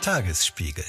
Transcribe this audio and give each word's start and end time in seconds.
Tagesspiegel. 0.00 0.84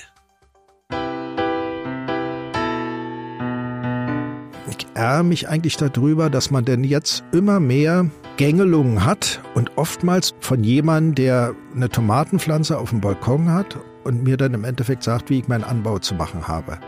Ich 4.70 4.88
ärgere 4.94 5.24
mich 5.24 5.50
eigentlich 5.50 5.76
darüber, 5.76 6.30
dass 6.30 6.50
man 6.50 6.64
denn 6.64 6.86
jetzt 6.86 7.24
immer 7.34 7.60
mehr 7.60 8.10
Gängelungen 8.38 9.06
hat 9.06 9.42
und 9.54 9.78
oftmals 9.78 10.34
von 10.40 10.64
jemandem, 10.64 11.16
der 11.16 11.56
eine 11.76 11.90
Tomatenpflanze 11.90 12.78
auf 12.78 12.92
dem 12.92 13.02
Balkon 13.02 13.52
hat 13.52 13.78
und 14.06 14.24
mir 14.24 14.38
dann 14.38 14.54
im 14.54 14.64
Endeffekt 14.64 15.04
sagt, 15.04 15.30
wie 15.30 15.40
ich 15.40 15.48
meinen 15.48 15.66
Anbau 15.66 16.00
zu 16.00 16.16
machen 16.16 16.48
habe. 16.48 16.80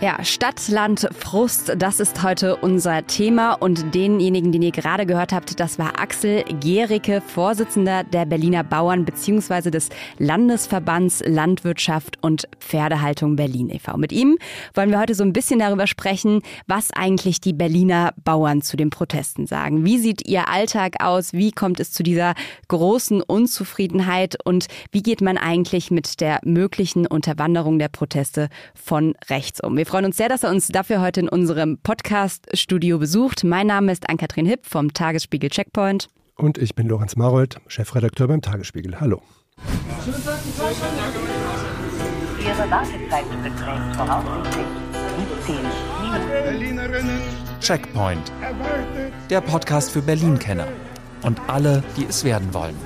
Ja, 0.00 0.24
Stadt, 0.24 0.68
Land, 0.68 1.08
Frust, 1.18 1.72
das 1.76 1.98
ist 1.98 2.22
heute 2.22 2.54
unser 2.54 3.04
Thema. 3.08 3.54
Und 3.54 3.96
denjenigen, 3.96 4.52
den 4.52 4.62
ihr 4.62 4.70
gerade 4.70 5.06
gehört 5.06 5.32
habt, 5.32 5.58
das 5.58 5.76
war 5.76 5.98
Axel 5.98 6.44
Gericke, 6.60 7.20
Vorsitzender 7.20 8.04
der 8.04 8.24
Berliner 8.24 8.62
Bauern 8.62 9.04
bzw. 9.04 9.72
des 9.72 9.88
Landesverbands 10.18 11.24
Landwirtschaft 11.26 12.16
und 12.22 12.46
Pferdehaltung 12.60 13.34
Berlin 13.34 13.70
e.V. 13.70 13.96
Mit 13.96 14.12
ihm 14.12 14.38
wollen 14.72 14.90
wir 14.90 15.00
heute 15.00 15.16
so 15.16 15.24
ein 15.24 15.32
bisschen 15.32 15.58
darüber 15.58 15.88
sprechen, 15.88 16.42
was 16.68 16.92
eigentlich 16.92 17.40
die 17.40 17.52
Berliner 17.52 18.14
Bauern 18.22 18.62
zu 18.62 18.76
den 18.76 18.90
Protesten 18.90 19.48
sagen. 19.48 19.84
Wie 19.84 19.98
sieht 19.98 20.28
ihr 20.28 20.46
Alltag 20.46 21.02
aus? 21.02 21.32
Wie 21.32 21.50
kommt 21.50 21.80
es 21.80 21.90
zu 21.90 22.04
dieser 22.04 22.34
großen 22.68 23.20
Unzufriedenheit? 23.20 24.36
Und 24.44 24.68
wie 24.92 25.02
geht 25.02 25.22
man 25.22 25.38
eigentlich 25.38 25.90
mit 25.90 26.20
der 26.20 26.38
möglichen 26.44 27.04
Unterwanderung 27.04 27.80
der 27.80 27.88
Proteste 27.88 28.48
von 28.76 29.16
rechts 29.28 29.60
um? 29.60 29.76
Wir 29.76 29.87
freuen 29.88 30.04
uns 30.04 30.18
sehr, 30.18 30.28
dass 30.28 30.42
er 30.42 30.50
uns 30.50 30.68
dafür 30.68 31.00
heute 31.00 31.20
in 31.20 31.28
unserem 31.28 31.78
Podcast-Studio 31.78 32.98
besucht. 32.98 33.42
Mein 33.42 33.66
Name 33.66 33.90
ist 33.90 34.08
Ann-Kathrin 34.08 34.44
Hipp 34.44 34.66
vom 34.66 34.92
Tagesspiegel 34.92 35.48
Checkpoint. 35.48 36.08
Und 36.36 36.58
ich 36.58 36.74
bin 36.74 36.86
Lorenz 36.88 37.16
Marold, 37.16 37.58
Chefredakteur 37.66 38.28
beim 38.28 38.42
Tagesspiegel. 38.42 39.00
Hallo. 39.00 39.22
Ihre 42.38 42.70
Wartezeit 42.70 43.24
beträgt 43.42 43.96
voraussichtlich 43.96 44.66
17 45.46 45.56
Minuten. 46.70 47.22
Checkpoint. 47.60 48.30
Der 49.30 49.40
Podcast 49.40 49.90
für 49.90 50.02
Berlin-Kenner. 50.02 50.68
Und 51.22 51.40
alle, 51.48 51.82
die 51.96 52.04
es 52.04 52.22
werden 52.24 52.52
wollen. 52.52 52.76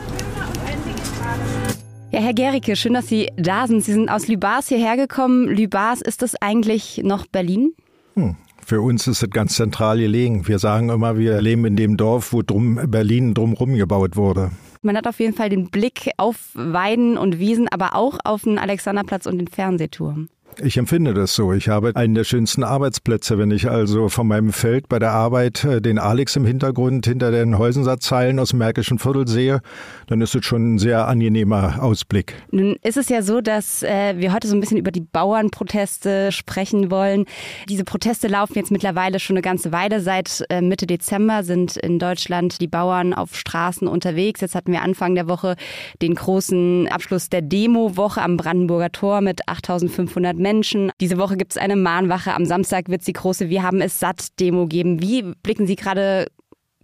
Ja, 2.13 2.21
Herr 2.21 2.35
Gericke, 2.35 2.77
schön, 2.77 2.93
dass 2.93 3.09
Sie 3.09 3.33
da 3.37 3.67
sind. 3.67 3.83
Sie 3.83 3.93
sind 3.93 4.11
aus 4.11 4.29
Lübars 4.29 4.69
hierher 4.69 4.99
gekommen. 4.99 5.49
Lübars, 5.49 6.03
ist 6.03 6.21
das 6.21 6.35
eigentlich 6.43 7.01
noch 7.03 7.27
Berlin? 7.27 7.73
Hm. 8.17 8.37
Für 8.63 8.83
uns 8.83 9.07
ist 9.07 9.23
es 9.23 9.31
ganz 9.31 9.55
zentral 9.55 9.97
gelegen. 9.97 10.47
Wir 10.47 10.59
sagen 10.59 10.91
immer, 10.91 11.17
wir 11.17 11.41
leben 11.41 11.65
in 11.65 11.75
dem 11.75 11.97
Dorf, 11.97 12.35
wo 12.35 12.43
drum 12.43 12.79
Berlin 12.87 13.33
drumherum 13.33 13.77
gebaut 13.77 14.15
wurde. 14.15 14.51
Man 14.83 14.95
hat 14.95 15.07
auf 15.07 15.21
jeden 15.21 15.33
Fall 15.33 15.49
den 15.49 15.71
Blick 15.71 16.11
auf 16.19 16.51
Weiden 16.53 17.17
und 17.17 17.39
Wiesen, 17.39 17.69
aber 17.69 17.97
auch 17.97 18.19
auf 18.25 18.43
den 18.43 18.59
Alexanderplatz 18.59 19.25
und 19.25 19.39
den 19.39 19.49
Fernsehturm. 19.49 20.29
Ich 20.61 20.77
empfinde 20.77 21.15
das 21.15 21.35
so. 21.35 21.53
Ich 21.53 21.69
habe 21.69 21.93
einen 21.95 22.15
der 22.15 22.25
schönsten 22.25 22.63
Arbeitsplätze. 22.63 23.39
Wenn 23.39 23.51
ich 23.51 23.71
also 23.71 24.09
von 24.09 24.27
meinem 24.27 24.53
Feld 24.53 24.89
bei 24.89 24.99
der 24.99 25.13
Arbeit 25.13 25.65
äh, 25.65 25.81
den 25.81 25.99
Alex 25.99 26.37
im 26.37 26.45
Hintergrund 26.45 27.07
hinter 27.07 27.31
den 27.31 27.57
Häusensatzeilen 27.57 28.39
aus 28.39 28.51
dem 28.51 28.59
Märkischen 28.59 28.99
Viertel 28.99 29.27
sehe, 29.27 29.61
dann 30.09 30.21
ist 30.21 30.35
es 30.35 30.45
schon 30.45 30.75
ein 30.75 30.79
sehr 30.79 31.09
angenehmer 31.09 31.83
Ausblick. 31.83 32.35
Nun 32.51 32.77
ist 32.83 32.97
es 32.97 33.09
ja 33.09 33.23
so, 33.23 33.41
dass 33.41 33.83
äh, 33.83 34.15
wir 34.19 34.33
heute 34.33 34.47
so 34.47 34.55
ein 34.55 34.61
bisschen 34.61 34.77
über 34.77 34.91
die 34.91 35.01
Bauernproteste 35.01 36.33
sprechen 36.33 36.91
wollen. 36.91 37.25
Diese 37.69 37.85
Proteste 37.85 38.29
laufen 38.29 38.55
jetzt 38.55 38.71
mittlerweile 38.71 39.21
schon 39.21 39.37
eine 39.37 39.43
ganze 39.43 39.73
Weile. 39.73 40.01
Seit 40.01 40.45
äh, 40.51 40.61
Mitte 40.61 40.87
Dezember 40.87 41.45
sind 41.45 41.77
in 41.77 41.99
Deutschland 41.99 42.61
die 42.61 42.69
Bauern 42.69 43.15
auf 43.15 43.37
Straßen 43.37 43.89
unterwegs. 43.89 44.41
Jetzt 44.43 44.55
hatten 44.55 44.73
wir 44.73 44.83
Anfang 44.83 45.15
der 45.15 45.29
Woche 45.29 45.57
den 46.03 46.15
großen 46.15 46.89
Abschluss 46.89 47.31
der 47.31 47.41
Demo-Woche 47.41 48.21
am 48.21 48.37
Brandenburger 48.37 48.93
Tor 48.93 49.23
mit 49.23 49.49
8500 49.49 50.42
Menschen. 50.43 50.91
Diese 51.01 51.19
Woche 51.19 51.37
gibt 51.37 51.53
es 51.53 51.59
eine 51.59 51.77
Mahnwache. 51.77 52.35
Am 52.35 52.45
Samstag 52.45 52.89
wird 52.89 53.01
es 53.01 53.07
die 53.07 53.13
große 53.13 53.49
Wir 53.49 53.63
haben 53.63 53.81
es 53.81 53.99
satt 53.99 54.39
Demo 54.41 54.67
geben. 54.67 55.01
Wie 55.01 55.23
blicken 55.23 55.67
Sie 55.67 55.77
gerade 55.77 56.27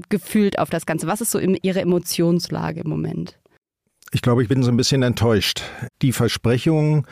gefühlt 0.09 0.59
auf 0.59 0.71
das 0.71 0.87
Ganze? 0.87 1.07
Was 1.07 1.21
ist 1.21 1.31
so 1.31 1.39
Ihre 1.39 1.81
Emotionslage 1.81 2.81
im 2.81 2.89
Moment? 2.89 3.39
Ich 4.13 4.23
glaube, 4.23 4.43
ich 4.43 4.49
bin 4.49 4.63
so 4.63 4.71
ein 4.71 4.77
bisschen 4.77 5.03
enttäuscht. 5.03 5.63
Die 6.01 6.13
Versprechungen 6.13 7.07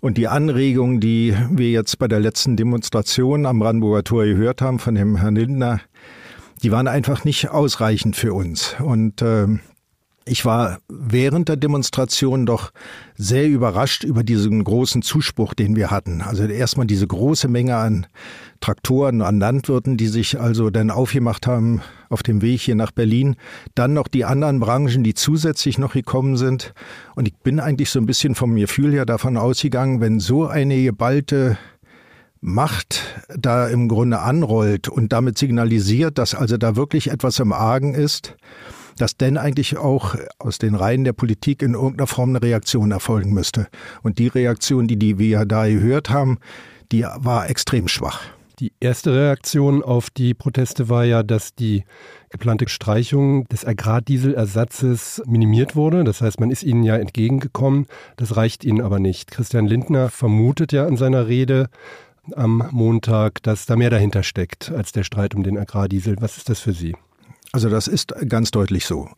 und 0.00 0.16
die 0.16 0.28
Anregungen, 0.28 1.00
die 1.00 1.36
wir 1.50 1.70
jetzt 1.70 1.98
bei 1.98 2.06
der 2.06 2.20
letzten 2.20 2.56
Demonstration 2.56 3.46
am 3.46 3.58
Brandenburger 3.58 4.04
Tor 4.04 4.24
gehört 4.24 4.62
haben 4.62 4.78
von 4.78 4.94
dem 4.94 5.16
Herrn 5.16 5.34
Lindner, 5.34 5.80
die 6.62 6.70
waren 6.70 6.88
einfach 6.88 7.24
nicht 7.24 7.50
ausreichend 7.50 8.16
für 8.16 8.32
uns. 8.32 8.76
Und 8.78 9.22
äh, 9.22 9.46
ich 10.28 10.44
war 10.44 10.80
während 10.88 11.48
der 11.48 11.56
Demonstration 11.56 12.46
doch 12.46 12.72
sehr 13.14 13.46
überrascht 13.46 14.02
über 14.02 14.24
diesen 14.24 14.62
großen 14.64 15.02
Zuspruch, 15.02 15.54
den 15.54 15.76
wir 15.76 15.92
hatten. 15.92 16.20
Also 16.20 16.44
erstmal 16.44 16.86
diese 16.86 17.06
große 17.06 17.46
Menge 17.46 17.76
an 17.76 18.08
Traktoren, 18.60 19.22
an 19.22 19.38
Landwirten, 19.38 19.96
die 19.96 20.08
sich 20.08 20.40
also 20.40 20.70
dann 20.70 20.90
aufgemacht 20.90 21.46
haben 21.46 21.80
auf 22.08 22.24
dem 22.24 22.42
Weg 22.42 22.60
hier 22.60 22.74
nach 22.74 22.90
Berlin. 22.90 23.36
Dann 23.76 23.92
noch 23.92 24.08
die 24.08 24.24
anderen 24.24 24.58
Branchen, 24.58 25.04
die 25.04 25.14
zusätzlich 25.14 25.78
noch 25.78 25.92
gekommen 25.92 26.36
sind. 26.36 26.74
Und 27.14 27.28
ich 27.28 27.36
bin 27.36 27.60
eigentlich 27.60 27.90
so 27.90 28.00
ein 28.00 28.06
bisschen 28.06 28.34
vom 28.34 28.56
Gefühl 28.56 28.92
her 28.92 29.06
davon 29.06 29.36
ausgegangen, 29.36 30.00
wenn 30.00 30.18
so 30.18 30.46
eine 30.46 30.82
geballte 30.82 31.56
Macht 32.40 33.02
da 33.28 33.68
im 33.68 33.88
Grunde 33.88 34.20
anrollt 34.20 34.88
und 34.88 35.12
damit 35.12 35.38
signalisiert, 35.38 36.18
dass 36.18 36.34
also 36.34 36.56
da 36.56 36.74
wirklich 36.74 37.10
etwas 37.10 37.38
im 37.38 37.52
Argen 37.52 37.94
ist, 37.94 38.36
dass 38.96 39.16
denn 39.16 39.36
eigentlich 39.36 39.76
auch 39.76 40.16
aus 40.38 40.58
den 40.58 40.74
Reihen 40.74 41.04
der 41.04 41.12
Politik 41.12 41.62
in 41.62 41.74
irgendeiner 41.74 42.06
Form 42.06 42.30
eine 42.30 42.42
Reaktion 42.42 42.90
erfolgen 42.90 43.32
müsste. 43.32 43.68
Und 44.02 44.18
die 44.18 44.28
Reaktion, 44.28 44.86
die, 44.86 44.98
die 44.98 45.18
wir 45.18 45.44
da 45.44 45.66
gehört 45.66 46.10
haben, 46.10 46.38
die 46.92 47.02
war 47.02 47.48
extrem 47.50 47.88
schwach. 47.88 48.22
Die 48.58 48.72
erste 48.80 49.12
Reaktion 49.12 49.82
auf 49.82 50.08
die 50.08 50.32
Proteste 50.32 50.88
war 50.88 51.04
ja, 51.04 51.22
dass 51.22 51.54
die 51.54 51.84
geplante 52.30 52.66
Streichung 52.70 53.44
des 53.48 53.66
Agrardieselersatzes 53.66 55.22
minimiert 55.26 55.76
wurde. 55.76 56.04
Das 56.04 56.22
heißt, 56.22 56.40
man 56.40 56.50
ist 56.50 56.62
ihnen 56.62 56.82
ja 56.82 56.96
entgegengekommen. 56.96 57.86
Das 58.16 58.36
reicht 58.36 58.64
ihnen 58.64 58.80
aber 58.80 58.98
nicht. 58.98 59.30
Christian 59.30 59.66
Lindner 59.66 60.08
vermutet 60.08 60.72
ja 60.72 60.86
in 60.86 60.96
seiner 60.96 61.26
Rede 61.26 61.68
am 62.34 62.66
Montag, 62.70 63.42
dass 63.42 63.66
da 63.66 63.76
mehr 63.76 63.90
dahinter 63.90 64.22
steckt 64.22 64.70
als 64.70 64.90
der 64.90 65.04
Streit 65.04 65.34
um 65.34 65.42
den 65.42 65.58
Agrardiesel. 65.58 66.16
Was 66.20 66.38
ist 66.38 66.48
das 66.48 66.60
für 66.60 66.72
Sie? 66.72 66.96
Also 67.56 67.70
das 67.70 67.88
ist 67.88 68.12
ganz 68.28 68.50
deutlich 68.50 68.84
so. 68.84 69.08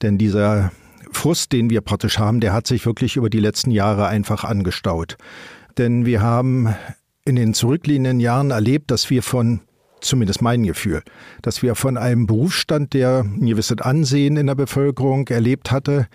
Denn 0.00 0.16
dieser 0.16 0.70
Frust, 1.10 1.50
den 1.50 1.70
wir 1.70 1.80
praktisch 1.80 2.20
haben, 2.20 2.38
der 2.38 2.52
hat 2.52 2.68
sich 2.68 2.86
wirklich 2.86 3.16
über 3.16 3.28
die 3.28 3.40
letzten 3.40 3.72
Jahre 3.72 4.06
einfach 4.06 4.44
angestaut. 4.44 5.16
Denn 5.76 6.06
wir 6.06 6.22
haben 6.22 6.72
in 7.24 7.34
den 7.34 7.52
zurückliegenden 7.52 8.20
Jahren 8.20 8.52
erlebt, 8.52 8.92
dass 8.92 9.10
wir 9.10 9.24
von 9.24 9.58
zumindest 10.00 10.40
mein 10.40 10.62
Gefühl, 10.62 11.02
dass 11.42 11.62
wir 11.62 11.74
von 11.74 11.96
einem 11.96 12.28
Berufsstand, 12.28 12.94
der 12.94 13.24
ein 13.24 13.46
gewisses 13.46 13.80
Ansehen 13.80 14.36
in 14.36 14.46
der 14.46 14.54
Bevölkerung 14.54 15.26
erlebt 15.26 15.72
hatte, 15.72 16.06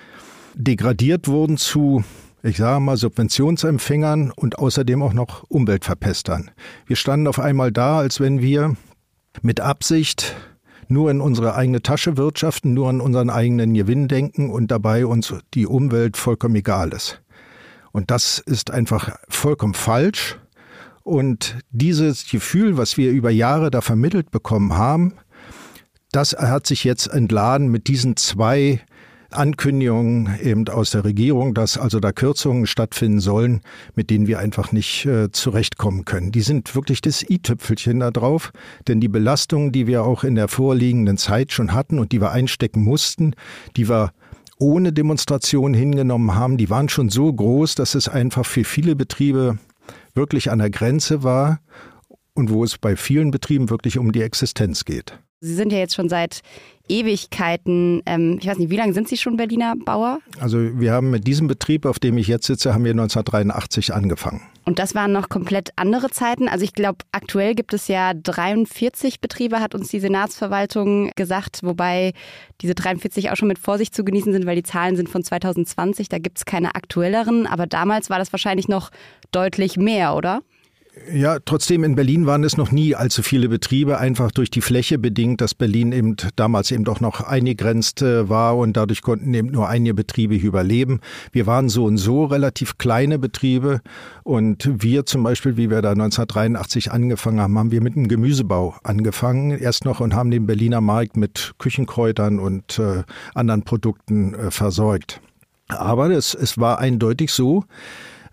degradiert 0.54 1.28
wurden 1.28 1.58
zu, 1.58 2.06
ich 2.42 2.56
sage 2.56 2.80
mal, 2.80 2.96
Subventionsempfängern 2.96 4.32
und 4.32 4.60
außerdem 4.60 5.02
auch 5.02 5.12
noch 5.12 5.44
Umweltverpestern. 5.50 6.52
Wir 6.86 6.96
standen 6.96 7.28
auf 7.28 7.38
einmal 7.38 7.74
da, 7.74 7.98
als 7.98 8.22
wenn 8.22 8.42
wir 8.42 8.78
mit 9.42 9.60
Absicht 9.60 10.38
nur 10.92 11.12
in 11.12 11.22
unsere 11.22 11.56
eigene 11.56 11.82
Tasche 11.82 12.18
wirtschaften, 12.18 12.74
nur 12.74 12.90
an 12.90 13.02
unseren 13.02 13.30
eigenen 13.30 13.74
Gewinn 13.74 14.08
denken 14.08 14.50
und 14.50 14.72
dabei 14.72 15.06
uns 15.06 15.34
die 15.54 15.68
Umwelt 15.68 16.18
vollkommen 16.18 16.56
egal 16.56 16.94
ist. 16.94 17.22
Und 17.92 18.12
das 18.12 18.40
ist 18.40 18.72
einfach 18.72 19.18
vollkommen 19.30 19.74
falsch. 19.74 20.38
Und 21.04 21.58
dieses 21.70 22.30
Gefühl, 22.30 22.78
was 22.78 22.98
wir 22.98 23.12
über 23.12 23.30
Jahre 23.30 23.72
da 23.72 23.82
vermittelt 23.82 24.32
bekommen 24.32 24.74
haben, 24.74 25.14
das 26.12 26.34
hat 26.34 26.66
sich 26.68 26.84
jetzt 26.84 27.08
entladen 27.08 27.70
mit 27.70 27.88
diesen 27.88 28.18
zwei 28.18 28.82
Ankündigungen 29.38 30.40
eben 30.42 30.68
aus 30.68 30.92
der 30.92 31.04
Regierung, 31.04 31.54
dass 31.54 31.78
also 31.78 32.00
da 32.00 32.12
Kürzungen 32.12 32.68
stattfinden 32.68 33.20
sollen, 33.20 33.62
mit 33.96 34.10
denen 34.10 34.28
wir 34.28 34.40
einfach 34.40 34.72
nicht 34.72 35.06
äh, 35.06 35.32
zurechtkommen 35.32 36.06
können. 36.06 36.32
Die 36.32 36.42
sind 36.42 36.76
wirklich 36.76 37.02
das 37.02 37.28
i-Tüpfelchen 37.30 38.00
da 38.00 38.12
drauf, 38.12 38.52
denn 38.88 39.00
die 39.00 39.08
Belastungen, 39.08 39.72
die 39.72 39.88
wir 39.88 40.04
auch 40.04 40.24
in 40.24 40.36
der 40.36 40.48
vorliegenden 40.48 41.18
Zeit 41.18 41.52
schon 41.52 41.74
hatten 41.74 42.00
und 42.00 42.12
die 42.12 42.22
wir 42.22 42.32
einstecken 42.32 42.84
mussten, 42.84 43.36
die 43.78 43.90
wir 43.90 44.12
ohne 44.58 44.94
Demonstration 44.94 45.74
hingenommen 45.74 46.36
haben, 46.36 46.58
die 46.58 46.70
waren 46.70 46.90
schon 46.90 47.10
so 47.10 47.32
groß, 47.32 47.76
dass 47.76 47.96
es 47.96 48.08
einfach 48.08 48.46
für 48.46 48.64
viele 48.64 48.96
Betriebe 48.96 49.58
wirklich 50.14 50.52
an 50.52 50.60
der 50.60 50.70
Grenze 50.70 51.24
war 51.24 51.60
und 52.34 52.50
wo 52.50 52.64
es 52.64 52.78
bei 52.78 52.96
vielen 52.96 53.32
Betrieben 53.32 53.70
wirklich 53.70 53.98
um 53.98 54.12
die 54.12 54.22
Existenz 54.22 54.86
geht. 54.86 55.20
Sie 55.42 55.54
sind 55.54 55.72
ja 55.72 55.80
jetzt 55.80 55.96
schon 55.96 56.10
seit 56.10 56.42
Ewigkeiten, 56.88 58.02
ähm, 58.06 58.38
ich 58.40 58.48
weiß 58.48 58.58
nicht, 58.58 58.70
wie 58.70 58.78
lange 58.78 58.94
sind 58.94 59.08
Sie 59.08 59.18
schon 59.18 59.38
Berliner 59.38 59.76
Bauer? 59.76 60.20
Also 60.40 60.58
wir 60.80 60.92
haben 60.92 61.10
mit 61.10 61.26
diesem 61.28 61.48
Betrieb, 61.48 61.86
auf 61.86 62.00
dem 62.00 62.18
ich 62.18 62.28
jetzt 62.28 62.46
sitze, 62.46 62.74
haben 62.74 62.84
wir 62.84 62.92
1983 62.92 63.94
angefangen. 63.94 64.42
Und 64.66 64.80
das 64.80 64.96
waren 64.96 65.12
noch 65.12 65.30
komplett 65.30 65.70
andere 65.76 66.10
Zeiten. 66.10 66.48
Also 66.48 66.64
ich 66.64 66.74
glaube, 66.74 67.00
aktuell 67.12 67.54
gibt 67.54 67.74
es 67.74 67.88
ja 67.88 68.14
43 68.14 69.22
Betriebe, 69.22 69.60
hat 69.60 69.76
uns 69.76 69.90
die 69.90 70.00
Senatsverwaltung 70.00 71.12
gesagt, 71.16 71.60
wobei 71.62 72.14
diese 72.62 72.74
43 72.74 73.32
auch 73.32 73.36
schon 73.36 73.48
mit 73.48 73.60
Vorsicht 73.60 73.94
zu 73.94 74.04
genießen 74.04 74.34
sind, 74.34 74.46
weil 74.46 74.56
die 74.56 74.64
Zahlen 74.64 74.96
sind 74.96 75.10
von 75.10 75.24
2020, 75.24 76.10
da 76.10 76.18
gibt 76.18 76.40
es 76.40 76.46
keine 76.46 76.74
aktuelleren. 76.74 77.46
Aber 77.46 77.68
damals 77.68 78.10
war 78.10 78.18
das 78.18 78.34
wahrscheinlich 78.34 78.68
noch 78.68 78.90
deutlich 79.32 79.78
mehr, 79.78 80.16
oder? 80.16 80.42
Ja, 81.12 81.40
trotzdem 81.44 81.84
in 81.84 81.96
Berlin 81.96 82.26
waren 82.26 82.46
es 82.46 82.56
noch 82.56 82.72
nie 82.72 82.96
allzu 82.96 83.22
viele 83.22 83.50
Betriebe, 83.50 83.98
einfach 83.98 84.32
durch 84.32 84.50
die 84.50 84.62
Fläche 84.62 84.98
bedingt, 84.98 85.42
dass 85.42 85.54
Berlin 85.54 85.92
eben 85.92 86.16
damals 86.38 86.72
eben 86.72 86.86
doch 86.86 87.02
noch 87.02 87.20
eingegrenzt 87.20 88.02
äh, 88.02 88.30
war 88.30 88.58
und 88.58 88.78
dadurch 88.78 89.02
konnten 89.02 89.34
eben 89.34 89.50
nur 89.50 89.68
einige 89.68 89.94
Betriebe 89.94 90.36
überleben. 90.36 91.02
Wir 91.34 91.48
waren 91.48 91.68
so 91.68 91.84
und 91.84 91.98
so 91.98 92.24
relativ 92.24 92.78
kleine 92.78 93.20
Betriebe 93.20 93.82
und 94.24 94.70
wir 94.72 95.06
zum 95.06 95.24
Beispiel, 95.24 95.58
wie 95.58 95.70
wir 95.70 95.82
da 95.82 95.92
1983 95.92 96.92
angefangen 96.92 97.42
haben, 97.42 97.60
haben 97.60 97.72
wir 97.72 97.82
mit 97.82 97.96
dem 97.96 98.08
Gemüsebau 98.08 98.76
angefangen, 98.84 99.52
erst 99.52 99.84
noch 99.84 100.00
und 100.00 100.16
haben 100.16 100.32
den 100.32 100.48
Berliner 100.48 100.80
Markt 100.80 101.18
mit 101.18 101.56
Küchenkräutern 101.58 102.40
und 102.40 102.80
äh, 102.80 103.04
anderen 103.34 103.64
Produkten 103.64 104.34
äh, 104.34 104.50
versorgt. 104.50 105.20
Aber 105.68 106.10
es, 106.10 106.34
es 106.36 106.58
war 106.58 106.80
eindeutig 106.80 107.32
so, 107.32 107.66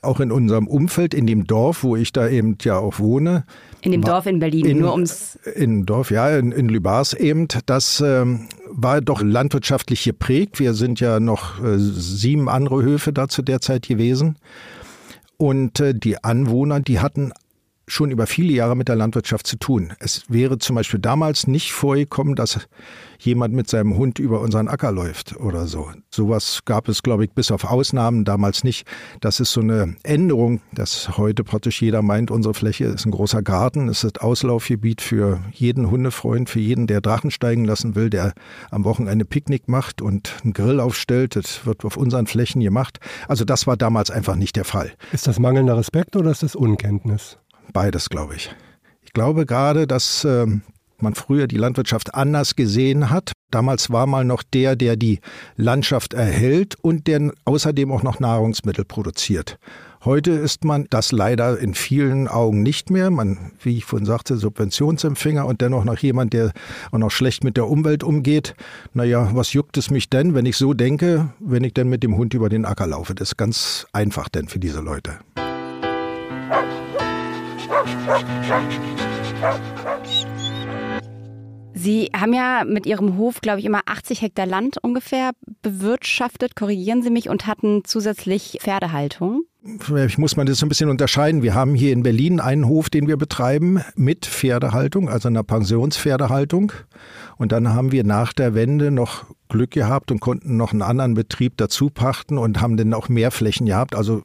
auch 0.03 0.21
in 0.21 0.33
unserem 0.33 0.67
Umfeld, 0.67 1.15
in 1.15 1.27
dem 1.27 1.47
Dorf, 1.47 1.83
wo 1.83 1.97
ich 1.97 2.13
da 2.13 2.29
eben 2.29 2.59
ja 2.63 2.77
auch 2.77 2.99
wohne. 2.99 3.45
In 3.81 3.93
dem 3.93 4.03
Dorf 4.03 4.27
in 4.27 4.39
Berlin, 4.39 4.67
in, 4.67 4.79
nur 4.81 4.93
ums. 4.93 5.39
In 5.55 5.87
Dorf, 5.87 6.11
ja, 6.11 6.37
in, 6.37 6.53
in 6.53 6.69
Lübars 6.69 7.15
eben. 7.15 7.49
Das 7.67 8.01
ähm, 8.05 8.49
war 8.71 9.01
doch 9.01 9.23
landwirtschaftlich 9.23 10.05
geprägt. 10.05 10.61
Wir 10.61 10.75
sind 10.75 11.01
ja 11.01 11.21
noch 11.21 11.63
äh, 11.63 11.79
sieben 11.79 12.49
andere 12.49 12.83
Höfe 12.83 13.13
da 13.13 13.29
zu 13.29 13.43
der 13.43 13.61
Zeit 13.61 13.89
gewesen. 13.89 14.37
Und 15.37 15.81
äh, 15.81 15.95
die 15.95 16.23
Anwohner, 16.23 16.81
die 16.81 17.01
hatten 17.01 17.33
schon 17.93 18.11
über 18.11 18.27
viele 18.27 18.53
Jahre 18.53 18.75
mit 18.75 18.89
der 18.89 18.97
Landwirtschaft 18.97 19.47
zu 19.47 19.57
tun. 19.57 19.93
Es 19.99 20.25
wäre 20.29 20.59
zum 20.59 20.77
Beispiel 20.77 20.99
damals 20.99 21.47
nicht 21.47 21.73
vorgekommen, 21.73 22.35
dass 22.35 22.67
jemand 23.19 23.55
mit 23.55 23.69
seinem 23.69 23.97
Hund 23.97 24.19
über 24.19 24.41
unseren 24.41 24.67
Acker 24.67 24.91
läuft 24.91 25.37
oder 25.37 25.67
so. 25.67 25.91
Sowas 26.11 26.63
gab 26.65 26.89
es, 26.89 27.03
glaube 27.03 27.25
ich, 27.25 27.33
bis 27.33 27.51
auf 27.51 27.65
Ausnahmen 27.65 28.25
damals 28.25 28.65
nicht. 28.65 28.87
Das 29.21 29.41
ist 29.41 29.53
so 29.53 29.61
eine 29.61 29.95
Änderung, 30.03 30.61
dass 30.73 31.17
heute 31.19 31.45
praktisch 31.45 31.83
jeder 31.83 32.03
meint, 32.03 32.31
unsere 32.31 32.55
Fläche 32.55 32.87
ist 32.87 33.05
ein 33.05 33.13
großer 33.13 33.43
Garten, 33.43 33.89
es 33.89 34.05
ist 34.05 34.23
Auslaufgebiet 34.23 35.03
für 35.03 35.41
jeden 35.53 35.91
Hundefreund, 35.91 36.49
für 36.49 36.61
jeden, 36.61 36.87
der 36.87 37.01
Drachen 37.01 37.31
steigen 37.31 37.65
lassen 37.65 37.95
will, 37.95 38.11
der 38.11 38.33
am 38.71 38.85
Wochenende 38.85 39.25
Picknick 39.25 39.69
macht 39.69 40.03
und 40.03 40.35
einen 40.43 40.55
Grill 40.55 40.81
aufstellt. 40.81 41.37
Das 41.37 41.67
wird 41.67 41.85
auf 41.85 41.97
unseren 41.97 42.27
Flächen 42.27 42.63
gemacht. 42.63 42.99
Also 43.29 43.45
das 43.45 43.67
war 43.67 43.77
damals 43.77 44.11
einfach 44.11 44.35
nicht 44.35 44.57
der 44.57 44.65
Fall. 44.65 44.93
Ist 45.13 45.27
das 45.27 45.39
mangelnder 45.39 45.77
Respekt 45.77 46.17
oder 46.17 46.31
ist 46.31 46.43
das 46.43 46.57
Unkenntnis? 46.57 47.39
Beides, 47.73 48.09
glaube 48.09 48.37
ich. 48.37 48.55
Ich 49.03 49.13
glaube 49.13 49.47
gerade, 49.47 49.87
dass 49.87 50.25
ähm, 50.25 50.63
man 51.03 51.15
früher 51.15 51.47
die 51.47 51.57
Landwirtschaft 51.57 52.15
anders 52.15 52.57
gesehen 52.57 53.11
hat. 53.11 53.33
Damals 53.51 53.91
war 53.91 54.07
mal 54.07 54.25
noch 54.25 54.43
der, 54.43 54.77
der 54.77 54.97
die 54.97 55.21
Landschaft 55.57 56.15
erhält 56.15 56.77
und 56.81 57.07
der 57.07 57.33
außerdem 57.45 57.93
auch 57.93 58.03
noch 58.03 58.21
Nahrungsmittel 58.21 58.85
produziert. 58.85 59.59
Heute 60.05 60.33
ist 60.33 60.65
man 60.65 60.87
das 60.91 61.13
leider 61.13 61.59
in 61.59 61.75
vielen 61.75 62.27
Augen 62.27 62.63
nicht 62.63 62.91
mehr. 62.91 63.11
Man, 63.11 63.53
wie 63.61 63.77
ich 63.77 63.85
vorhin 63.85 64.07
sagte, 64.07 64.37
Subventionsempfänger 64.37 65.47
und 65.47 65.61
dennoch 65.61 65.85
noch 65.85 65.99
jemand, 65.99 66.33
der 66.33 66.53
auch 66.91 66.99
noch 66.99 67.11
schlecht 67.11 67.45
mit 67.45 67.57
der 67.57 67.69
Umwelt 67.69 68.03
umgeht. 68.03 68.55
Naja, 68.95 69.31
was 69.33 69.53
juckt 69.53 69.77
es 69.77 69.91
mich 69.91 70.11
denn, 70.11 70.35
wenn 70.35 70.47
ich 70.47 70.57
so 70.57 70.75
denke, 70.75 71.33
wenn 71.39 71.63
ich 71.63 71.75
denn 71.75 71.89
mit 71.89 72.03
dem 72.03 72.17
Hund 72.17 72.35
über 72.35 72.49
den 72.49 72.65
Acker 72.65 72.89
laufe? 72.89 73.15
Das 73.15 73.31
ist 73.31 73.37
ganz 73.37 73.87
einfach 73.93 74.29
denn 74.29 74.49
für 74.49 74.59
diese 74.59 74.81
Leute. 74.81 75.19
Sie 81.75 82.11
haben 82.15 82.33
ja 82.33 82.63
mit 82.65 82.87
Ihrem 82.87 83.17
Hof, 83.17 83.41
glaube 83.41 83.59
ich, 83.59 83.65
immer 83.65 83.81
80 83.87 84.23
Hektar 84.23 84.47
Land 84.47 84.79
ungefähr 84.83 85.33
bewirtschaftet, 85.63 86.55
korrigieren 86.55 87.03
Sie 87.03 87.11
mich, 87.11 87.29
und 87.29 87.47
hatten 87.47 87.83
zusätzlich 87.85 88.59
Pferdehaltung. 88.61 89.43
Ich 90.07 90.19
muss 90.19 90.37
mal 90.37 90.45
das 90.45 90.63
ein 90.63 90.69
bisschen 90.69 90.91
unterscheiden. 90.91 91.43
Wir 91.43 91.55
haben 91.55 91.75
hier 91.75 91.93
in 91.93 92.03
Berlin 92.03 92.41
einen 92.41 92.67
Hof, 92.67 92.91
den 92.91 93.07
wir 93.07 93.17
betreiben 93.17 93.81
mit 93.95 94.27
Pferdehaltung, 94.27 95.09
also 95.09 95.29
einer 95.29 95.45
Pensionspferdehaltung. 95.45 96.73
Und 97.37 97.53
dann 97.53 97.73
haben 97.73 97.93
wir 97.93 98.05
nach 98.05 98.33
der 98.33 98.55
Wende 98.55 98.91
noch 98.91 99.25
Glück 99.49 99.71
gehabt 99.71 100.11
und 100.11 100.21
konnten 100.21 100.57
noch 100.57 100.73
einen 100.73 100.83
anderen 100.83 101.15
Betrieb 101.15 101.57
dazu 101.57 101.91
pachten 101.91 102.39
und 102.39 102.61
haben 102.61 102.77
dann 102.77 102.95
auch 102.95 103.09
mehr 103.09 103.31
Flächen 103.31 103.67
gehabt. 103.67 103.95
Also 103.95 104.23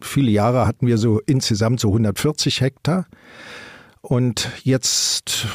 viele 0.00 0.30
Jahre 0.30 0.66
hatten 0.66 0.86
wir 0.86 0.98
so 0.98 1.20
insgesamt 1.26 1.80
so 1.80 1.88
140 1.88 2.60
Hektar. 2.60 3.06
Und 4.02 4.50
jetzt 4.62 5.46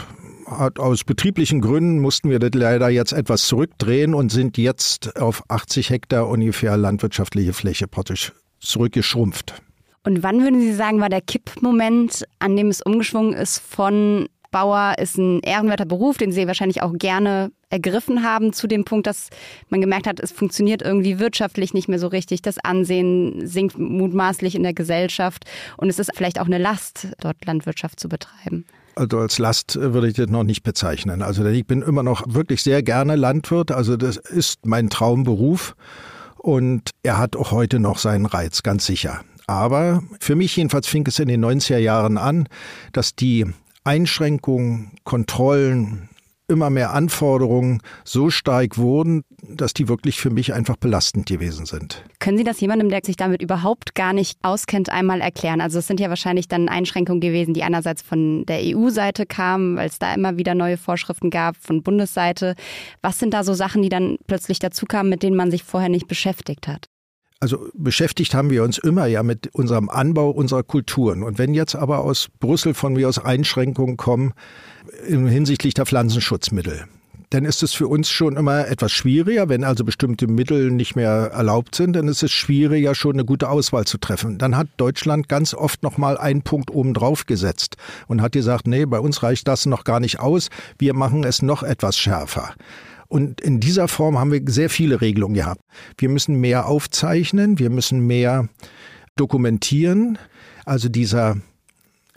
aus 0.45 1.03
betrieblichen 1.03 1.61
Gründen 1.61 1.99
mussten 1.99 2.29
wir 2.29 2.39
das 2.39 2.51
leider 2.53 2.89
jetzt 2.89 3.13
etwas 3.13 3.47
zurückdrehen 3.47 4.13
und 4.13 4.31
sind 4.31 4.57
jetzt 4.57 5.19
auf 5.19 5.43
80 5.49 5.89
Hektar 5.89 6.27
ungefähr 6.27 6.77
landwirtschaftliche 6.77 7.53
Fläche 7.53 7.87
praktisch 7.87 8.31
zurückgeschrumpft. 8.59 9.61
Und 10.03 10.21
wann 10.21 10.41
würden 10.41 10.61
Sie 10.61 10.73
sagen, 10.73 10.99
war 11.01 11.09
der 11.09 11.21
Kippmoment, 11.21 12.25
an 12.37 12.55
dem 12.55 12.67
es 12.67 12.81
umgeschwungen 12.81 13.33
ist 13.33 13.59
von 13.59 14.29
Bauer 14.55 14.95
ist 14.99 15.17
ein 15.17 15.41
ehrenwerter 15.41 15.83
Beruf, 15.83 16.17
den 16.17 16.31
Sie 16.31 16.47
wahrscheinlich 16.47 16.81
auch 16.81 16.93
gerne 16.93 17.51
ergriffen 17.69 18.23
haben, 18.23 18.53
zu 18.53 18.67
dem 18.67 18.85
Punkt, 18.85 19.05
dass 19.05 19.27
man 19.67 19.81
gemerkt 19.81 20.07
hat, 20.07 20.21
es 20.21 20.31
funktioniert 20.31 20.81
irgendwie 20.81 21.19
wirtschaftlich 21.19 21.73
nicht 21.73 21.89
mehr 21.89 21.99
so 21.99 22.07
richtig. 22.07 22.41
Das 22.41 22.57
Ansehen 22.59 23.45
sinkt 23.45 23.77
mutmaßlich 23.77 24.55
in 24.55 24.63
der 24.63 24.73
Gesellschaft 24.73 25.43
und 25.75 25.89
es 25.89 25.99
ist 25.99 26.09
vielleicht 26.15 26.39
auch 26.39 26.45
eine 26.45 26.57
Last, 26.57 27.09
dort 27.19 27.35
Landwirtschaft 27.45 27.99
zu 27.99 28.07
betreiben. 28.07 28.63
Also 28.95 29.17
als 29.17 29.39
Last 29.39 29.75
würde 29.75 30.07
ich 30.07 30.13
das 30.13 30.27
noch 30.27 30.45
nicht 30.45 30.63
bezeichnen. 30.63 31.21
Also 31.21 31.43
ich 31.43 31.67
bin 31.67 31.81
immer 31.81 32.03
noch 32.03 32.23
wirklich 32.25 32.63
sehr 32.63 32.81
gerne 32.81 33.17
Landwirt. 33.17 33.73
Also 33.73 33.97
das 33.97 34.15
ist 34.15 34.65
mein 34.65 34.89
Traumberuf 34.89 35.75
und 36.37 36.91
er 37.03 37.17
hat 37.17 37.35
auch 37.35 37.51
heute 37.51 37.79
noch 37.79 37.97
seinen 37.97 38.25
Reiz, 38.25 38.63
ganz 38.63 38.85
sicher. 38.85 39.19
Aber 39.47 40.01
für 40.21 40.35
mich 40.35 40.55
jedenfalls 40.55 40.87
fing 40.87 41.05
es 41.07 41.19
in 41.19 41.27
den 41.27 41.43
90er 41.43 41.77
Jahren 41.77 42.17
an, 42.17 42.47
dass 42.93 43.17
die 43.17 43.45
Einschränkungen, 43.85 44.91
Kontrollen, 45.03 46.09
immer 46.47 46.69
mehr 46.69 46.93
Anforderungen 46.93 47.81
so 48.03 48.29
stark 48.29 48.77
wurden, 48.77 49.23
dass 49.41 49.73
die 49.73 49.87
wirklich 49.87 50.19
für 50.19 50.29
mich 50.29 50.53
einfach 50.53 50.75
belastend 50.75 51.25
gewesen 51.25 51.65
sind. 51.65 52.03
Können 52.19 52.37
Sie 52.37 52.43
das 52.43 52.59
jemandem, 52.59 52.89
der 52.89 53.01
sich 53.03 53.15
damit 53.15 53.41
überhaupt 53.41 53.95
gar 53.95 54.13
nicht 54.13 54.37
auskennt, 54.43 54.89
einmal 54.89 55.21
erklären? 55.21 55.61
Also 55.61 55.79
es 55.79 55.87
sind 55.87 55.99
ja 55.99 56.09
wahrscheinlich 56.09 56.47
dann 56.47 56.69
Einschränkungen 56.69 57.21
gewesen, 57.21 57.53
die 57.53 57.63
einerseits 57.63 58.01
von 58.01 58.45
der 58.45 58.59
EU-Seite 58.61 59.25
kamen, 59.25 59.75
weil 59.75 59.87
es 59.87 59.99
da 59.99 60.13
immer 60.13 60.37
wieder 60.37 60.55
neue 60.55 60.77
Vorschriften 60.77 61.29
gab, 61.29 61.57
von 61.57 61.83
Bundesseite. 61.83 62.55
Was 63.01 63.19
sind 63.19 63.33
da 63.33 63.43
so 63.43 63.53
Sachen, 63.53 63.81
die 63.81 63.89
dann 63.89 64.17
plötzlich 64.27 64.59
dazu 64.59 64.85
kamen, 64.85 65.09
mit 65.09 65.23
denen 65.23 65.35
man 65.35 65.51
sich 65.51 65.63
vorher 65.63 65.89
nicht 65.89 66.07
beschäftigt 66.07 66.67
hat? 66.67 66.87
Also 67.39 67.67
beschäftigt 67.73 68.33
haben 68.33 68.49
wir 68.49 68.63
uns 68.63 68.77
immer 68.77 69.05
ja 69.07 69.21
mit 69.21 69.53
unserem 69.53 69.89
Anbau 69.89 70.29
unserer 70.29 70.63
Kulturen. 70.63 71.21
Und 71.21 71.37
wenn 71.37 71.53
jetzt 71.53 71.75
aber 71.75 71.99
aus 71.99 72.29
Brüssel 72.39 72.73
von 72.73 72.93
mir 72.93 73.09
aus 73.09 73.19
Einschränkungen 73.19 73.97
kommen 73.97 74.33
hinsichtlich 75.07 75.73
der 75.73 75.85
Pflanzenschutzmittel, 75.85 76.85
dann 77.31 77.45
ist 77.45 77.63
es 77.63 77.73
für 77.73 77.87
uns 77.87 78.09
schon 78.09 78.37
immer 78.37 78.67
etwas 78.67 78.91
schwieriger. 78.91 79.49
Wenn 79.49 79.63
also 79.63 79.83
bestimmte 79.83 80.27
Mittel 80.27 80.71
nicht 80.71 80.95
mehr 80.95 81.31
erlaubt 81.33 81.75
sind, 81.75 81.93
dann 81.93 82.07
ist 82.07 82.23
es 82.23 82.31
schwieriger, 82.31 82.95
schon 82.95 83.13
eine 83.13 83.25
gute 83.25 83.49
Auswahl 83.49 83.85
zu 83.85 83.97
treffen. 83.97 84.37
Dann 84.37 84.55
hat 84.55 84.67
Deutschland 84.77 85.27
ganz 85.27 85.53
oft 85.53 85.83
noch 85.83 85.97
mal 85.97 86.17
einen 86.17 86.43
Punkt 86.43 86.71
oben 86.71 86.93
drauf 86.93 87.25
gesetzt 87.25 87.77
und 88.07 88.21
hat 88.21 88.31
gesagt, 88.31 88.67
nee, 88.67 88.85
bei 88.85 88.99
uns 88.99 89.23
reicht 89.23 89.47
das 89.47 89.65
noch 89.65 89.83
gar 89.83 89.99
nicht 89.99 90.19
aus. 90.19 90.49
Wir 90.77 90.93
machen 90.93 91.23
es 91.23 91.41
noch 91.41 91.63
etwas 91.63 91.97
schärfer. 91.97 92.53
Und 93.15 93.39
in 93.39 93.61
dieser 93.61 93.87
Form 93.87 94.19
haben 94.19 94.33
wir 94.33 94.41
sehr 94.45 94.69
viele 94.69 94.99
Regelungen 94.99 95.35
gehabt. 95.35 95.61
Wir 95.97 96.09
müssen 96.09 96.35
mehr 96.35 96.65
aufzeichnen, 96.65 97.59
wir 97.59 97.69
müssen 97.69 98.01
mehr 98.01 98.49
dokumentieren. 99.15 100.17
Also 100.65 100.89
dieser, 100.89 101.37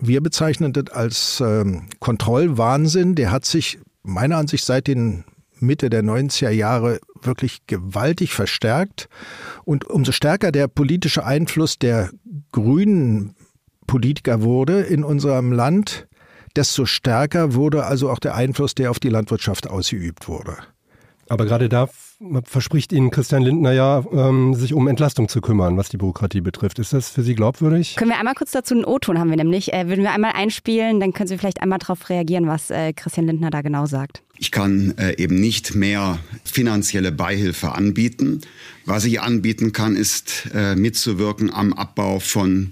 wir 0.00 0.20
bezeichnen 0.20 0.72
das 0.72 0.90
als 0.90 1.40
ähm, 1.40 1.82
Kontrollwahnsinn, 2.00 3.14
der 3.14 3.30
hat 3.30 3.44
sich 3.44 3.78
meiner 4.02 4.38
Ansicht 4.38 4.64
seit 4.64 4.88
den 4.88 5.22
Mitte 5.60 5.88
der 5.88 6.02
90er 6.02 6.50
Jahre 6.50 6.98
wirklich 7.22 7.64
gewaltig 7.68 8.32
verstärkt. 8.32 9.08
Und 9.64 9.84
umso 9.84 10.10
stärker 10.10 10.50
der 10.50 10.66
politische 10.66 11.24
Einfluss 11.24 11.78
der 11.78 12.10
grünen 12.50 13.36
Politiker 13.86 14.42
wurde 14.42 14.80
in 14.80 15.04
unserem 15.04 15.52
Land, 15.52 16.08
desto 16.56 16.86
stärker 16.86 17.54
wurde 17.54 17.84
also 17.84 18.10
auch 18.10 18.18
der 18.18 18.34
Einfluss, 18.34 18.74
der 18.74 18.90
auf 18.90 18.98
die 18.98 19.10
Landwirtschaft 19.10 19.68
ausgeübt 19.68 20.26
wurde. 20.26 20.56
Aber 21.28 21.44
gerade 21.44 21.68
da 21.68 21.88
verspricht 22.44 22.92
Ihnen 22.92 23.10
Christian 23.10 23.42
Lindner 23.42 23.72
ja, 23.72 24.04
ähm, 24.12 24.54
sich 24.54 24.74
um 24.74 24.88
Entlastung 24.88 25.28
zu 25.28 25.40
kümmern, 25.40 25.76
was 25.76 25.88
die 25.88 25.96
Bürokratie 25.96 26.40
betrifft. 26.40 26.78
Ist 26.78 26.92
das 26.92 27.10
für 27.10 27.22
Sie 27.22 27.34
glaubwürdig? 27.34 27.96
Können 27.96 28.10
wir 28.10 28.18
einmal 28.18 28.34
kurz 28.34 28.50
dazu 28.50 28.74
einen 28.74 28.84
O-Ton 28.84 29.18
haben 29.18 29.30
wir 29.30 29.36
nämlich. 29.36 29.72
Äh, 29.72 29.88
würden 29.88 30.02
wir 30.02 30.12
einmal 30.12 30.32
einspielen, 30.32 31.00
dann 31.00 31.12
können 31.12 31.28
Sie 31.28 31.38
vielleicht 31.38 31.62
einmal 31.62 31.78
darauf 31.78 32.08
reagieren, 32.08 32.46
was 32.46 32.70
äh, 32.70 32.92
Christian 32.92 33.26
Lindner 33.26 33.50
da 33.50 33.62
genau 33.62 33.86
sagt. 33.86 34.22
Ich 34.38 34.50
kann 34.50 34.94
äh, 34.98 35.16
eben 35.16 35.40
nicht 35.40 35.74
mehr 35.74 36.18
finanzielle 36.44 37.12
Beihilfe 37.12 37.72
anbieten. 37.72 38.40
Was 38.84 39.04
ich 39.04 39.20
anbieten 39.20 39.72
kann, 39.72 39.96
ist 39.96 40.48
äh, 40.54 40.76
mitzuwirken 40.76 41.52
am 41.52 41.72
Abbau 41.72 42.20
von 42.20 42.70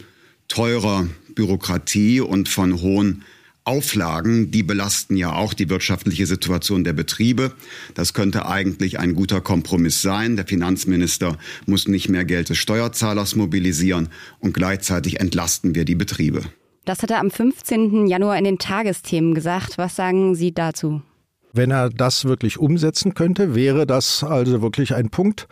teurer 0.48 1.06
Bürokratie 1.34 2.20
und 2.20 2.48
von 2.48 2.80
hohen 2.80 3.24
Auflagen, 3.66 4.50
die 4.50 4.62
belasten 4.62 5.16
ja 5.16 5.32
auch 5.32 5.52
die 5.52 5.68
wirtschaftliche 5.68 6.26
Situation 6.26 6.84
der 6.84 6.92
Betriebe. 6.92 7.52
Das 7.94 8.14
könnte 8.14 8.46
eigentlich 8.46 8.98
ein 8.98 9.14
guter 9.14 9.40
Kompromiss 9.40 10.02
sein. 10.02 10.36
Der 10.36 10.46
Finanzminister 10.46 11.36
muss 11.66 11.88
nicht 11.88 12.08
mehr 12.08 12.24
Geld 12.24 12.48
des 12.48 12.58
Steuerzahlers 12.58 13.34
mobilisieren 13.34 14.08
und 14.38 14.54
gleichzeitig 14.54 15.20
entlasten 15.20 15.74
wir 15.74 15.84
die 15.84 15.96
Betriebe. 15.96 16.42
Das 16.84 17.02
hat 17.02 17.10
er 17.10 17.18
am 17.18 17.32
15. 17.32 18.06
Januar 18.06 18.38
in 18.38 18.44
den 18.44 18.58
Tagesthemen 18.58 19.34
gesagt. 19.34 19.76
Was 19.78 19.96
sagen 19.96 20.36
Sie 20.36 20.52
dazu? 20.52 21.02
Wenn 21.52 21.72
er 21.72 21.90
das 21.90 22.24
wirklich 22.26 22.58
umsetzen 22.58 23.14
könnte, 23.14 23.56
wäre 23.56 23.86
das 23.86 24.22
also 24.22 24.62
wirklich 24.62 24.94
ein 24.94 25.10
Punkt. 25.10 25.48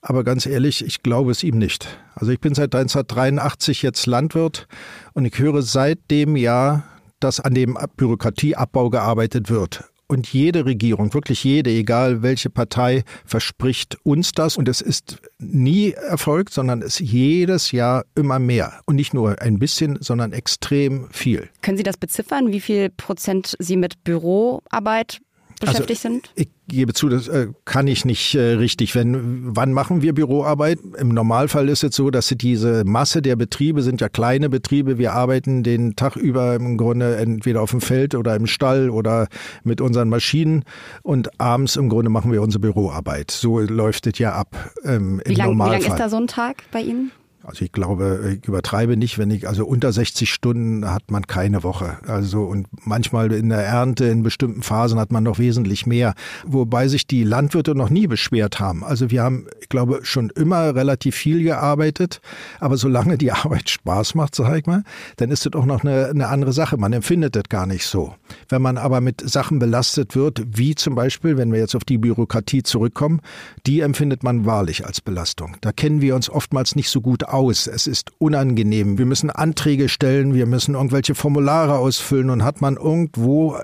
Aber 0.00 0.24
ganz 0.24 0.46
ehrlich, 0.46 0.84
ich 0.84 1.04
glaube 1.04 1.30
es 1.30 1.44
ihm 1.44 1.58
nicht. 1.58 1.86
Also 2.16 2.32
ich 2.32 2.40
bin 2.40 2.54
seit 2.54 2.74
1983 2.74 3.82
jetzt 3.82 4.06
Landwirt 4.06 4.66
und 5.12 5.24
ich 5.24 5.38
höre 5.38 5.62
seit 5.62 6.10
dem 6.10 6.34
Jahr 6.34 6.82
dass 7.24 7.40
an 7.40 7.54
dem 7.54 7.76
Bürokratieabbau 7.96 8.90
gearbeitet 8.90 9.50
wird. 9.50 9.84
Und 10.12 10.30
jede 10.30 10.66
Regierung, 10.66 11.14
wirklich 11.14 11.42
jede, 11.42 11.70
egal 11.70 12.22
welche 12.22 12.50
Partei, 12.50 13.02
verspricht 13.24 13.96
uns 14.02 14.32
das. 14.32 14.58
Und 14.58 14.68
es 14.68 14.82
ist 14.82 15.16
nie 15.38 15.92
erfolgt, 15.92 16.52
sondern 16.52 16.82
es 16.82 16.98
jedes 16.98 17.72
Jahr 17.72 18.04
immer 18.14 18.38
mehr. 18.38 18.80
Und 18.84 18.96
nicht 18.96 19.14
nur 19.14 19.40
ein 19.40 19.58
bisschen, 19.58 19.96
sondern 20.02 20.32
extrem 20.32 21.08
viel. 21.10 21.48
Können 21.62 21.78
Sie 21.78 21.82
das 21.82 21.96
beziffern, 21.96 22.52
wie 22.52 22.60
viel 22.60 22.90
Prozent 22.90 23.56
Sie 23.58 23.78
mit 23.78 24.04
Büroarbeit 24.04 25.22
beschäftigt 25.62 26.04
also, 26.04 26.14
sind? 26.14 26.30
Ich 26.34 26.48
gebe 26.68 26.92
zu, 26.92 27.08
das 27.08 27.28
äh, 27.28 27.48
kann 27.64 27.86
ich 27.86 28.04
nicht 28.04 28.34
äh, 28.34 28.52
richtig. 28.54 28.94
Wenn, 28.94 29.56
wann 29.56 29.72
machen 29.72 30.02
wir 30.02 30.14
Büroarbeit? 30.14 30.78
Im 30.98 31.08
Normalfall 31.08 31.68
ist 31.68 31.84
es 31.84 31.96
so, 31.96 32.10
dass 32.10 32.32
diese 32.36 32.84
Masse 32.84 33.22
der 33.22 33.36
Betriebe 33.36 33.82
sind 33.82 34.00
ja 34.00 34.08
kleine 34.08 34.48
Betriebe. 34.48 34.98
Wir 34.98 35.12
arbeiten 35.12 35.62
den 35.62 35.96
Tag 35.96 36.16
über 36.16 36.54
im 36.54 36.76
Grunde 36.76 37.16
entweder 37.16 37.62
auf 37.62 37.70
dem 37.70 37.80
Feld 37.80 38.14
oder 38.14 38.36
im 38.36 38.46
Stall 38.46 38.90
oder 38.90 39.28
mit 39.64 39.80
unseren 39.80 40.08
Maschinen 40.08 40.64
und 41.02 41.40
abends 41.40 41.76
im 41.76 41.88
Grunde 41.88 42.10
machen 42.10 42.32
wir 42.32 42.42
unsere 42.42 42.60
Büroarbeit. 42.60 43.30
So 43.30 43.58
läuft 43.60 44.06
es 44.06 44.18
ja 44.18 44.32
ab 44.32 44.72
ähm, 44.84 45.20
im 45.24 45.30
wie 45.30 45.34
lang, 45.34 45.56
lange 45.56 45.78
ist 45.78 45.96
da 45.96 46.08
so 46.08 46.16
ein 46.16 46.26
Tag 46.26 46.64
bei 46.70 46.80
Ihnen? 46.80 47.12
Also 47.44 47.64
ich 47.64 47.72
glaube, 47.72 48.38
ich 48.40 48.46
übertreibe 48.46 48.96
nicht, 48.96 49.18
wenn 49.18 49.30
ich, 49.30 49.48
also 49.48 49.66
unter 49.66 49.92
60 49.92 50.32
Stunden 50.32 50.88
hat 50.90 51.10
man 51.10 51.26
keine 51.26 51.62
Woche. 51.62 51.98
Also 52.06 52.44
und 52.44 52.68
manchmal 52.86 53.32
in 53.32 53.48
der 53.48 53.64
Ernte, 53.64 54.04
in 54.04 54.22
bestimmten 54.22 54.62
Phasen 54.62 54.98
hat 54.98 55.10
man 55.10 55.24
noch 55.24 55.38
wesentlich 55.38 55.86
mehr. 55.86 56.14
Wobei 56.44 56.86
sich 56.88 57.06
die 57.06 57.24
Landwirte 57.24 57.74
noch 57.74 57.90
nie 57.90 58.06
beschwert 58.06 58.60
haben. 58.60 58.84
Also 58.84 59.10
wir 59.10 59.22
haben, 59.22 59.46
ich 59.60 59.68
glaube, 59.68 60.00
schon 60.02 60.30
immer 60.30 60.74
relativ 60.74 61.16
viel 61.16 61.42
gearbeitet. 61.42 62.20
Aber 62.60 62.76
solange 62.76 63.18
die 63.18 63.32
Arbeit 63.32 63.70
Spaß 63.70 64.14
macht, 64.14 64.36
sag 64.36 64.56
ich 64.56 64.66
mal, 64.66 64.84
dann 65.16 65.30
ist 65.30 65.44
das 65.44 65.54
auch 65.54 65.66
noch 65.66 65.82
eine, 65.82 66.10
eine 66.10 66.28
andere 66.28 66.52
Sache. 66.52 66.76
Man 66.76 66.92
empfindet 66.92 67.34
das 67.34 67.44
gar 67.48 67.66
nicht 67.66 67.86
so. 67.86 68.14
Wenn 68.48 68.62
man 68.62 68.78
aber 68.78 69.00
mit 69.00 69.28
Sachen 69.28 69.58
belastet 69.58 70.14
wird, 70.14 70.42
wie 70.46 70.76
zum 70.76 70.94
Beispiel, 70.94 71.36
wenn 71.36 71.50
wir 71.50 71.58
jetzt 71.58 71.74
auf 71.74 71.84
die 71.84 71.98
Bürokratie 71.98 72.62
zurückkommen, 72.62 73.20
die 73.66 73.80
empfindet 73.80 74.22
man 74.22 74.46
wahrlich 74.46 74.86
als 74.86 75.00
Belastung. 75.00 75.56
Da 75.60 75.72
kennen 75.72 76.00
wir 76.00 76.14
uns 76.14 76.30
oftmals 76.30 76.76
nicht 76.76 76.88
so 76.88 77.00
gut 77.00 77.31
aus. 77.32 77.66
Es 77.66 77.86
ist 77.86 78.10
unangenehm. 78.18 78.98
Wir 78.98 79.06
müssen 79.06 79.30
Anträge 79.30 79.88
stellen, 79.88 80.34
wir 80.34 80.46
müssen 80.46 80.74
irgendwelche 80.74 81.14
Formulare 81.14 81.78
ausfüllen 81.78 82.30
und 82.30 82.44
hat 82.44 82.60
man 82.60 82.76
irgendwo 82.76 83.56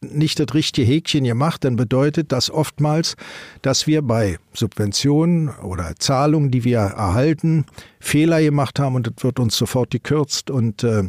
nicht 0.00 0.38
das 0.38 0.54
richtige 0.54 0.86
Häkchen 0.86 1.24
gemacht, 1.24 1.64
dann 1.64 1.76
bedeutet 1.76 2.32
das 2.32 2.50
oftmals, 2.50 3.16
dass 3.62 3.86
wir 3.86 4.02
bei 4.02 4.38
Subventionen 4.52 5.48
oder 5.48 5.94
Zahlungen, 5.98 6.50
die 6.50 6.64
wir 6.64 6.78
erhalten, 6.78 7.64
Fehler 8.00 8.42
gemacht 8.42 8.78
haben 8.78 8.96
und 8.96 9.06
das 9.06 9.24
wird 9.24 9.40
uns 9.40 9.56
sofort 9.56 9.90
gekürzt 9.90 10.50
und 10.50 10.84
äh, 10.84 11.04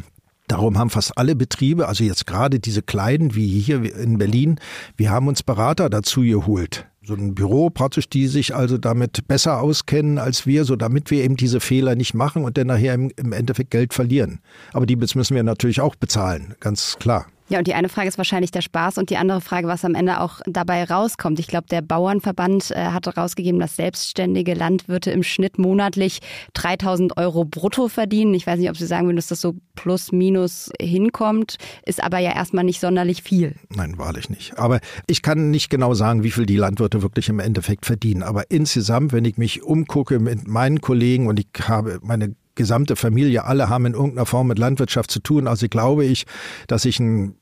Darum 0.48 0.78
haben 0.78 0.90
fast 0.90 1.18
alle 1.18 1.34
Betriebe, 1.34 1.88
also 1.88 2.04
jetzt 2.04 2.24
gerade 2.24 2.60
diese 2.60 2.80
kleinen 2.80 3.34
wie 3.34 3.48
hier 3.58 3.82
in 3.96 4.16
Berlin, 4.16 4.60
wir 4.96 5.10
haben 5.10 5.26
uns 5.26 5.42
Berater 5.42 5.90
dazu 5.90 6.20
geholt 6.20 6.86
so 7.06 7.14
ein 7.14 7.34
Büro 7.34 7.70
praktisch, 7.70 8.08
die 8.08 8.26
sich 8.26 8.54
also 8.54 8.78
damit 8.78 9.28
besser 9.28 9.60
auskennen 9.60 10.18
als 10.18 10.44
wir, 10.44 10.64
so 10.64 10.74
damit 10.74 11.10
wir 11.10 11.22
eben 11.22 11.36
diese 11.36 11.60
Fehler 11.60 11.94
nicht 11.94 12.14
machen 12.14 12.44
und 12.44 12.58
dann 12.58 12.66
nachher 12.66 12.94
im, 12.94 13.12
im 13.16 13.32
Endeffekt 13.32 13.70
Geld 13.70 13.94
verlieren. 13.94 14.40
Aber 14.72 14.86
die 14.86 14.96
müssen 14.96 15.34
wir 15.34 15.42
natürlich 15.42 15.80
auch 15.80 15.94
bezahlen, 15.94 16.54
ganz 16.58 16.96
klar. 16.98 17.26
Ja, 17.48 17.58
und 17.58 17.66
die 17.66 17.74
eine 17.74 17.88
Frage 17.88 18.08
ist 18.08 18.18
wahrscheinlich 18.18 18.50
der 18.50 18.60
Spaß 18.60 18.98
und 18.98 19.10
die 19.10 19.16
andere 19.16 19.40
Frage, 19.40 19.68
was 19.68 19.84
am 19.84 19.94
Ende 19.94 20.20
auch 20.20 20.40
dabei 20.46 20.82
rauskommt. 20.82 21.38
Ich 21.38 21.46
glaube, 21.46 21.66
der 21.70 21.80
Bauernverband 21.80 22.72
äh, 22.72 22.86
hat 22.86 23.06
herausgegeben, 23.06 23.60
dass 23.60 23.76
selbstständige 23.76 24.54
Landwirte 24.54 25.12
im 25.12 25.22
Schnitt 25.22 25.58
monatlich 25.58 26.20
3000 26.54 27.16
Euro 27.16 27.44
brutto 27.44 27.88
verdienen. 27.88 28.34
Ich 28.34 28.46
weiß 28.46 28.58
nicht, 28.58 28.68
ob 28.68 28.76
Sie 28.76 28.86
sagen 28.86 29.06
würden, 29.06 29.16
dass 29.16 29.28
das 29.28 29.40
so 29.40 29.54
plus 29.76 30.10
minus 30.10 30.70
hinkommt, 30.80 31.56
ist 31.84 32.02
aber 32.02 32.18
ja 32.18 32.34
erstmal 32.34 32.64
nicht 32.64 32.80
sonderlich 32.80 33.22
viel. 33.22 33.54
Nein, 33.68 33.96
wahrlich 33.96 34.28
nicht. 34.28 34.58
Aber 34.58 34.80
ich 35.06 35.22
kann 35.22 35.50
nicht 35.50 35.70
genau 35.70 35.94
sagen, 35.94 36.24
wie 36.24 36.32
viel 36.32 36.46
die 36.46 36.56
Landwirte 36.56 37.02
wirklich 37.02 37.28
im 37.28 37.38
Endeffekt 37.38 37.86
verdienen. 37.86 38.24
Aber 38.24 38.50
insgesamt, 38.50 39.12
wenn 39.12 39.24
ich 39.24 39.36
mich 39.36 39.62
umgucke 39.62 40.18
mit 40.18 40.48
meinen 40.48 40.80
Kollegen 40.80 41.28
und 41.28 41.38
ich 41.38 41.46
habe 41.68 42.00
meine 42.02 42.34
gesamte 42.56 42.96
Familie, 42.96 43.44
alle 43.44 43.68
haben 43.68 43.86
in 43.86 43.94
irgendeiner 43.94 44.26
Form 44.26 44.48
mit 44.48 44.58
Landwirtschaft 44.58 45.10
zu 45.10 45.20
tun. 45.20 45.46
Also 45.46 45.68
glaube 45.68 46.04
ich, 46.04 46.26
dass 46.66 46.84
ich 46.84 46.98
einen 46.98 47.36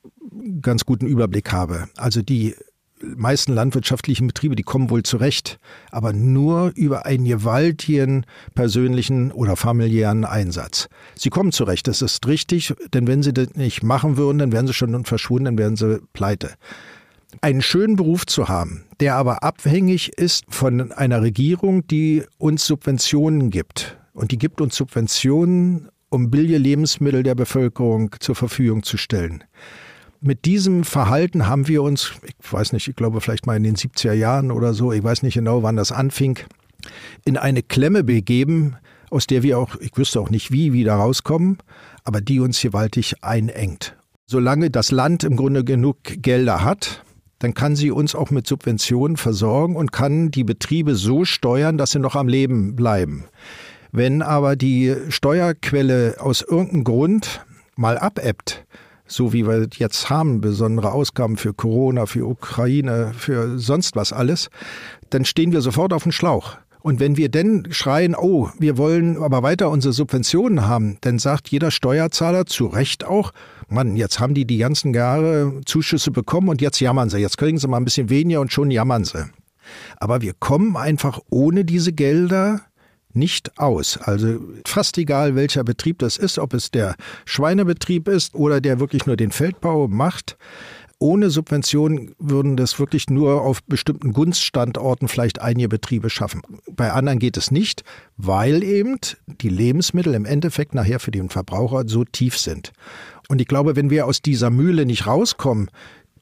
ganz 0.61 0.85
guten 0.85 1.07
Überblick 1.07 1.51
habe. 1.51 1.87
Also 1.97 2.21
die 2.21 2.55
meisten 3.01 3.53
landwirtschaftlichen 3.53 4.27
Betriebe, 4.27 4.55
die 4.55 4.63
kommen 4.63 4.89
wohl 4.89 5.03
zurecht, 5.03 5.59
aber 5.91 6.13
nur 6.13 6.71
über 6.75 7.05
einen 7.05 7.25
gewaltigen 7.25 8.25
persönlichen 8.53 9.31
oder 9.31 9.55
familiären 9.55 10.25
Einsatz. 10.25 10.87
Sie 11.15 11.29
kommen 11.29 11.51
zurecht, 11.51 11.87
das 11.87 12.01
ist 12.01 12.25
richtig, 12.27 12.73
denn 12.93 13.07
wenn 13.07 13.23
sie 13.23 13.33
das 13.33 13.55
nicht 13.55 13.83
machen 13.83 14.17
würden, 14.17 14.37
dann 14.37 14.51
wären 14.51 14.67
sie 14.67 14.73
schon 14.73 15.05
verschwunden, 15.05 15.45
dann 15.45 15.57
wären 15.57 15.75
sie 15.75 16.01
pleite. 16.13 16.53
Einen 17.41 17.61
schönen 17.61 17.97
Beruf 17.97 18.25
zu 18.25 18.47
haben, 18.47 18.85
der 19.01 19.15
aber 19.15 19.43
abhängig 19.43 20.17
ist 20.17 20.45
von 20.49 20.93
einer 20.93 21.21
Regierung, 21.21 21.85
die 21.87 22.23
uns 22.37 22.65
Subventionen 22.65 23.49
gibt, 23.49 23.97
und 24.15 24.31
die 24.31 24.37
gibt 24.37 24.61
uns 24.61 24.75
Subventionen, 24.75 25.89
um 26.09 26.31
billige 26.31 26.57
Lebensmittel 26.57 27.21
der 27.21 27.35
Bevölkerung 27.35 28.15
zur 28.19 28.35
Verfügung 28.35 28.81
zu 28.83 28.97
stellen. 28.97 29.43
Mit 30.21 30.45
diesem 30.45 30.83
Verhalten 30.83 31.47
haben 31.47 31.67
wir 31.67 31.83
uns, 31.83 32.13
ich 32.23 32.51
weiß 32.51 32.73
nicht, 32.73 32.87
ich 32.87 32.95
glaube 32.95 33.21
vielleicht 33.21 33.45
mal 33.45 33.57
in 33.57 33.63
den 33.63 33.75
70er 33.75 34.13
Jahren 34.13 34.49
oder 34.49 34.73
so, 34.73 34.91
ich 34.91 35.03
weiß 35.03 35.21
nicht 35.21 35.35
genau, 35.35 35.61
wann 35.61 35.75
das 35.75 35.91
anfing, 35.91 36.39
in 37.25 37.37
eine 37.37 37.61
Klemme 37.61 38.03
begeben, 38.03 38.77
aus 39.11 39.27
der 39.27 39.43
wir 39.43 39.59
auch, 39.59 39.75
ich 39.81 39.95
wüsste 39.95 40.19
auch 40.19 40.29
nicht 40.29 40.51
wie, 40.51 40.73
wieder 40.73 40.95
rauskommen, 40.95 41.57
aber 42.03 42.21
die 42.21 42.39
uns 42.39 42.61
gewaltig 42.61 43.23
einengt. 43.23 43.95
Solange 44.25 44.71
das 44.71 44.91
Land 44.91 45.23
im 45.23 45.35
Grunde 45.35 45.63
genug 45.63 45.97
Gelder 46.03 46.63
hat, 46.63 47.03
dann 47.39 47.53
kann 47.53 47.75
sie 47.75 47.91
uns 47.91 48.15
auch 48.15 48.31
mit 48.31 48.47
Subventionen 48.47 49.17
versorgen 49.17 49.75
und 49.75 49.91
kann 49.91 50.31
die 50.31 50.43
Betriebe 50.43 50.95
so 50.95 51.25
steuern, 51.25 51.77
dass 51.77 51.91
sie 51.91 51.99
noch 51.99 52.15
am 52.15 52.27
Leben 52.27 52.75
bleiben. 52.75 53.25
Wenn 53.95 54.21
aber 54.21 54.57
die 54.57 54.93
Steuerquelle 55.07 56.17
aus 56.19 56.41
irgendeinem 56.41 56.83
Grund 56.83 57.45
mal 57.77 57.97
abebbt, 57.97 58.65
so 59.07 59.31
wie 59.31 59.47
wir 59.47 59.69
jetzt 59.77 60.09
haben, 60.09 60.41
besondere 60.41 60.91
Ausgaben 60.91 61.37
für 61.37 61.53
Corona, 61.53 62.05
für 62.05 62.27
Ukraine, 62.27 63.13
für 63.17 63.57
sonst 63.57 63.95
was 63.95 64.11
alles, 64.11 64.49
dann 65.11 65.23
stehen 65.23 65.53
wir 65.53 65.61
sofort 65.61 65.93
auf 65.93 66.03
dem 66.03 66.11
Schlauch. 66.11 66.57
Und 66.81 66.99
wenn 66.99 67.15
wir 67.15 67.29
denn 67.29 67.67
schreien, 67.69 68.15
oh, 68.15 68.49
wir 68.59 68.77
wollen 68.77 69.15
aber 69.15 69.43
weiter 69.43 69.69
unsere 69.69 69.93
Subventionen 69.93 70.67
haben, 70.67 70.97
dann 70.99 71.17
sagt 71.17 71.47
jeder 71.47 71.71
Steuerzahler 71.71 72.45
zu 72.47 72.65
Recht 72.65 73.05
auch, 73.05 73.31
Mann, 73.69 73.95
jetzt 73.95 74.19
haben 74.19 74.33
die 74.33 74.45
die 74.45 74.57
ganzen 74.57 74.93
Jahre 74.93 75.61
Zuschüsse 75.65 76.11
bekommen 76.11 76.49
und 76.49 76.59
jetzt 76.61 76.81
jammern 76.81 77.09
sie. 77.09 77.19
Jetzt 77.19 77.37
kriegen 77.37 77.59
sie 77.59 77.69
mal 77.69 77.77
ein 77.77 77.85
bisschen 77.85 78.09
weniger 78.09 78.41
und 78.41 78.51
schon 78.51 78.71
jammern 78.71 79.05
sie. 79.05 79.25
Aber 79.95 80.19
wir 80.21 80.33
kommen 80.37 80.75
einfach 80.75 81.21
ohne 81.29 81.63
diese 81.63 81.93
Gelder 81.93 82.59
nicht 83.15 83.59
aus. 83.59 83.97
Also 83.97 84.39
fast 84.65 84.97
egal, 84.97 85.35
welcher 85.35 85.63
Betrieb 85.63 85.99
das 85.99 86.17
ist, 86.17 86.39
ob 86.39 86.53
es 86.53 86.71
der 86.71 86.95
Schweinebetrieb 87.25 88.07
ist 88.07 88.35
oder 88.35 88.61
der 88.61 88.79
wirklich 88.79 89.05
nur 89.05 89.17
den 89.17 89.31
Feldbau 89.31 89.87
macht. 89.87 90.37
Ohne 90.97 91.29
Subvention 91.29 92.15
würden 92.19 92.55
das 92.55 92.79
wirklich 92.79 93.09
nur 93.09 93.41
auf 93.41 93.61
bestimmten 93.63 94.13
Gunststandorten 94.13 95.09
vielleicht 95.09 95.41
einige 95.41 95.67
Betriebe 95.67 96.09
schaffen. 96.09 96.41
Bei 96.71 96.93
anderen 96.93 97.19
geht 97.19 97.35
es 97.35 97.51
nicht, 97.51 97.83
weil 98.15 98.63
eben 98.63 98.97
die 99.41 99.49
Lebensmittel 99.49 100.13
im 100.13 100.25
Endeffekt 100.25 100.73
nachher 100.73 101.01
für 101.01 101.11
den 101.11 101.29
Verbraucher 101.29 101.83
so 101.87 102.05
tief 102.05 102.37
sind. 102.37 102.71
Und 103.27 103.41
ich 103.41 103.47
glaube, 103.47 103.75
wenn 103.75 103.89
wir 103.89 104.05
aus 104.05 104.21
dieser 104.21 104.49
Mühle 104.49 104.85
nicht 104.85 105.05
rauskommen, 105.05 105.69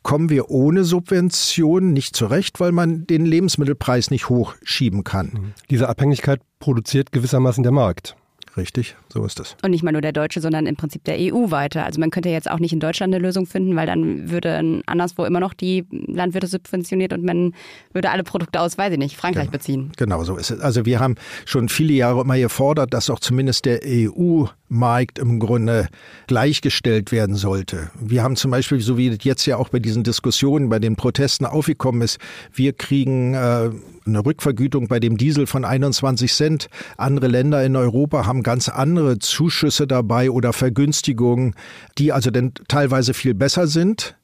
kommen 0.03 0.29
wir 0.29 0.49
ohne 0.49 0.83
Subventionen 0.83 1.93
nicht 1.93 2.15
zurecht, 2.15 2.59
weil 2.59 2.71
man 2.71 3.07
den 3.07 3.25
Lebensmittelpreis 3.25 4.11
nicht 4.11 4.29
hochschieben 4.29 5.03
kann. 5.03 5.53
Diese 5.69 5.89
Abhängigkeit 5.89 6.41
produziert 6.59 7.11
gewissermaßen 7.11 7.63
der 7.63 7.71
Markt. 7.71 8.15
Richtig, 8.55 8.95
so 9.11 9.25
ist 9.25 9.39
es. 9.39 9.55
Und 9.63 9.71
nicht 9.71 9.83
mal 9.83 9.91
nur 9.91 10.01
der 10.01 10.11
Deutsche, 10.11 10.39
sondern 10.39 10.67
im 10.67 10.75
Prinzip 10.75 11.03
der 11.05 11.17
EU 11.19 11.49
weiter. 11.49 11.85
Also 11.85 11.99
man 11.99 12.11
könnte 12.11 12.29
jetzt 12.29 12.49
auch 12.49 12.59
nicht 12.59 12.71
in 12.71 12.79
Deutschland 12.79 13.13
eine 13.13 13.23
Lösung 13.23 13.47
finden, 13.47 13.75
weil 13.75 13.87
dann 13.87 14.29
würde 14.29 14.81
anderswo 14.85 15.25
immer 15.25 15.39
noch 15.39 15.53
die 15.53 15.85
Landwirte 15.89 16.47
subventioniert 16.47 17.13
und 17.13 17.23
man 17.23 17.53
würde 17.93 18.11
alle 18.11 18.23
Produkte 18.23 18.59
aus, 18.59 18.77
weiß 18.77 18.93
ich 18.93 18.99
nicht, 18.99 19.17
Frankreich 19.17 19.45
genau. 19.45 19.57
beziehen. 19.57 19.91
Genau 19.97 20.23
so 20.23 20.35
ist 20.37 20.51
es. 20.51 20.59
Also 20.59 20.85
wir 20.85 20.99
haben 20.99 21.15
schon 21.45 21.67
viele 21.67 21.93
Jahre 21.93 22.21
immer 22.21 22.37
gefordert, 22.37 22.93
dass 22.93 23.09
auch 23.09 23.19
zumindest 23.19 23.65
der 23.65 23.81
EU-Markt 23.83 25.17
im 25.17 25.39
Grunde 25.39 25.87
gleichgestellt 26.27 27.11
werden 27.11 27.35
sollte. 27.35 27.89
Wir 27.99 28.21
haben 28.21 28.35
zum 28.35 28.51
Beispiel, 28.51 28.79
so 28.81 28.97
wie 28.97 29.17
jetzt 29.21 29.45
ja 29.47 29.57
auch 29.57 29.69
bei 29.69 29.79
diesen 29.79 30.03
Diskussionen, 30.03 30.69
bei 30.69 30.79
den 30.79 30.95
Protesten 30.95 31.45
aufgekommen 31.45 32.01
ist, 32.01 32.19
wir 32.53 32.73
kriegen 32.73 33.33
äh, 33.33 33.71
eine 34.05 34.25
Rückvergütung 34.25 34.87
bei 34.87 34.99
dem 34.99 35.17
Diesel 35.17 35.47
von 35.47 35.65
21 35.65 36.33
Cent. 36.33 36.67
Andere 36.97 37.27
Länder 37.27 37.63
in 37.63 37.75
Europa 37.75 38.25
haben 38.25 38.43
ganz 38.43 38.69
andere 38.69 39.19
Zuschüsse 39.19 39.87
dabei 39.87 40.31
oder 40.31 40.53
Vergünstigungen, 40.53 41.55
die 41.97 42.11
also 42.11 42.31
dann 42.31 42.53
teilweise 42.67 43.13
viel 43.13 43.33
besser 43.33 43.67
sind 43.67 44.15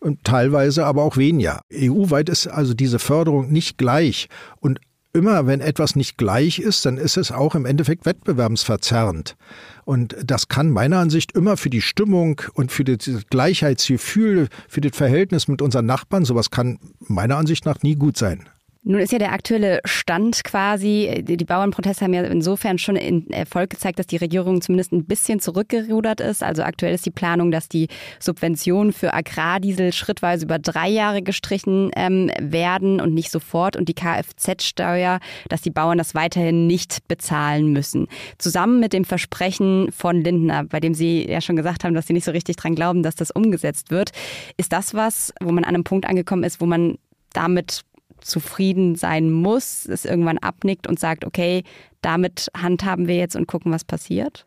und 0.00 0.24
teilweise 0.24 0.86
aber 0.86 1.02
auch 1.02 1.16
weniger. 1.16 1.60
EU-weit 1.72 2.28
ist 2.28 2.46
also 2.46 2.74
diese 2.74 2.98
Förderung 2.98 3.50
nicht 3.50 3.78
gleich. 3.78 4.28
Und 4.60 4.80
immer 5.12 5.46
wenn 5.46 5.60
etwas 5.60 5.96
nicht 5.96 6.18
gleich 6.18 6.58
ist, 6.58 6.84
dann 6.86 6.98
ist 6.98 7.16
es 7.16 7.32
auch 7.32 7.54
im 7.54 7.66
Endeffekt 7.66 8.06
wettbewerbsverzerrend. 8.06 9.36
Und 9.84 10.16
das 10.22 10.48
kann 10.48 10.70
meiner 10.70 10.98
Ansicht 10.98 11.32
immer 11.32 11.56
für 11.56 11.70
die 11.70 11.80
Stimmung 11.80 12.40
und 12.54 12.70
für 12.70 12.84
das 12.84 13.08
Gleichheitsgefühl, 13.30 14.48
für 14.68 14.80
das 14.80 14.96
Verhältnis 14.96 15.48
mit 15.48 15.62
unseren 15.62 15.86
Nachbarn, 15.86 16.24
sowas 16.24 16.50
kann 16.50 16.78
meiner 17.00 17.36
Ansicht 17.36 17.64
nach 17.64 17.82
nie 17.82 17.96
gut 17.96 18.16
sein. 18.16 18.48
Nun 18.84 19.00
ist 19.00 19.12
ja 19.12 19.18
der 19.18 19.32
aktuelle 19.32 19.80
Stand 19.84 20.44
quasi, 20.44 21.22
die 21.26 21.44
Bauernproteste 21.44 22.04
haben 22.04 22.14
ja 22.14 22.22
insofern 22.22 22.78
schon 22.78 22.96
in 22.96 23.28
Erfolg 23.30 23.70
gezeigt, 23.70 23.98
dass 23.98 24.06
die 24.06 24.16
Regierung 24.16 24.62
zumindest 24.62 24.92
ein 24.92 25.04
bisschen 25.04 25.40
zurückgerudert 25.40 26.20
ist. 26.20 26.42
Also 26.42 26.62
aktuell 26.62 26.94
ist 26.94 27.04
die 27.04 27.10
Planung, 27.10 27.50
dass 27.50 27.68
die 27.68 27.88
Subventionen 28.20 28.92
für 28.92 29.12
Agrardiesel 29.12 29.92
schrittweise 29.92 30.44
über 30.44 30.58
drei 30.58 30.88
Jahre 30.88 31.22
gestrichen 31.22 31.90
ähm, 31.96 32.30
werden 32.40 33.00
und 33.00 33.14
nicht 33.14 33.30
sofort 33.30 33.76
und 33.76 33.88
die 33.88 33.94
Kfz-Steuer, 33.94 35.18
dass 35.48 35.60
die 35.60 35.70
Bauern 35.70 35.98
das 35.98 36.14
weiterhin 36.14 36.66
nicht 36.66 37.06
bezahlen 37.08 37.72
müssen. 37.72 38.06
Zusammen 38.38 38.78
mit 38.78 38.92
dem 38.92 39.04
Versprechen 39.04 39.90
von 39.90 40.22
Lindner, 40.22 40.64
bei 40.64 40.78
dem 40.78 40.94
Sie 40.94 41.28
ja 41.28 41.40
schon 41.40 41.56
gesagt 41.56 41.82
haben, 41.84 41.94
dass 41.94 42.06
Sie 42.06 42.12
nicht 42.12 42.24
so 42.24 42.30
richtig 42.30 42.56
dran 42.56 42.76
glauben, 42.76 43.02
dass 43.02 43.16
das 43.16 43.32
umgesetzt 43.32 43.90
wird, 43.90 44.12
ist 44.56 44.72
das 44.72 44.94
was, 44.94 45.34
wo 45.42 45.50
man 45.50 45.64
an 45.64 45.74
einem 45.74 45.84
Punkt 45.84 46.06
angekommen 46.06 46.44
ist, 46.44 46.60
wo 46.60 46.66
man 46.66 46.96
damit 47.32 47.82
zufrieden 48.20 48.96
sein 48.96 49.30
muss, 49.30 49.86
es 49.86 50.04
irgendwann 50.04 50.38
abnickt 50.38 50.86
und 50.86 50.98
sagt, 50.98 51.24
okay, 51.24 51.64
damit 52.02 52.48
handhaben 52.56 53.08
wir 53.08 53.16
jetzt 53.16 53.36
und 53.36 53.46
gucken, 53.46 53.72
was 53.72 53.84
passiert? 53.84 54.46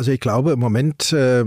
Also 0.00 0.12
ich 0.12 0.20
glaube, 0.20 0.52
im 0.52 0.60
Moment 0.60 1.12
äh, 1.12 1.44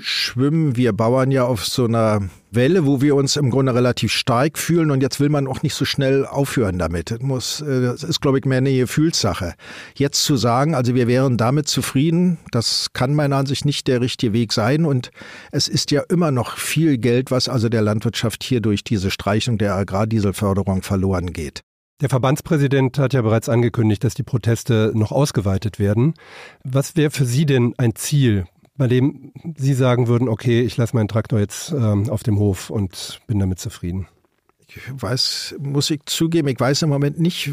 schwimmen 0.00 0.74
wir 0.74 0.94
Bauern 0.94 1.30
ja 1.30 1.44
auf 1.44 1.66
so 1.66 1.84
einer 1.84 2.30
Welle, 2.50 2.86
wo 2.86 3.02
wir 3.02 3.14
uns 3.14 3.36
im 3.36 3.50
Grunde 3.50 3.74
relativ 3.74 4.10
stark 4.10 4.56
fühlen 4.56 4.90
und 4.90 5.02
jetzt 5.02 5.20
will 5.20 5.28
man 5.28 5.46
auch 5.46 5.62
nicht 5.62 5.74
so 5.74 5.84
schnell 5.84 6.24
aufhören 6.24 6.78
damit. 6.78 7.10
Das, 7.10 7.20
muss, 7.20 7.60
äh, 7.60 7.82
das 7.82 8.02
ist, 8.02 8.22
glaube 8.22 8.38
ich, 8.38 8.46
mehr 8.46 8.56
eine 8.56 8.74
Gefühlssache. 8.74 9.52
Jetzt 9.96 10.24
zu 10.24 10.38
sagen, 10.38 10.74
also 10.74 10.94
wir 10.94 11.08
wären 11.08 11.36
damit 11.36 11.68
zufrieden, 11.68 12.38
das 12.52 12.86
kann 12.94 13.12
meiner 13.12 13.36
Ansicht 13.36 13.66
nicht 13.66 13.86
der 13.86 14.00
richtige 14.00 14.32
Weg 14.32 14.54
sein 14.54 14.86
und 14.86 15.10
es 15.52 15.68
ist 15.68 15.90
ja 15.90 16.00
immer 16.08 16.30
noch 16.30 16.56
viel 16.56 16.96
Geld, 16.96 17.30
was 17.30 17.50
also 17.50 17.68
der 17.68 17.82
Landwirtschaft 17.82 18.42
hier 18.42 18.62
durch 18.62 18.82
diese 18.82 19.10
Streichung 19.10 19.58
der 19.58 19.74
Agrardieselförderung 19.74 20.80
verloren 20.80 21.34
geht. 21.34 21.60
Der 22.00 22.08
Verbandspräsident 22.08 22.98
hat 22.98 23.12
ja 23.12 23.20
bereits 23.20 23.48
angekündigt, 23.48 24.04
dass 24.04 24.14
die 24.14 24.22
Proteste 24.22 24.92
noch 24.94 25.12
ausgeweitet 25.12 25.78
werden. 25.78 26.14
Was 26.64 26.96
wäre 26.96 27.10
für 27.10 27.26
Sie 27.26 27.44
denn 27.44 27.74
ein 27.76 27.94
Ziel, 27.94 28.46
bei 28.76 28.88
dem 28.88 29.32
Sie 29.56 29.74
sagen 29.74 30.08
würden, 30.08 30.28
okay, 30.28 30.62
ich 30.62 30.78
lasse 30.78 30.96
meinen 30.96 31.08
Traktor 31.08 31.38
jetzt 31.38 31.72
ähm, 31.72 32.08
auf 32.08 32.22
dem 32.22 32.38
Hof 32.38 32.70
und 32.70 33.20
bin 33.26 33.38
damit 33.38 33.58
zufrieden? 33.58 34.08
Ich 34.66 34.78
weiß, 34.90 35.56
muss 35.58 35.90
ich 35.90 36.00
zugeben, 36.06 36.48
ich 36.48 36.58
weiß 36.58 36.82
im 36.82 36.88
Moment 36.88 37.20
nicht, 37.20 37.50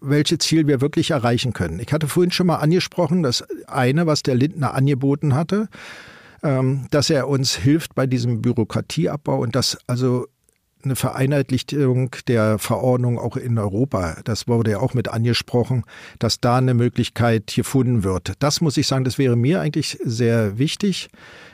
welche 0.00 0.36
Ziel 0.36 0.66
wir 0.66 0.82
wirklich 0.82 1.12
erreichen 1.12 1.54
können. 1.54 1.80
Ich 1.80 1.92
hatte 1.92 2.08
vorhin 2.08 2.32
schon 2.32 2.48
mal 2.48 2.56
angesprochen, 2.56 3.22
das 3.22 3.42
eine, 3.66 4.06
was 4.06 4.22
der 4.22 4.34
Lindner 4.34 4.74
angeboten 4.74 5.34
hatte, 5.34 5.68
ähm, 6.42 6.86
dass 6.90 7.08
er 7.08 7.28
uns 7.28 7.56
hilft 7.56 7.94
bei 7.94 8.06
diesem 8.06 8.42
Bürokratieabbau 8.42 9.38
und 9.38 9.56
dass 9.56 9.78
also 9.86 10.26
eine 10.86 10.96
Vereinheitlichung 10.96 12.10
der 12.28 12.58
Verordnung 12.58 13.18
auch 13.18 13.36
in 13.36 13.58
Europa. 13.58 14.16
Das 14.24 14.48
wurde 14.48 14.72
ja 14.72 14.78
auch 14.78 14.94
mit 14.94 15.08
angesprochen, 15.08 15.84
dass 16.18 16.40
da 16.40 16.56
eine 16.56 16.74
Möglichkeit 16.74 17.52
gefunden 17.54 18.04
wird. 18.04 18.32
Das 18.38 18.60
muss 18.60 18.76
ich 18.76 18.86
sagen, 18.86 19.04
das 19.04 19.18
wäre 19.18 19.36
mir 19.36 19.60
eigentlich 19.60 19.98
sehr 20.02 20.58
wichtig, 20.58 21.10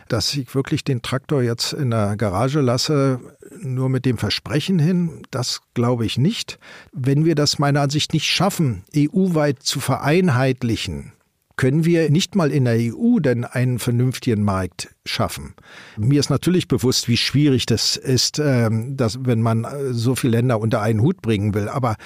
dass 0.09 0.35
ich 0.35 0.55
wirklich 0.55 0.85
den 0.85 1.03
Traktor 1.03 1.43
jetzt 1.43 1.73
in 1.73 1.91
der 1.91 2.17
Garage 2.17 2.61
lasse, 2.61 3.21
nur 3.61 3.89
mit 3.89 4.05
dem 4.05 4.19
Versprechen 4.19 4.79
hin. 4.79 5.23
Das 5.31 5.61
glaube 5.75 6.05
ich 6.07 6.19
nicht. 6.19 6.59
Wenn 6.93 7.25
wir 7.25 7.35
das 7.35 7.59
meiner 7.59 7.81
Ansicht 7.81 8.13
nicht 8.13 8.27
schaffen, 8.27 8.85
EU-weit 8.95 9.63
zu 9.63 9.81
vereinheitlichen, 9.81 11.13
können 11.57 11.85
wir 11.85 12.11
nicht 12.11 12.35
mal 12.35 12.51
in 12.51 12.65
der 12.65 12.77
EU 12.79 13.19
denn 13.19 13.45
einen 13.45 13.79
vernünftigen 13.79 14.43
Markt 14.43 14.95
schaffen. 15.05 15.55
Mir 15.97 16.21
ist 16.21 16.31
natürlich 16.31 16.69
bewusst, 16.69 17.09
wie 17.09 17.17
schwierig 17.17 17.67
das 17.67 17.97
ist, 17.97 18.39
ähm, 18.39 18.97
dass, 18.97 19.25
wenn 19.25 19.43
man 19.43 19.65
äh, 19.65 19.93
so 19.93 20.15
viele 20.15 20.39
Länder 20.39 20.61
unter 20.61 20.81
einen 20.81 21.03
Hut 21.03 21.23
bringen 21.23 21.55
will. 21.55 21.69
Aber 21.69 21.97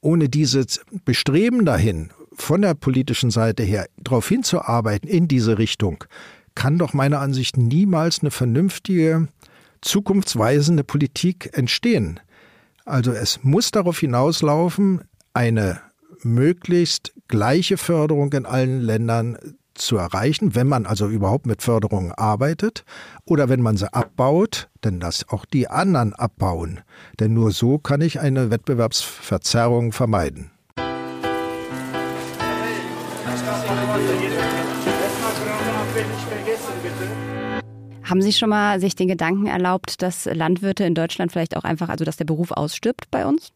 ohne 0.00 0.28
dieses 0.28 0.80
Bestreben 1.04 1.64
dahin, 1.64 2.10
von 2.32 2.62
der 2.62 2.74
politischen 2.74 3.30
Seite 3.30 3.62
her, 3.62 3.86
darauf 3.98 4.28
hinzuarbeiten 4.28 5.08
in 5.08 5.28
diese 5.28 5.58
Richtung, 5.58 6.04
kann 6.54 6.78
doch 6.78 6.94
meiner 6.94 7.20
Ansicht 7.20 7.56
niemals 7.56 8.20
eine 8.20 8.30
vernünftige, 8.30 9.28
zukunftsweisende 9.82 10.84
Politik 10.84 11.50
entstehen. 11.52 12.20
Also 12.84 13.12
es 13.12 13.42
muss 13.42 13.70
darauf 13.70 13.98
hinauslaufen, 13.98 15.02
eine 15.32 15.80
möglichst 16.22 17.12
gleiche 17.30 17.78
Förderung 17.78 18.32
in 18.32 18.44
allen 18.44 18.82
Ländern 18.82 19.38
zu 19.74 19.96
erreichen, 19.96 20.54
wenn 20.54 20.66
man 20.66 20.84
also 20.84 21.08
überhaupt 21.08 21.46
mit 21.46 21.62
Förderungen 21.62 22.12
arbeitet 22.12 22.84
oder 23.24 23.48
wenn 23.48 23.62
man 23.62 23.76
sie 23.76 23.92
abbaut, 23.92 24.68
denn 24.84 25.00
dass 25.00 25.28
auch 25.28 25.46
die 25.46 25.68
anderen 25.68 26.12
abbauen. 26.12 26.80
Denn 27.18 27.32
nur 27.32 27.52
so 27.52 27.78
kann 27.78 28.02
ich 28.02 28.20
eine 28.20 28.50
Wettbewerbsverzerrung 28.50 29.92
vermeiden. 29.92 30.50
Haben 38.02 38.22
Sie 38.22 38.32
schon 38.32 38.48
mal 38.50 38.80
sich 38.80 38.96
den 38.96 39.06
Gedanken 39.06 39.46
erlaubt, 39.46 40.02
dass 40.02 40.24
Landwirte 40.24 40.82
in 40.82 40.96
Deutschland 40.96 41.30
vielleicht 41.30 41.56
auch 41.56 41.62
einfach, 41.62 41.88
also 41.88 42.04
dass 42.04 42.16
der 42.16 42.24
Beruf 42.24 42.50
ausstirbt 42.50 43.08
bei 43.12 43.24
uns? 43.24 43.52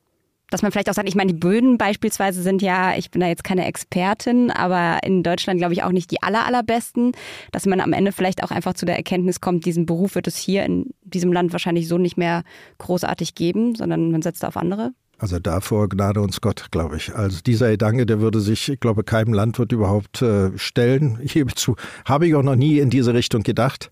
Dass 0.51 0.63
man 0.63 0.71
vielleicht 0.71 0.91
auch 0.91 0.95
sagt, 0.95 1.09
ich 1.09 1.15
meine, 1.15 1.33
die 1.33 1.39
Böden 1.39 1.79
beispielsweise 1.79 2.43
sind 2.43 2.63
ja, 2.63 2.97
ich 2.97 3.11
bin 3.11 3.21
da 3.21 3.27
jetzt 3.27 3.45
keine 3.45 3.67
Expertin, 3.67 4.51
aber 4.51 4.99
in 5.03 5.23
Deutschland 5.23 5.59
glaube 5.59 5.73
ich 5.73 5.83
auch 5.83 5.93
nicht 5.93 6.11
die 6.11 6.23
aller, 6.23 6.47
allerbesten, 6.47 7.13
dass 7.51 7.67
man 7.67 7.81
am 7.81 7.93
Ende 7.93 8.13
vielleicht 8.13 8.43
auch 8.43 8.51
einfach 8.51 8.75
zu 8.75 8.87
der 8.87 8.97
Erkenntnis 8.97 9.41
kommt, 9.41 9.65
diesen 9.65 9.87
Beruf 9.87 10.15
wird 10.15 10.27
es 10.27 10.37
hier 10.37 10.65
in 10.65 10.91
diesem 11.03 11.33
Land 11.33 11.53
wahrscheinlich 11.53 11.89
so 11.89 11.99
nicht 11.99 12.17
mehr 12.17 12.45
großartig 12.79 13.35
geben, 13.35 13.75
sondern 13.75 14.11
man 14.11 14.23
setzt 14.23 14.45
auf 14.45 14.57
andere. 14.57 14.93
Also 15.19 15.39
davor 15.39 15.89
Gnade 15.89 16.21
uns 16.21 16.41
Gott, 16.41 16.67
glaube 16.71 16.97
ich. 16.97 17.15
Also 17.15 17.41
dieser 17.41 17.71
Gedanke, 17.71 18.05
der 18.05 18.21
würde 18.21 18.41
sich, 18.41 18.69
ich 18.69 18.81
glaube, 18.81 19.05
keinem 19.05 19.33
Landwirt 19.33 19.73
überhaupt 19.73 20.23
äh, 20.23 20.57
stellen. 20.59 21.19
Ich 21.25 21.33
gebe 21.33 21.55
zu, 21.55 21.77
habe 22.05 22.27
ich 22.27 22.35
auch 22.35 22.43
noch 22.43 22.57
nie 22.57 22.79
in 22.79 22.91
diese 22.91 23.15
Richtung 23.15 23.43
gedacht. 23.43 23.91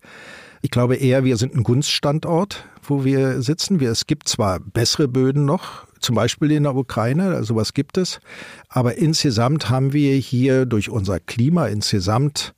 Ich 0.61 0.69
glaube 0.69 0.95
eher, 0.95 1.23
wir 1.23 1.35
sind 1.37 1.55
ein 1.55 1.63
Gunststandort, 1.63 2.65
wo 2.83 3.03
wir 3.03 3.41
sitzen. 3.41 3.79
Wir, 3.79 3.91
es 3.91 4.05
gibt 4.05 4.29
zwar 4.29 4.59
bessere 4.59 5.07
Böden 5.07 5.45
noch, 5.45 5.85
zum 6.03 6.15
Beispiel 6.15 6.51
in 6.51 6.63
der 6.63 6.75
Ukraine, 6.75 7.43
sowas 7.43 7.73
gibt 7.73 7.97
es, 7.97 8.19
aber 8.69 8.97
insgesamt 8.97 9.69
haben 9.69 9.93
wir 9.93 10.15
hier 10.15 10.65
durch 10.65 10.89
unser 10.89 11.19
Klima 11.19 11.67
insgesamt 11.67 12.53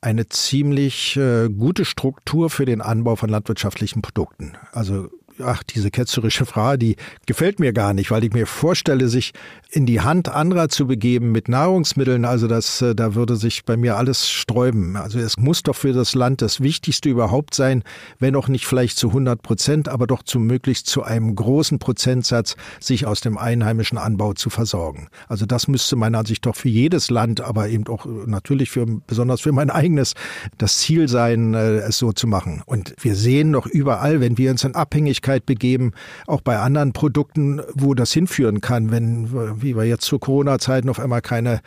eine 0.00 0.28
ziemlich 0.28 1.16
äh, 1.16 1.48
gute 1.48 1.84
Struktur 1.84 2.50
für 2.50 2.66
den 2.66 2.82
Anbau 2.82 3.16
von 3.16 3.30
landwirtschaftlichen 3.30 4.02
Produkten. 4.02 4.52
Also 4.72 5.08
ach, 5.42 5.62
diese 5.62 5.90
ketzerische 5.90 6.46
Frage, 6.46 6.78
die 6.78 6.96
gefällt 7.26 7.58
mir 7.58 7.72
gar 7.72 7.94
nicht, 7.94 8.10
weil 8.10 8.24
ich 8.24 8.32
mir 8.32 8.46
vorstelle, 8.46 9.08
sich 9.08 9.32
in 9.70 9.86
die 9.86 10.00
Hand 10.00 10.28
anderer 10.28 10.68
zu 10.68 10.86
begeben 10.86 11.32
mit 11.32 11.48
Nahrungsmitteln, 11.48 12.24
also 12.24 12.46
das, 12.46 12.80
äh, 12.82 12.94
da 12.94 13.14
würde 13.14 13.36
sich 13.36 13.64
bei 13.64 13.76
mir 13.76 13.96
alles 13.96 14.28
sträuben. 14.30 14.96
Also 14.96 15.18
es 15.18 15.36
muss 15.36 15.62
doch 15.62 15.74
für 15.74 15.92
das 15.92 16.14
Land 16.14 16.42
das 16.42 16.60
Wichtigste 16.60 17.08
überhaupt 17.08 17.54
sein, 17.54 17.82
wenn 18.18 18.36
auch 18.36 18.48
nicht 18.48 18.66
vielleicht 18.66 18.96
zu 18.96 19.08
100 19.08 19.42
Prozent, 19.42 19.88
aber 19.88 20.06
doch 20.06 20.22
zu 20.22 20.38
möglichst 20.38 20.86
zu 20.86 21.02
einem 21.02 21.34
großen 21.34 21.78
Prozentsatz 21.78 22.56
sich 22.80 23.06
aus 23.06 23.20
dem 23.20 23.36
einheimischen 23.36 23.98
Anbau 23.98 24.34
zu 24.34 24.50
versorgen. 24.50 25.08
Also 25.28 25.46
das 25.46 25.66
müsste 25.66 25.96
meiner 25.96 26.18
Ansicht 26.18 26.46
doch 26.46 26.56
für 26.56 26.68
jedes 26.68 27.10
Land, 27.10 27.40
aber 27.40 27.68
eben 27.68 27.86
auch 27.88 28.06
natürlich 28.26 28.70
für, 28.70 28.86
besonders 28.86 29.40
für 29.40 29.52
mein 29.52 29.70
eigenes, 29.70 30.14
das 30.58 30.78
Ziel 30.78 31.08
sein, 31.08 31.54
äh, 31.54 31.78
es 31.78 31.98
so 31.98 32.12
zu 32.12 32.26
machen. 32.26 32.62
Und 32.66 32.94
wir 33.00 33.16
sehen 33.16 33.52
doch 33.52 33.66
überall, 33.66 34.20
wenn 34.20 34.38
wir 34.38 34.50
uns 34.50 34.62
in 34.62 34.74
Abhängigkeit 34.74 35.23
Abhängigkeit 35.24 35.46
begeben, 35.46 35.92
auch 36.26 36.40
bei 36.40 36.58
anderen 36.58 36.92
Produkten, 36.92 37.60
wo 37.74 37.94
das 37.94 38.12
hinführen 38.12 38.60
kann, 38.60 38.90
wenn, 38.90 39.62
wie 39.62 39.76
wir 39.76 39.84
jetzt 39.84 40.04
zu 40.04 40.18
Corona-Zeiten 40.18 40.88
auf 40.88 41.00
einmal 41.00 41.22
keine 41.22 41.60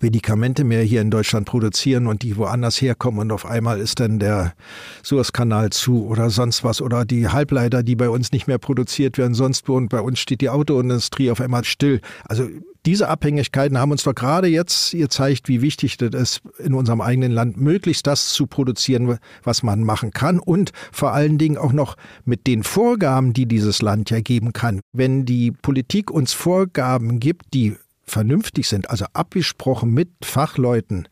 Medikamente 0.00 0.64
mehr 0.64 0.82
hier 0.82 1.00
in 1.00 1.10
Deutschland 1.10 1.46
produzieren 1.46 2.06
und 2.06 2.22
die 2.22 2.36
woanders 2.36 2.80
herkommen 2.80 3.20
und 3.20 3.32
auf 3.32 3.46
einmal 3.46 3.80
ist 3.80 4.00
dann 4.00 4.18
der 4.18 4.54
Suezkanal 5.02 5.70
zu 5.70 6.06
oder 6.06 6.30
sonst 6.30 6.62
was 6.62 6.80
oder 6.80 7.04
die 7.04 7.28
Halbleiter, 7.28 7.82
die 7.82 7.96
bei 7.96 8.08
uns 8.08 8.32
nicht 8.32 8.46
mehr 8.46 8.58
produziert 8.58 9.18
werden, 9.18 9.34
sonst 9.34 9.68
wo 9.68 9.76
und 9.76 9.88
bei 9.88 10.00
uns 10.00 10.20
steht 10.20 10.40
die 10.40 10.48
Autoindustrie 10.48 11.30
auf 11.30 11.40
einmal 11.40 11.64
still. 11.64 12.00
Also 12.28 12.48
diese 12.86 13.08
Abhängigkeiten 13.08 13.78
haben 13.78 13.92
uns 13.92 14.04
doch 14.04 14.14
gerade 14.14 14.48
jetzt 14.48 14.92
gezeigt, 14.92 15.48
wie 15.48 15.62
wichtig 15.62 15.96
das 15.98 16.14
ist, 16.14 16.42
in 16.58 16.74
unserem 16.74 17.00
eigenen 17.00 17.32
Land 17.32 17.56
möglichst 17.56 18.06
das 18.06 18.30
zu 18.30 18.46
produzieren, 18.46 19.18
was 19.42 19.62
man 19.62 19.82
machen 19.82 20.10
kann 20.12 20.38
und 20.38 20.72
vor 20.92 21.12
allen 21.12 21.38
Dingen 21.38 21.58
auch 21.58 21.72
noch 21.72 21.96
mit 22.24 22.46
den 22.46 22.62
Vorgaben, 22.62 23.32
die 23.32 23.46
dieses 23.46 23.82
Land 23.82 24.10
ja 24.10 24.20
geben 24.20 24.52
kann. 24.52 24.80
Wenn 24.92 25.24
die 25.24 25.50
Politik 25.50 26.10
uns 26.10 26.32
Vorgaben 26.32 27.20
gibt, 27.20 27.52
die 27.54 27.76
vernünftig 28.04 28.68
sind, 28.68 28.90
also 28.90 29.04
abgesprochen 29.12 29.92
mit 29.92 30.08
Fachleuten, 30.22 31.08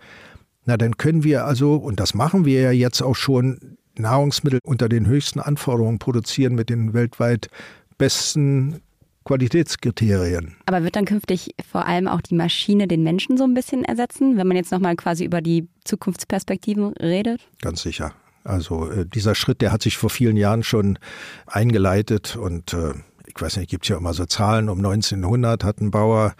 na 0.64 0.76
dann 0.76 0.96
können 0.96 1.24
wir 1.24 1.44
also, 1.44 1.76
und 1.76 2.00
das 2.00 2.14
machen 2.14 2.44
wir 2.44 2.60
ja 2.60 2.70
jetzt 2.72 3.02
auch 3.02 3.16
schon, 3.16 3.76
Nahrungsmittel 3.98 4.60
unter 4.62 4.88
den 4.88 5.06
höchsten 5.06 5.40
Anforderungen 5.40 5.98
produzieren 5.98 6.54
mit 6.54 6.70
den 6.70 6.94
weltweit 6.94 7.48
besten 7.96 8.80
Qualitätskriterien. 9.28 10.56
Aber 10.64 10.84
wird 10.84 10.96
dann 10.96 11.04
künftig 11.04 11.54
vor 11.70 11.86
allem 11.86 12.08
auch 12.08 12.22
die 12.22 12.34
Maschine 12.34 12.88
den 12.88 13.02
Menschen 13.02 13.36
so 13.36 13.44
ein 13.44 13.52
bisschen 13.52 13.84
ersetzen, 13.84 14.38
wenn 14.38 14.46
man 14.46 14.56
jetzt 14.56 14.72
nochmal 14.72 14.96
quasi 14.96 15.24
über 15.24 15.42
die 15.42 15.68
Zukunftsperspektiven 15.84 16.94
redet? 16.94 17.46
Ganz 17.60 17.82
sicher. 17.82 18.14
Also 18.42 18.90
äh, 18.90 19.04
dieser 19.04 19.34
Schritt, 19.34 19.60
der 19.60 19.70
hat 19.70 19.82
sich 19.82 19.98
vor 19.98 20.08
vielen 20.08 20.38
Jahren 20.38 20.62
schon 20.62 20.98
eingeleitet 21.46 22.36
und 22.36 22.72
äh, 22.72 22.94
ich 23.26 23.38
weiß 23.38 23.58
nicht, 23.58 23.68
gibt 23.68 23.84
es 23.84 23.90
ja 23.90 23.98
immer 23.98 24.14
so 24.14 24.24
Zahlen, 24.24 24.70
um 24.70 24.78
1900 24.78 25.62
hat 25.62 25.82
ein 25.82 25.90
Bauer 25.90 26.34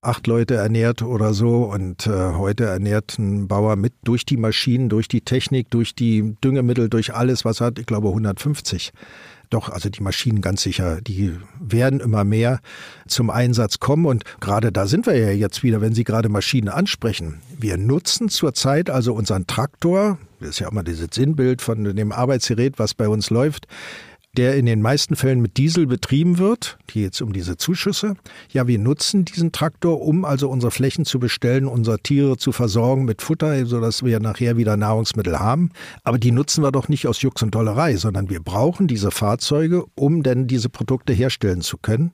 acht 0.00 0.26
Leute 0.26 0.56
ernährt 0.56 1.02
oder 1.02 1.34
so 1.34 1.62
und 1.62 2.08
äh, 2.08 2.32
heute 2.34 2.64
ernährt 2.64 3.18
ein 3.18 3.46
Bauer 3.46 3.76
mit 3.76 3.92
durch 4.02 4.26
die 4.26 4.36
Maschinen, 4.36 4.88
durch 4.88 5.06
die 5.06 5.20
Technik, 5.20 5.70
durch 5.70 5.94
die 5.94 6.34
Düngemittel, 6.42 6.88
durch 6.88 7.14
alles, 7.14 7.44
was 7.44 7.60
er 7.60 7.68
hat, 7.68 7.78
ich 7.78 7.86
glaube 7.86 8.08
150. 8.08 8.92
Doch, 9.52 9.68
also 9.68 9.90
die 9.90 10.02
Maschinen 10.02 10.40
ganz 10.40 10.62
sicher, 10.62 11.02
die 11.02 11.36
werden 11.60 12.00
immer 12.00 12.24
mehr 12.24 12.60
zum 13.06 13.28
Einsatz 13.28 13.80
kommen. 13.80 14.06
Und 14.06 14.24
gerade 14.40 14.72
da 14.72 14.86
sind 14.86 15.04
wir 15.04 15.14
ja 15.14 15.30
jetzt 15.30 15.62
wieder, 15.62 15.82
wenn 15.82 15.92
Sie 15.92 16.04
gerade 16.04 16.30
Maschinen 16.30 16.70
ansprechen. 16.70 17.42
Wir 17.58 17.76
nutzen 17.76 18.30
zurzeit 18.30 18.88
also 18.88 19.12
unseren 19.12 19.46
Traktor, 19.46 20.16
das 20.40 20.50
ist 20.50 20.60
ja 20.60 20.70
immer 20.70 20.82
dieses 20.82 21.08
Sinnbild 21.12 21.60
von 21.60 21.84
dem 21.84 22.12
Arbeitsgerät, 22.12 22.78
was 22.78 22.94
bei 22.94 23.10
uns 23.10 23.28
läuft 23.28 23.66
der 24.36 24.56
in 24.56 24.64
den 24.64 24.80
meisten 24.80 25.14
Fällen 25.14 25.42
mit 25.42 25.58
Diesel 25.58 25.86
betrieben 25.86 26.38
wird, 26.38 26.78
die 26.90 27.02
jetzt 27.02 27.20
um 27.20 27.34
diese 27.34 27.58
Zuschüsse. 27.58 28.14
Ja, 28.50 28.66
wir 28.66 28.78
nutzen 28.78 29.26
diesen 29.26 29.52
Traktor, 29.52 30.00
um 30.00 30.24
also 30.24 30.48
unsere 30.48 30.70
Flächen 30.70 31.04
zu 31.04 31.18
bestellen, 31.18 31.66
unsere 31.66 31.98
Tiere 31.98 32.38
zu 32.38 32.52
versorgen 32.52 33.04
mit 33.04 33.20
Futter, 33.20 33.66
sodass 33.66 34.02
wir 34.02 34.20
nachher 34.20 34.56
wieder 34.56 34.78
Nahrungsmittel 34.78 35.38
haben. 35.38 35.70
Aber 36.02 36.18
die 36.18 36.32
nutzen 36.32 36.64
wir 36.64 36.72
doch 36.72 36.88
nicht 36.88 37.06
aus 37.06 37.20
Jux 37.20 37.42
und 37.42 37.54
Dollerei, 37.54 37.96
sondern 37.96 38.30
wir 38.30 38.40
brauchen 38.40 38.86
diese 38.86 39.10
Fahrzeuge, 39.10 39.84
um 39.94 40.22
denn 40.22 40.46
diese 40.46 40.70
Produkte 40.70 41.12
herstellen 41.12 41.60
zu 41.60 41.76
können. 41.76 42.12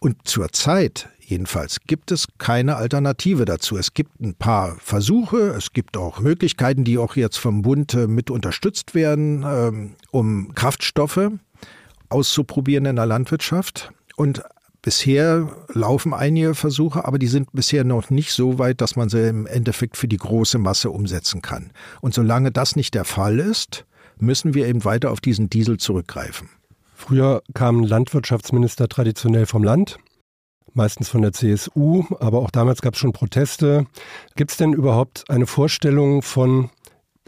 Und 0.00 0.16
zurzeit 0.24 1.08
jedenfalls 1.20 1.78
gibt 1.86 2.10
es 2.10 2.26
keine 2.38 2.74
Alternative 2.74 3.44
dazu. 3.44 3.78
Es 3.78 3.94
gibt 3.94 4.20
ein 4.20 4.34
paar 4.34 4.76
Versuche, 4.80 5.54
es 5.56 5.72
gibt 5.72 5.96
auch 5.96 6.18
Möglichkeiten, 6.18 6.82
die 6.82 6.98
auch 6.98 7.14
jetzt 7.14 7.38
vom 7.38 7.62
Bund 7.62 7.94
äh, 7.94 8.08
mit 8.08 8.30
unterstützt 8.30 8.96
werden, 8.96 9.44
ähm, 9.46 9.94
um 10.10 10.54
Kraftstoffe 10.56 11.30
auszuprobieren 12.12 12.86
in 12.86 12.96
der 12.96 13.06
Landwirtschaft. 13.06 13.92
Und 14.16 14.42
bisher 14.82 15.48
laufen 15.72 16.12
einige 16.12 16.54
Versuche, 16.54 17.04
aber 17.04 17.18
die 17.18 17.28
sind 17.28 17.52
bisher 17.52 17.84
noch 17.84 18.10
nicht 18.10 18.32
so 18.32 18.58
weit, 18.58 18.80
dass 18.80 18.96
man 18.96 19.08
sie 19.08 19.28
im 19.28 19.46
Endeffekt 19.46 19.96
für 19.96 20.08
die 20.08 20.16
große 20.16 20.58
Masse 20.58 20.90
umsetzen 20.90 21.42
kann. 21.42 21.72
Und 22.00 22.14
solange 22.14 22.50
das 22.52 22.76
nicht 22.76 22.94
der 22.94 23.04
Fall 23.04 23.38
ist, 23.38 23.86
müssen 24.18 24.54
wir 24.54 24.66
eben 24.66 24.84
weiter 24.84 25.10
auf 25.10 25.20
diesen 25.20 25.48
Diesel 25.48 25.78
zurückgreifen. 25.78 26.48
Früher 26.94 27.42
kamen 27.54 27.82
Landwirtschaftsminister 27.84 28.88
traditionell 28.88 29.46
vom 29.46 29.64
Land, 29.64 29.98
meistens 30.74 31.08
von 31.08 31.22
der 31.22 31.32
CSU, 31.32 32.04
aber 32.20 32.38
auch 32.38 32.50
damals 32.50 32.80
gab 32.80 32.94
es 32.94 33.00
schon 33.00 33.12
Proteste. 33.12 33.86
Gibt 34.36 34.52
es 34.52 34.56
denn 34.56 34.72
überhaupt 34.72 35.28
eine 35.28 35.46
Vorstellung 35.46 36.22
von 36.22 36.70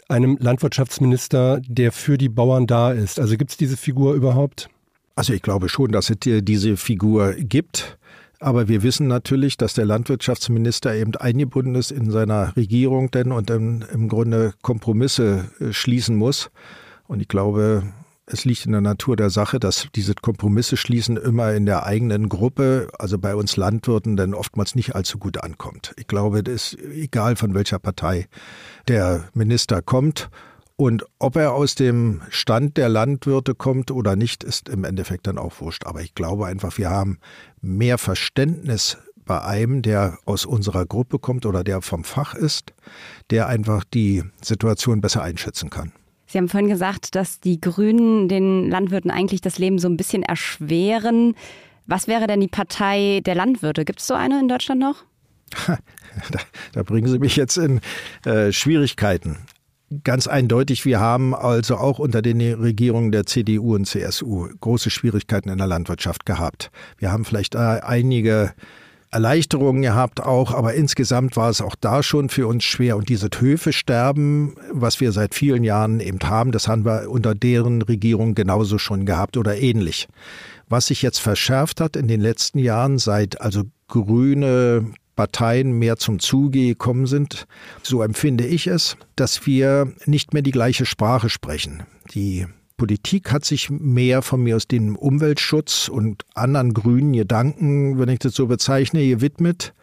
einem 0.09 0.37
Landwirtschaftsminister, 0.41 1.61
der 1.67 1.93
für 1.93 2.19
die 2.19 2.29
Bauern 2.29 2.67
da 2.67 2.93
ist? 2.93 3.19
Also 3.19 3.37
gibt 3.37 3.51
es 3.51 3.57
diese 3.57 3.77
Figur 3.77 4.15
überhaupt? 4.15 4.69
Also 5.17 5.33
ich 5.33 5.43
glaube 5.43 5.69
schon, 5.69 5.93
dass 5.93 6.11
es 6.11 6.17
diese 6.21 6.77
Figur 6.77 7.35
gibt. 7.35 7.99
Aber 8.41 8.69
wir 8.69 8.83
wissen 8.83 9.07
natürlich, 9.07 9.57
dass 9.57 9.75
der 9.75 9.87
Landwirtschaftsminister 9.87 10.95
eben 10.95 11.15
eingebunden 11.17 11.77
ist 11.77 11.91
in 11.91 12.11
seiner 12.11 12.55
Regierung 12.57 13.11
denn 13.11 13.33
und 13.33 13.49
dann 13.49 13.85
im 13.93 14.09
Grunde 14.09 14.53
Kompromisse 14.61 15.51
äh, 15.61 15.73
schließen 15.73 16.17
muss. 16.17 16.51
Und 17.07 17.21
ich 17.21 17.29
glaube, 17.29 17.85
es 18.27 18.45
liegt 18.45 18.67
in 18.67 18.73
der 18.73 18.81
Natur 18.81 19.17
der 19.17 19.31
Sache, 19.31 19.61
dass 19.61 19.89
diese 19.95 20.15
Kompromisse 20.15 20.77
schließen 20.77 21.17
immer 21.17 21.53
in 21.55 21.67
der 21.67 21.85
eigenen 21.85 22.29
Gruppe, 22.29 22.89
also 22.99 23.19
bei 23.19 23.35
uns 23.35 23.57
Landwirten, 23.57 24.17
dann 24.17 24.35
oftmals 24.35 24.75
nicht 24.75 24.95
allzu 24.95 25.19
gut 25.19 25.43
ankommt. 25.43 25.95
Ich 25.97 26.07
glaube, 26.07 26.43
das 26.43 26.73
ist 26.73 26.83
egal 26.83 27.37
von 27.37 27.55
welcher 27.55 27.79
Partei 27.79 28.27
der 28.89 29.29
Minister 29.35 29.83
kommt. 29.83 30.29
Und 30.77 31.05
ob 31.21 31.37
er 31.37 31.53
aus 31.53 31.77
dem 31.77 32.23
Stand 32.31 32.77
der 32.77 32.89
Landwirte 32.89 33.55
kommt 33.55 33.93
oder 33.93 34.17
nicht, 34.17 34.43
ist 34.43 34.69
im 34.69 34.83
Endeffekt 34.83 35.27
dann 35.29 35.39
auch 35.39 35.61
wurscht. 35.61 35.87
Aber 35.87 36.03
ich 36.03 36.15
glaube 36.15 36.47
einfach, 36.47 36.79
wir 36.79 36.91
haben 36.91 37.19
mehr 37.61 37.97
Verständnis 37.97 38.99
bei 39.25 39.41
einem, 39.41 39.83
der 39.83 40.19
aus 40.25 40.45
unserer 40.45 40.85
Gruppe 40.85 41.19
kommt 41.19 41.47
oder 41.47 41.65
der 41.65 41.81
vom 41.81 42.05
Fach 42.05 42.35
ist, 42.35 42.73
der 43.31 43.47
einfach 43.47 43.85
die 43.85 44.25
Situation 44.43 45.01
besser 45.01 45.23
einschätzen 45.23 45.71
kann. 45.71 45.93
Sie 46.27 46.39
haben 46.39 46.49
vorhin 46.49 46.69
gesagt, 46.69 47.15
dass 47.15 47.39
die 47.39 47.61
Grünen 47.61 48.29
den 48.29 48.69
Landwirten 48.69 49.11
eigentlich 49.11 49.41
das 49.41 49.59
Leben 49.59 49.79
so 49.79 49.89
ein 49.89 49.97
bisschen 49.97 50.25
erschweren. 50.25 51.37
Was 51.87 52.09
wäre 52.09 52.27
denn 52.27 52.41
die 52.41 52.49
Partei 52.49 53.21
der 53.25 53.37
Landwirte? 53.37 53.85
Gibt 53.85 54.01
es 54.01 54.07
so 54.07 54.15
eine 54.15 54.41
in 54.41 54.49
Deutschland 54.49 54.81
noch? 54.81 55.05
Da, 56.31 56.39
da 56.73 56.85
bringen 56.85 57.09
Sie 57.09 57.19
mich 57.19 57.35
jetzt 57.35 57.57
in 57.57 57.81
äh, 58.25 58.53
Schwierigkeiten. 58.53 59.39
Ganz 60.03 60.27
eindeutig, 60.27 60.85
wir 60.87 60.99
haben 60.99 61.35
also 61.35 61.77
auch 61.77 61.99
unter 61.99 62.23
den 62.23 62.41
Regierungen 62.41 63.13
der 63.13 63.27
CDU 63.27 63.75
und 63.75 63.87
CSU 63.87 64.49
große 64.61 64.91
Schwierigkeiten 64.91 65.51
in 65.51 65.59
der 65.59 65.67
Landwirtschaft 65.67 66.27
gehabt. 66.27 66.71
Wir 66.99 67.13
haben 67.13 67.25
vielleicht 67.25 67.55
einige 67.55 68.55
Erleichterungen 69.11 69.83
gehabt 69.83 70.21
auch, 70.21 70.53
aber 70.53 70.75
insgesamt 70.75 71.37
war 71.37 71.49
es 71.49 71.61
auch 71.61 71.77
da 71.77 72.03
schon 72.03 72.31
für 72.31 72.49
uns 72.49 72.65
schwer. 72.65 72.97
Und 72.97 73.09
diese 73.09 73.29
Höfesterben, 73.33 74.57
was 74.73 75.01
wir 75.01 75.13
seit 75.13 75.37
vielen 75.37 75.63
Jahren 75.63 76.01
eben 76.01 76.19
haben, 76.25 76.51
das 76.51 76.67
haben 76.67 76.85
wir 76.85 77.09
unter 77.09 77.35
deren 77.35 77.83
Regierung 77.83 78.35
genauso 78.35 78.79
schon 78.79 79.07
gehabt 79.07 79.37
oder 79.37 79.57
ähnlich. 79.57 80.09
Was 80.69 80.87
sich 80.87 81.03
jetzt 81.03 81.19
verschärft 81.19 81.81
hat 81.81 81.95
in 81.95 82.09
den 82.09 82.21
letzten 82.21 82.59
Jahren, 82.59 82.99
seit 82.99 83.41
also 83.41 83.63
grüne 83.87 84.93
Parteien 85.17 85.73
mehr 85.79 85.97
zum 85.97 86.19
Zuge 86.19 86.67
gekommen 86.67 87.07
sind, 87.07 87.47
so 87.83 88.03
empfinde 88.03 88.47
ich 88.47 88.67
es, 88.67 88.97
dass 89.17 89.47
wir 89.47 89.93
nicht 90.07 90.33
mehr 90.33 90.43
die 90.43 90.51
gleiche 90.51 90.87
Sprache 90.87 91.31
sprechen. 91.31 91.85
Die 92.15 92.47
Politik 92.77 93.31
hat 93.31 93.45
sich 93.45 93.71
mehr 93.71 94.23
von 94.23 94.43
mir 94.43 94.57
aus 94.57 94.67
dem 94.67 94.97
Umweltschutz 94.97 95.89
und 95.89 96.25
anderen 96.35 96.75
grünen 96.75 97.13
Gedanken, 97.13 97.99
wenn 97.99 98.09
ich 98.09 98.19
das 98.19 98.35
so 98.35 98.47
bezeichne, 98.47 99.07
gewidmet 99.07 99.75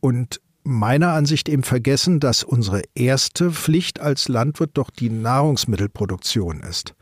und 0.00 0.40
meiner 0.64 1.12
Ansicht 1.12 1.48
eben 1.50 1.62
vergessen, 1.62 2.20
dass 2.20 2.42
unsere 2.42 2.82
erste 2.94 3.50
Pflicht 3.50 4.00
als 4.00 4.28
Landwirt 4.28 4.70
doch 4.74 4.88
die 4.88 5.10
Nahrungsmittelproduktion 5.10 6.60
ist. 6.60 6.94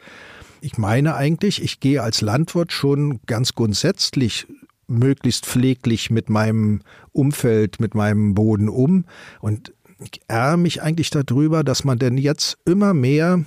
Ich 0.61 0.79
meine 0.79 1.15
eigentlich, 1.15 1.63
ich 1.63 1.81
gehe 1.81 2.03
als 2.03 2.21
Landwirt 2.21 2.73
schon 2.73 3.21
ganz 3.27 3.55
grundsätzlich 3.55 4.47
möglichst 4.93 5.47
pfleglich 5.47 6.11
mit 6.11 6.31
meinem 6.31 6.81
Umfeld, 7.13 7.81
mit 7.81 7.95
meinem 7.95 8.35
Boden 8.35 8.69
um 8.69 9.05
und 9.41 9.73
ich 10.05 10.21
ärgere 10.29 10.57
mich 10.57 10.83
eigentlich 10.83 11.11
darüber, 11.11 11.63
dass 11.63 11.85
man 11.85 11.99
denn 11.99 12.19
jetzt 12.19 12.59
immer 12.65 12.95
mehr 12.95 13.45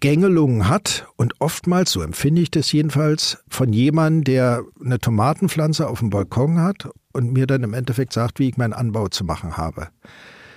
Gängelungen 0.00 0.68
hat 0.68 1.06
und 1.16 1.34
oftmals, 1.40 1.92
so 1.92 2.02
empfinde 2.02 2.42
ich 2.42 2.50
das 2.50 2.70
jedenfalls, 2.72 3.38
von 3.48 3.72
jemandem, 3.72 4.24
der 4.24 4.64
eine 4.84 4.98
Tomatenpflanze 4.98 5.88
auf 5.88 6.00
dem 6.00 6.10
Balkon 6.10 6.60
hat 6.60 6.88
und 7.12 7.32
mir 7.32 7.46
dann 7.46 7.62
im 7.62 7.74
Endeffekt 7.74 8.12
sagt, 8.12 8.38
wie 8.38 8.48
ich 8.48 8.56
meinen 8.56 8.72
Anbau 8.72 9.08
zu 9.08 9.24
machen 9.24 9.56
habe. 9.56 9.88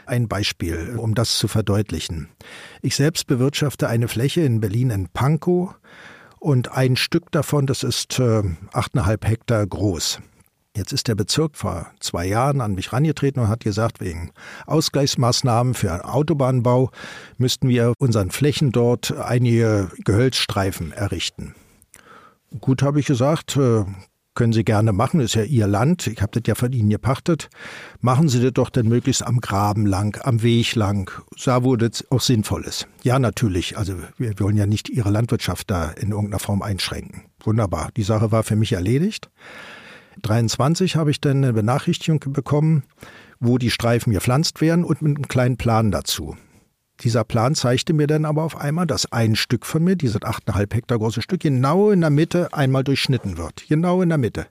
Ein 0.05 0.27
Beispiel, 0.27 0.95
um 0.97 1.15
das 1.15 1.37
zu 1.37 1.47
verdeutlichen. 1.47 2.29
Ich 2.81 2.95
selbst 2.95 3.27
bewirtschafte 3.27 3.87
eine 3.87 4.07
Fläche 4.07 4.41
in 4.41 4.59
Berlin 4.59 4.89
in 4.89 5.07
Pankow 5.07 5.75
und 6.39 6.71
ein 6.71 6.95
Stück 6.95 7.31
davon, 7.31 7.65
das 7.65 7.83
ist 7.83 8.19
äh, 8.19 8.41
8,5 8.73 9.25
Hektar 9.25 9.65
groß. 9.65 10.19
Jetzt 10.79 10.93
ist 10.93 11.09
der 11.09 11.15
Bezirk 11.15 11.57
vor 11.57 11.87
zwei 11.99 12.25
Jahren 12.25 12.61
an 12.61 12.73
mich 12.73 12.93
rangetreten 12.93 13.41
und 13.41 13.49
hat 13.49 13.65
gesagt, 13.65 13.99
wegen 13.99 14.31
Ausgleichsmaßnahmen 14.65 15.73
für 15.73 15.91
einen 15.91 16.03
Autobahnbau 16.03 16.89
müssten 17.37 17.67
wir 17.67 17.91
unseren 17.99 18.31
Flächen 18.31 18.71
dort 18.71 19.11
einige 19.11 19.89
Gehölzstreifen 20.05 20.93
errichten. 20.93 21.53
Gut, 22.61 22.81
habe 22.81 23.01
ich 23.01 23.07
gesagt, 23.07 23.57
äh, 23.57 23.83
können 24.35 24.53
Sie 24.53 24.63
gerne 24.63 24.93
machen, 24.93 25.19
ist 25.19 25.35
ja 25.35 25.43
Ihr 25.43 25.67
Land, 25.67 26.07
ich 26.07 26.21
habe 26.21 26.39
das 26.39 26.47
ja 26.47 26.55
von 26.55 26.71
Ihnen 26.71 26.89
gepachtet. 26.89 27.49
Machen 27.99 28.29
Sie 28.29 28.41
das 28.41 28.53
doch 28.53 28.69
dann 28.69 28.87
möglichst 28.87 29.27
am 29.27 29.41
Graben 29.41 29.85
lang, 29.85 30.17
am 30.23 30.43
Weg 30.43 30.75
lang, 30.75 31.11
da 31.43 31.65
wo 31.65 31.75
das 31.75 32.09
auch 32.09 32.21
sinnvoll 32.21 32.63
ist. 32.63 32.87
Ja, 33.03 33.19
natürlich, 33.19 33.77
also 33.77 33.95
wir 34.17 34.39
wollen 34.39 34.55
ja 34.55 34.65
nicht 34.65 34.87
Ihre 34.87 35.09
Landwirtschaft 35.09 35.69
da 35.69 35.89
in 35.89 36.11
irgendeiner 36.11 36.39
Form 36.39 36.61
einschränken. 36.61 37.23
Wunderbar, 37.43 37.89
die 37.97 38.03
Sache 38.03 38.31
war 38.31 38.43
für 38.43 38.55
mich 38.55 38.71
erledigt. 38.71 39.29
23 40.21 40.95
habe 40.95 41.11
ich 41.11 41.21
dann 41.21 41.37
eine 41.37 41.53
Benachrichtigung 41.53 42.19
bekommen, 42.33 42.83
wo 43.39 43.57
die 43.57 43.71
Streifen 43.71 44.13
gepflanzt 44.13 44.61
werden 44.61 44.83
und 44.83 45.01
mit 45.01 45.17
einem 45.17 45.27
kleinen 45.27 45.57
Plan 45.57 45.91
dazu. 45.91 46.35
Dieser 47.01 47.23
Plan 47.23 47.55
zeigte 47.55 47.93
mir 47.93 48.07
dann 48.07 48.25
aber 48.25 48.43
auf 48.43 48.57
einmal, 48.57 48.85
dass 48.85 49.11
ein 49.11 49.35
Stück 49.35 49.65
von 49.65 49.83
mir, 49.83 49.95
dieses 49.95 50.21
8,5 50.21 50.73
Hektar 50.73 50.97
große 50.97 51.21
Stück, 51.21 51.39
genau 51.39 51.91
in 51.91 52.01
der 52.01 52.09
Mitte 52.09 52.53
einmal 52.53 52.83
durchschnitten 52.83 53.37
wird. 53.37 53.63
Genau 53.69 54.01
in 54.01 54.09
der 54.09 54.17
Mitte. 54.17 54.47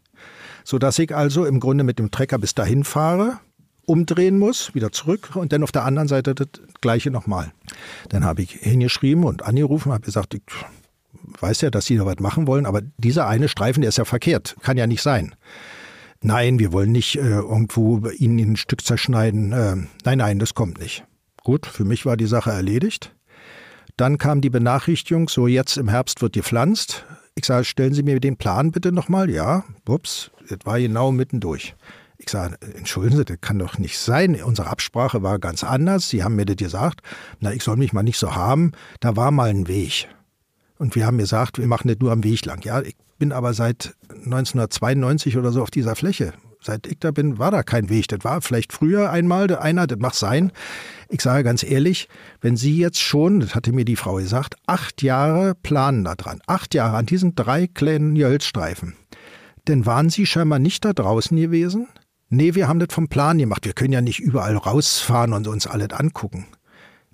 Sodass 0.65 0.99
ich 0.99 1.15
also 1.15 1.45
im 1.45 1.61
Grunde 1.61 1.85
mit 1.85 1.99
dem 1.99 2.11
Trecker 2.11 2.39
bis 2.39 2.55
dahin 2.55 2.85
fahre, 2.85 3.39
umdrehen 3.85 4.39
muss, 4.39 4.75
wieder 4.75 4.93
zurück 4.93 5.31
und 5.35 5.53
dann 5.53 5.63
auf 5.63 5.73
der 5.73 5.85
anderen 5.85 6.09
Seite 6.09 6.35
das 6.35 6.49
gleiche 6.81 7.11
nochmal. 7.11 7.53
Dann 8.09 8.25
habe 8.25 8.43
ich 8.43 8.53
hingeschrieben 8.53 9.25
und 9.25 9.43
angerufen, 9.43 9.93
habe 9.93 10.05
gesagt, 10.05 10.35
ich 10.35 10.43
weiß 11.41 11.61
ja, 11.63 11.71
dass 11.71 11.87
Sie 11.87 11.97
da 11.97 12.07
was 12.07 12.19
machen 12.19 12.47
wollen, 12.47 12.67
aber 12.67 12.83
dieser 12.97 13.27
eine 13.27 13.49
Streifen, 13.49 13.81
der 13.81 13.89
ist 13.89 13.99
ja 13.99 14.05
verkehrt. 14.05 14.57
Kann 14.63 14.77
ja 14.77 14.87
nicht 14.87 15.03
sein. 15.03 15.35
Nein, 16.21 16.59
wir 16.59 16.73
wollen 16.73 16.93
nicht 16.93 17.17
äh, 17.17 17.21
irgendwo 17.21 18.09
Ihnen 18.09 18.53
ein 18.53 18.57
Stück 18.57 18.83
zerschneiden. 18.85 19.53
Äh, 19.53 19.77
nein, 20.05 20.19
nein, 20.19 20.39
das 20.39 20.55
kommt 20.55 20.79
nicht. 20.81 21.05
Gut, 21.45 21.67
für 21.67 21.85
mich 21.85 22.07
war 22.07 22.17
die 22.17 22.27
Sache 22.27 22.51
erledigt. 22.51 23.15
Dann 23.97 24.19
kam 24.19 24.41
die 24.41 24.51
Benachrichtigung, 24.51 25.29
so 25.29 25.47
jetzt 25.47 25.77
im 25.77 25.89
Herbst 25.89 26.21
wird 26.21 26.33
gepflanzt. 26.33 27.05
Ich 27.35 27.47
sage, 27.47 27.65
stellen 27.65 27.95
Sie 27.95 28.03
mir 28.03 28.19
den 28.21 28.37
Plan 28.37 28.73
bitte 28.73 28.93
nochmal. 28.93 29.31
Ja, 29.31 29.65
ups, 29.89 30.31
das 30.49 30.59
war 30.65 30.79
genau 30.79 31.13
mittendurch. 31.13 31.75
Ich 32.19 32.31
sage, 32.31 32.57
entschuldigen 32.77 33.17
Sie, 33.17 33.25
das 33.25 33.41
kann 33.41 33.61
doch 33.61 33.79
nicht 33.79 33.99
sein. 33.99 34.41
Unsere 34.43 34.69
Absprache 34.69 35.23
war 35.23 35.39
ganz 35.39 35.63
anders. 35.63 36.09
Sie 36.09 36.25
haben 36.25 36.35
mir 36.35 36.47
das 36.47 36.57
gesagt. 36.57 37.01
Na, 37.39 37.53
ich 37.53 37.63
soll 37.63 37.77
mich 37.77 37.93
mal 37.93 38.03
nicht 38.03 38.19
so 38.19 38.35
haben. 38.35 38.73
Da 38.99 39.15
war 39.15 39.31
mal 39.31 39.51
ein 39.51 39.69
Weg. 39.69 40.09
Und 40.79 40.95
wir 40.95 41.07
haben 41.07 41.19
gesagt, 41.19 41.59
wir 41.59 41.67
machen 41.67 41.89
das 41.89 41.99
nur 41.99 42.13
am 42.13 42.25
Weg 42.25 42.45
lang. 42.45 42.65
Ja, 42.65 42.81
ich 42.81 42.97
bin 43.19 43.33
aber 43.33 43.53
seit 43.53 43.95
1992 44.11 45.37
oder 45.37 45.53
so 45.53 45.63
auf 45.63 45.71
dieser 45.71 45.97
Fläche 45.97 46.33
seit 46.61 46.87
ich 46.87 46.99
da 46.99 47.11
bin, 47.11 47.39
war 47.39 47.51
da 47.51 47.63
kein 47.63 47.89
Weg. 47.89 48.09
Das 48.09 48.21
war 48.25 48.41
vielleicht 48.41 48.73
früher 48.73 49.11
einmal 49.11 49.55
einer, 49.57 49.87
das 49.87 49.99
mag 49.99 50.15
sein. 50.15 50.53
Ich 51.09 51.23
sage 51.23 51.45
ganz 51.45 51.63
ehrlich, 51.63 52.09
wenn 52.41 52.57
Sie 52.57 52.77
jetzt 52.79 53.01
schon, 53.01 53.41
das 53.41 53.55
hatte 53.55 53.73
mir 53.73 53.85
die 53.85 53.97
Frau 53.97 54.17
gesagt, 54.17 54.57
acht 54.67 55.03
Jahre 55.03 55.55
planen 55.55 56.05
da 56.05 56.15
dran, 56.15 56.41
acht 56.47 56.75
Jahre 56.75 56.97
an 56.97 57.07
diesen 57.07 57.35
drei 57.35 57.67
kleinen 57.67 58.17
Jölzstreifen, 58.17 58.95
denn 59.67 59.87
waren 59.87 60.11
Sie 60.11 60.27
scheinbar 60.27 60.59
nicht 60.59 60.85
da 60.85 60.93
draußen 60.93 61.37
gewesen? 61.37 61.89
Nee, 62.31 62.55
wir 62.55 62.69
haben 62.69 62.79
das 62.79 62.93
vom 62.93 63.09
Plan 63.09 63.39
gemacht. 63.39 63.65
Wir 63.65 63.73
können 63.73 63.93
ja 63.93 64.03
nicht 64.03 64.21
überall 64.21 64.57
rausfahren 64.57 65.33
und 65.33 65.49
uns 65.49 65.67
alles 65.67 65.91
angucken. 65.93 66.47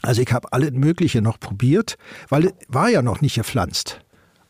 Also 0.05 0.21
ich 0.23 0.33
habe 0.33 0.53
alles 0.53 0.73
Mögliche 0.73 1.23
noch 1.23 1.41
probiert, 1.41 1.97
weil 2.29 2.47
es 2.47 2.53
war 2.69 2.91
ja 2.91 3.03
noch 3.03 3.21
nicht 3.21 3.37
gepflanzt. 3.37 4.01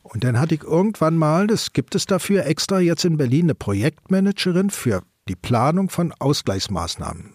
Und 0.03 0.25
dann 0.25 0.39
hatte 0.39 0.57
ich 0.57 0.63
irgendwann 0.63 1.17
mal, 1.17 1.47
das 1.47 1.73
gibt 1.73 1.95
es 1.95 2.07
dafür 2.07 2.45
extra 2.47 2.81
jetzt 2.81 3.05
in 3.05 3.17
Berlin, 3.17 3.47
eine 3.47 3.55
Projektmanagerin 3.55 4.71
für 4.71 5.03
die 5.29 5.37
Planung 5.37 5.89
von 5.91 6.13
Ausgleichsmaßnahmen. 6.19 7.33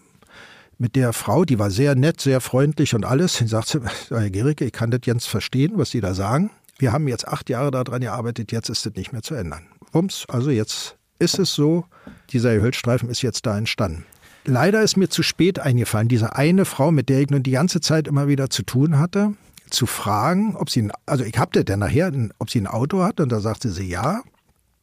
Mit 0.78 0.96
der 0.96 1.12
Frau, 1.12 1.44
die 1.44 1.58
war 1.58 1.70
sehr 1.70 1.94
nett, 1.94 2.20
sehr 2.20 2.40
freundlich 2.40 2.94
und 2.94 3.04
alles. 3.04 3.36
Sie 3.36 3.46
sagte, 3.46 3.82
Herr 4.08 4.30
Gericke, 4.30 4.64
ich 4.66 4.72
kann 4.72 4.90
das 4.90 5.00
jetzt 5.04 5.26
verstehen, 5.26 5.72
was 5.76 5.90
Sie 5.90 6.00
da 6.00 6.14
sagen. 6.14 6.50
Wir 6.78 6.92
haben 6.92 7.08
jetzt 7.08 7.26
acht 7.26 7.50
Jahre 7.50 7.70
daran 7.70 8.00
gearbeitet, 8.00 8.52
jetzt 8.52 8.70
ist 8.70 8.86
es 8.86 8.94
nicht 8.94 9.12
mehr 9.12 9.22
zu 9.22 9.34
ändern. 9.34 9.66
Wumms, 9.92 10.24
also 10.28 10.50
jetzt 10.50 10.96
ist 11.18 11.38
es 11.38 11.52
so, 11.52 11.84
dieser 12.30 12.52
Hölzstreifen 12.52 13.10
ist 13.10 13.22
jetzt 13.22 13.44
da 13.44 13.58
entstanden. 13.58 14.06
Leider 14.44 14.82
ist 14.82 14.96
mir 14.96 15.08
zu 15.08 15.22
spät 15.22 15.58
eingefallen, 15.58 16.08
diese 16.08 16.34
eine 16.34 16.64
Frau, 16.64 16.90
mit 16.90 17.08
der 17.08 17.20
ich 17.20 17.30
nun 17.30 17.42
die 17.42 17.50
ganze 17.50 17.80
Zeit 17.80 18.08
immer 18.08 18.26
wieder 18.26 18.48
zu 18.48 18.62
tun 18.62 18.98
hatte, 18.98 19.34
zu 19.68 19.86
fragen, 19.86 20.56
ob 20.56 20.70
sie, 20.70 20.82
ein, 20.82 20.92
also 21.06 21.24
ich 21.24 21.38
habe 21.38 21.62
dann 21.62 21.78
nachher, 21.78 22.12
ob 22.38 22.50
sie 22.50 22.60
ein 22.60 22.66
Auto 22.66 23.02
hat 23.02 23.20
und 23.20 23.30
da 23.30 23.40
sagte 23.40 23.70
sie 23.70 23.88
ja. 23.88 24.22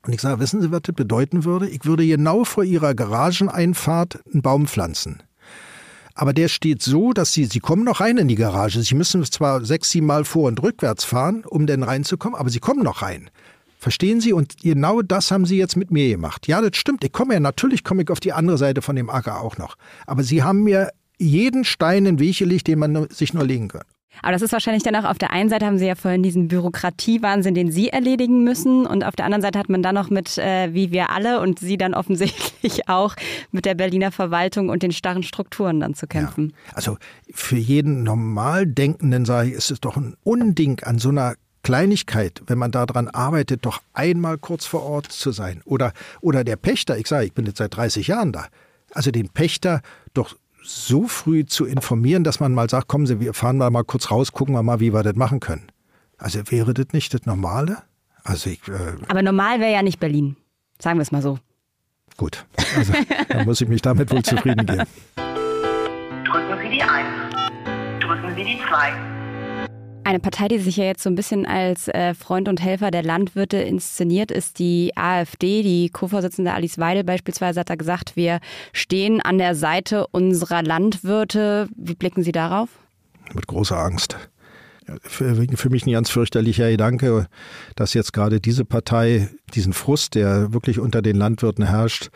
Und 0.06 0.14
ich 0.14 0.22
sage, 0.22 0.40
wissen 0.40 0.62
Sie, 0.62 0.72
was 0.72 0.84
das 0.84 0.96
bedeuten 0.96 1.44
würde? 1.44 1.68
Ich 1.68 1.84
würde 1.84 2.08
genau 2.08 2.46
vor 2.46 2.64
ihrer 2.64 2.96
Garageneinfahrt 2.96 4.20
einen 4.32 4.42
Baum 4.42 4.68
pflanzen. 4.68 5.22
Aber 6.14 6.34
der 6.34 6.48
steht 6.48 6.82
so, 6.82 7.14
dass 7.14 7.34
sie, 7.34 7.46
sie 7.46 7.60
kommen 7.60 7.84
noch 7.84 8.00
rein 8.00 8.18
in 8.18 8.28
die 8.28 8.36
Garage. 8.36 8.82
Sie 8.82 8.96
müssen 8.96 9.24
zwar 9.26 9.66
sechs, 9.66 9.92
sieben 9.92 10.08
Mal 10.08 10.24
vor 10.24 10.48
und 10.48 10.64
rückwärts 10.64 11.04
fahren, 11.04 11.44
um 11.46 11.68
denn 11.68 11.84
reinzukommen, 11.84 12.40
aber 12.40 12.50
sie 12.50 12.60
kommen 12.60 12.84
noch 12.84 13.02
rein. 13.02 13.30
Verstehen 13.78 14.20
Sie? 14.22 14.34
Und 14.34 14.58
genau 14.62 15.02
das 15.02 15.32
haben 15.32 15.46
Sie 15.46 15.58
jetzt 15.58 15.76
mit 15.76 15.92
mir 15.92 16.10
gemacht. 16.10 16.48
Ja, 16.48 16.62
das 16.62 16.76
stimmt. 16.78 17.04
Ich 17.04 17.12
komme 17.12 17.36
ja, 17.36 17.40
natürlich 17.40 17.84
komme 17.84 18.02
ich 18.02 18.10
auf 18.10 18.20
die 18.20 18.34
andere 18.34 18.58
Seite 18.58 18.82
von 18.82 18.96
dem 18.96 19.10
Acker 19.10 19.42
auch 19.42 19.58
noch. 19.58 19.76
Aber 20.08 20.24
Sie 20.24 20.44
haben 20.44 20.64
mir 20.64 20.92
jeden 21.20 21.64
Stein 21.64 22.00
in 22.00 22.18
den 22.18 22.20
Weg 22.20 22.38
gelegt, 22.38 22.68
den 22.68 22.80
man 22.80 23.08
sich 23.10 23.34
nur 23.34 23.46
legen 23.46 23.68
kann. 23.68 23.84
Aber 24.22 24.32
das 24.32 24.42
ist 24.42 24.52
wahrscheinlich 24.52 24.84
dann 24.84 24.96
auch 24.96 25.04
auf 25.04 25.18
der 25.18 25.32
einen 25.32 25.50
Seite 25.50 25.66
haben 25.66 25.78
Sie 25.78 25.86
ja 25.86 25.96
vorhin 25.96 26.24
diesen 26.24 26.48
Bürokratiewahnsinn, 26.48 27.54
den 27.54 27.72
Sie 27.72 27.90
erledigen 27.90 28.44
müssen. 28.44 28.86
Und 28.86 29.04
auf 29.04 29.16
der 29.16 29.26
anderen 29.26 29.42
Seite 29.42 29.60
hat 29.60 29.70
man 29.70 29.84
dann 29.84 29.96
noch 29.96 30.10
mit, 30.10 30.38
äh, 30.38 30.74
wie 30.74 30.92
wir 30.92 31.12
alle 31.12 31.40
und 31.40 31.60
Sie 31.60 31.78
dann 31.78 31.94
offensichtlich 31.94 32.90
auch, 32.90 33.16
mit 33.52 33.66
der 33.66 33.76
Berliner 33.76 34.12
Verwaltung 34.12 34.70
und 34.70 34.84
den 34.84 34.92
starren 34.92 35.24
Strukturen 35.24 35.80
dann 35.80 35.94
zu 35.94 36.08
kämpfen. 36.08 36.54
Ja. 36.68 36.76
Also 36.76 36.98
für 37.32 37.58
jeden 37.58 38.04
normal 38.04 38.66
Denkenden 38.66 39.26
sage 39.26 39.50
ich, 39.50 39.56
ist 39.56 39.72
es 39.72 39.80
doch 39.80 39.98
ein 39.98 40.16
Unding 40.24 40.82
an 40.84 40.98
so 41.00 41.10
einer 41.10 41.36
Kleinigkeit, 41.68 42.42
wenn 42.48 42.58
man 42.58 42.72
daran 42.72 43.10
arbeitet, 43.10 43.66
doch 43.66 43.82
einmal 43.92 44.38
kurz 44.38 44.66
vor 44.66 44.84
Ort 44.84 45.12
zu 45.12 45.34
sein. 45.34 45.62
Oder, 45.66 45.92
oder 46.22 46.46
der 46.46 46.56
Pächter, 46.56 46.98
ich 46.98 47.08
sage, 47.08 47.26
ich 47.26 47.34
bin 47.34 47.46
jetzt 47.46 47.58
seit 47.58 47.76
30 47.76 48.08
Jahren 48.08 48.32
da. 48.32 48.46
Also 48.94 49.12
den 49.12 49.28
Pächter 49.28 49.82
doch 50.14 50.38
so 50.64 51.10
früh 51.10 51.46
zu 51.46 51.66
informieren, 51.66 52.24
dass 52.24 52.40
man 52.40 52.54
mal 52.54 52.70
sagt, 52.70 52.88
kommen 52.88 53.06
Sie, 53.06 53.20
wir 53.20 53.34
fahren 53.34 53.58
mal, 53.58 53.70
mal 53.70 53.84
kurz 53.84 54.12
raus, 54.12 54.32
gucken 54.32 54.56
wir 54.56 54.64
mal, 54.64 54.80
wie 54.80 54.94
wir 54.94 55.04
das 55.04 55.18
machen 55.18 55.42
können. 55.42 55.68
Also 56.18 56.40
wäre 56.50 56.74
das 56.74 56.94
nicht 56.94 57.14
das 57.14 57.26
Normale? 57.26 57.80
Also 58.24 58.50
ich, 58.50 58.66
äh 58.70 58.94
Aber 59.10 59.22
normal 59.22 59.60
wäre 59.60 59.74
ja 59.74 59.84
nicht 59.84 60.00
Berlin. 60.00 60.38
Sagen 60.80 61.00
wir 61.00 61.02
es 61.02 61.12
mal 61.12 61.22
so. 61.22 61.38
Gut, 62.16 62.46
also 62.78 62.94
dann 63.28 63.44
muss 63.44 63.60
ich 63.60 63.68
mich 63.68 63.82
damit 63.82 64.10
wohl 64.10 64.24
zufrieden 64.24 64.66
geben. 64.66 64.88
Drücken 66.24 66.60
Sie 66.64 66.70
die 66.70 66.82
1. 66.82 67.10
Drücken 68.00 68.36
Sie 68.38 68.44
die 68.46 68.58
2. 68.70 69.17
Eine 70.08 70.22
Partei, 70.22 70.48
die 70.48 70.60
sich 70.60 70.78
ja 70.78 70.86
jetzt 70.86 71.04
so 71.04 71.10
ein 71.10 71.16
bisschen 71.16 71.46
als 71.46 71.90
äh, 71.90 72.14
Freund 72.14 72.48
und 72.48 72.62
Helfer 72.62 72.92
der 72.92 73.04
Landwirte 73.04 73.58
inszeniert, 73.58 74.32
ist 74.32 74.58
die 74.58 74.94
AfD. 74.96 75.64
Die 75.64 75.90
Co-Vorsitzende 75.90 76.54
Alice 76.54 76.78
Weidel 76.78 77.04
beispielsweise 77.04 77.60
hat 77.60 77.70
da 77.70 77.76
gesagt, 77.76 78.16
wir 78.16 78.40
stehen 78.72 79.20
an 79.20 79.38
der 79.38 79.54
Seite 79.54 80.08
unserer 80.08 80.64
Landwirte. 80.64 81.68
Wie 81.76 81.94
blicken 81.94 82.24
Sie 82.24 82.32
darauf? 82.32 82.70
Mit 83.34 83.48
großer 83.48 83.78
Angst. 83.78 84.16
Für, 85.02 85.36
für, 85.58 85.70
mich 85.70 85.86
ein 85.86 85.92
ganz 85.92 86.10
fürchterlicher 86.10 86.72
Gedanke, 86.72 87.28
dass 87.76 87.94
jetzt 87.94 88.14
gerade 88.14 88.40
diese 88.40 88.64
Partei 88.64 89.28
diesen 89.56 89.74
Frust, 89.74 90.16
der 90.16 90.54
wirklich 90.54 90.80
unter 90.80 91.02
den 91.02 91.18
Landwirten 91.18 91.66
herrscht, 91.66 92.12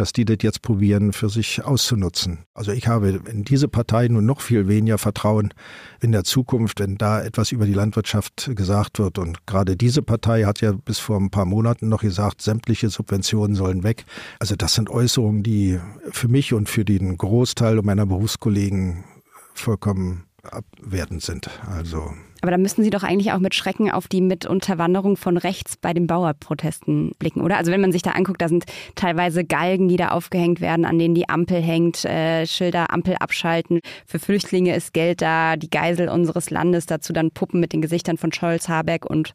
dass 0.00 0.14
die 0.14 0.24
das 0.24 0.38
jetzt 0.40 0.62
probieren, 0.62 1.12
für 1.12 1.28
sich 1.28 1.62
auszunutzen. 1.62 2.46
Also 2.54 2.72
ich 2.72 2.88
habe 2.88 3.20
in 3.30 3.44
diese 3.44 3.68
Partei 3.68 4.08
nun 4.08 4.24
noch 4.24 4.40
viel 4.40 4.66
weniger 4.66 4.96
Vertrauen 4.96 5.52
in 6.00 6.10
der 6.10 6.24
Zukunft, 6.24 6.80
wenn 6.80 6.96
da 6.96 7.22
etwas 7.22 7.52
über 7.52 7.66
die 7.66 7.74
Landwirtschaft 7.74 8.50
gesagt 8.56 8.98
wird. 8.98 9.18
Und 9.18 9.46
gerade 9.46 9.76
diese 9.76 10.00
Partei 10.00 10.44
hat 10.44 10.62
ja 10.62 10.72
bis 10.72 10.98
vor 10.98 11.18
ein 11.18 11.30
paar 11.30 11.44
Monaten 11.44 11.90
noch 11.90 12.00
gesagt, 12.00 12.40
sämtliche 12.40 12.88
Subventionen 12.88 13.54
sollen 13.54 13.84
weg. 13.84 14.06
Also 14.38 14.56
das 14.56 14.72
sind 14.72 14.88
Äußerungen, 14.88 15.42
die 15.42 15.78
für 16.10 16.28
mich 16.28 16.54
und 16.54 16.70
für 16.70 16.86
den 16.86 17.18
Großteil 17.18 17.82
meiner 17.82 18.06
Berufskollegen 18.06 19.04
vollkommen 19.52 20.24
abwertend 20.42 21.22
sind. 21.22 21.50
Also 21.66 22.10
aber 22.42 22.50
da 22.50 22.58
müssten 22.58 22.82
Sie 22.82 22.90
doch 22.90 23.02
eigentlich 23.02 23.32
auch 23.32 23.38
mit 23.38 23.54
Schrecken 23.54 23.90
auf 23.90 24.08
die 24.08 24.20
Mitunterwanderung 24.20 25.16
von 25.16 25.36
rechts 25.36 25.76
bei 25.76 25.92
den 25.92 26.06
Bauerprotesten 26.06 27.12
blicken, 27.18 27.40
oder? 27.40 27.56
Also 27.56 27.72
wenn 27.72 27.80
man 27.80 27.92
sich 27.92 28.02
da 28.02 28.12
anguckt, 28.12 28.40
da 28.40 28.48
sind 28.48 28.64
teilweise 28.94 29.44
Galgen, 29.44 29.88
die 29.88 29.96
da 29.96 30.08
aufgehängt 30.08 30.60
werden, 30.60 30.84
an 30.84 30.98
denen 30.98 31.14
die 31.14 31.28
Ampel 31.28 31.60
hängt, 31.60 32.04
äh, 32.04 32.46
Schilder, 32.46 32.92
Ampel 32.92 33.16
abschalten. 33.18 33.80
Für 34.06 34.18
Flüchtlinge 34.18 34.74
ist 34.74 34.92
Geld 34.92 35.22
da, 35.22 35.56
die 35.56 35.70
Geisel 35.70 36.08
unseres 36.08 36.50
Landes, 36.50 36.86
dazu 36.86 37.12
dann 37.12 37.30
Puppen 37.30 37.60
mit 37.60 37.72
den 37.72 37.82
Gesichtern 37.82 38.16
von 38.16 38.32
Scholz, 38.32 38.68
Habeck 38.68 39.04
und 39.06 39.32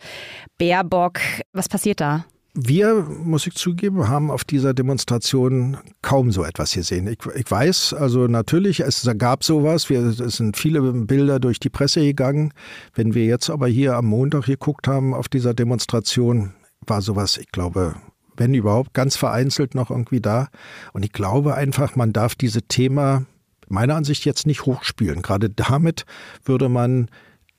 Baerbock. 0.57 1.19
Was 1.53 1.69
passiert 1.69 2.01
da? 2.01 2.25
Wir, 2.57 3.05
muss 3.23 3.45
ich 3.47 3.55
zugeben, 3.55 4.07
haben 4.07 4.31
auf 4.31 4.45
dieser 4.45 4.73
Demonstration 4.73 5.77
kaum 6.01 6.31
so 6.31 6.45
etwas 6.45 6.71
gesehen. 6.71 7.05
Ich, 7.07 7.19
ich 7.35 7.51
weiß, 7.51 7.93
also 7.93 8.27
natürlich, 8.27 8.79
es 8.79 9.05
gab 9.17 9.43
sowas. 9.43 9.89
Wir, 9.89 9.99
es 9.99 10.37
sind 10.37 10.55
viele 10.55 10.81
Bilder 10.93 11.41
durch 11.41 11.59
die 11.59 11.69
Presse 11.69 11.99
gegangen. 11.99 12.53
Wenn 12.93 13.13
wir 13.13 13.25
jetzt 13.25 13.49
aber 13.49 13.67
hier 13.67 13.97
am 13.97 14.05
Montag 14.05 14.45
geguckt 14.45 14.87
haben 14.87 15.13
auf 15.13 15.27
dieser 15.27 15.53
Demonstration, 15.53 16.53
war 16.87 17.01
sowas, 17.01 17.37
ich 17.37 17.51
glaube, 17.51 17.95
wenn 18.37 18.53
überhaupt, 18.53 18.93
ganz 18.93 19.17
vereinzelt 19.17 19.75
noch 19.75 19.89
irgendwie 19.91 20.21
da. 20.21 20.47
Und 20.93 21.03
ich 21.03 21.11
glaube 21.11 21.55
einfach, 21.55 21.97
man 21.97 22.13
darf 22.13 22.35
diese 22.35 22.61
Thema 22.61 23.25
meiner 23.67 23.95
Ansicht 23.95 24.23
jetzt 24.23 24.47
nicht 24.47 24.65
hochspielen. 24.65 25.21
Gerade 25.21 25.49
damit 25.49 26.05
würde 26.45 26.69
man 26.69 27.09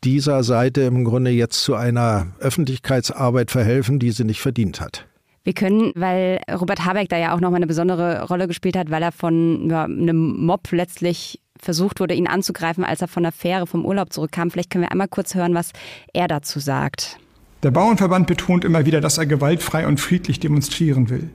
dieser 0.06 0.44
Seite 0.44 0.82
im 0.82 1.04
Grunde 1.04 1.32
jetzt 1.32 1.62
zu 1.64 1.74
einer 1.74 2.28
Öffentlichkeitsarbeit 2.38 3.50
verhelfen, 3.50 3.98
die 3.98 4.12
sie 4.12 4.24
nicht 4.24 4.40
verdient 4.40 4.80
hat. 4.80 5.04
Wir 5.42 5.52
können, 5.52 5.92
weil 5.96 6.40
Robert 6.50 6.84
Habeck 6.84 7.08
da 7.08 7.18
ja 7.18 7.34
auch 7.34 7.40
nochmal 7.40 7.58
eine 7.58 7.66
besondere 7.66 8.22
Rolle 8.22 8.46
gespielt 8.46 8.76
hat, 8.76 8.90
weil 8.90 9.02
er 9.02 9.12
von 9.12 9.68
ja, 9.68 9.84
einem 9.84 10.44
Mob 10.46 10.70
letztlich 10.70 11.40
versucht 11.60 11.98
wurde, 11.98 12.14
ihn 12.14 12.28
anzugreifen, 12.28 12.84
als 12.84 13.02
er 13.02 13.08
von 13.08 13.24
der 13.24 13.32
Fähre 13.32 13.66
vom 13.66 13.84
Urlaub 13.84 14.12
zurückkam. 14.12 14.50
Vielleicht 14.50 14.70
können 14.70 14.84
wir 14.84 14.92
einmal 14.92 15.08
kurz 15.08 15.34
hören, 15.34 15.54
was 15.54 15.72
er 16.12 16.28
dazu 16.28 16.60
sagt. 16.60 17.18
Der 17.64 17.72
Bauernverband 17.72 18.28
betont 18.28 18.64
immer 18.64 18.86
wieder, 18.86 19.00
dass 19.00 19.18
er 19.18 19.26
gewaltfrei 19.26 19.88
und 19.88 20.00
friedlich 20.00 20.38
demonstrieren 20.38 21.10
will. 21.10 21.30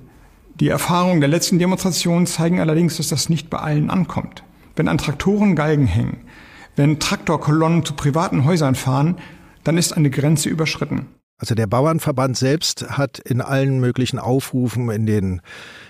Die 0.62 0.70
Erfahrungen 0.70 1.20
der 1.20 1.30
letzten 1.30 1.60
Demonstrationen 1.60 2.26
zeigen 2.26 2.60
allerdings, 2.60 2.98
dass 2.98 3.10
das 3.10 3.28
nicht 3.28 3.50
bei 3.50 3.58
allen 3.58 3.90
ankommt. 3.90 4.44
Wenn 4.76 4.88
an 4.88 4.98
Traktoren 4.98 5.56
Galgen 5.56 5.88
hängen, 5.88 6.22
wenn 6.76 7.00
Traktorkolonnen 7.00 7.86
zu 7.86 7.94
privaten 7.94 8.46
Häusern 8.46 8.76
fahren, 8.76 9.18
dann 9.64 9.78
ist 9.78 9.94
eine 9.94 10.10
Grenze 10.10 10.50
überschritten. 10.50 11.08
Also 11.38 11.56
der 11.56 11.68
Bauernverband 11.68 12.38
selbst 12.38 12.88
hat 12.98 13.18
in 13.18 13.42
allen 13.42 13.80
möglichen 13.80 14.20
Aufrufen, 14.20 14.90
in 14.92 15.08
den 15.08 15.42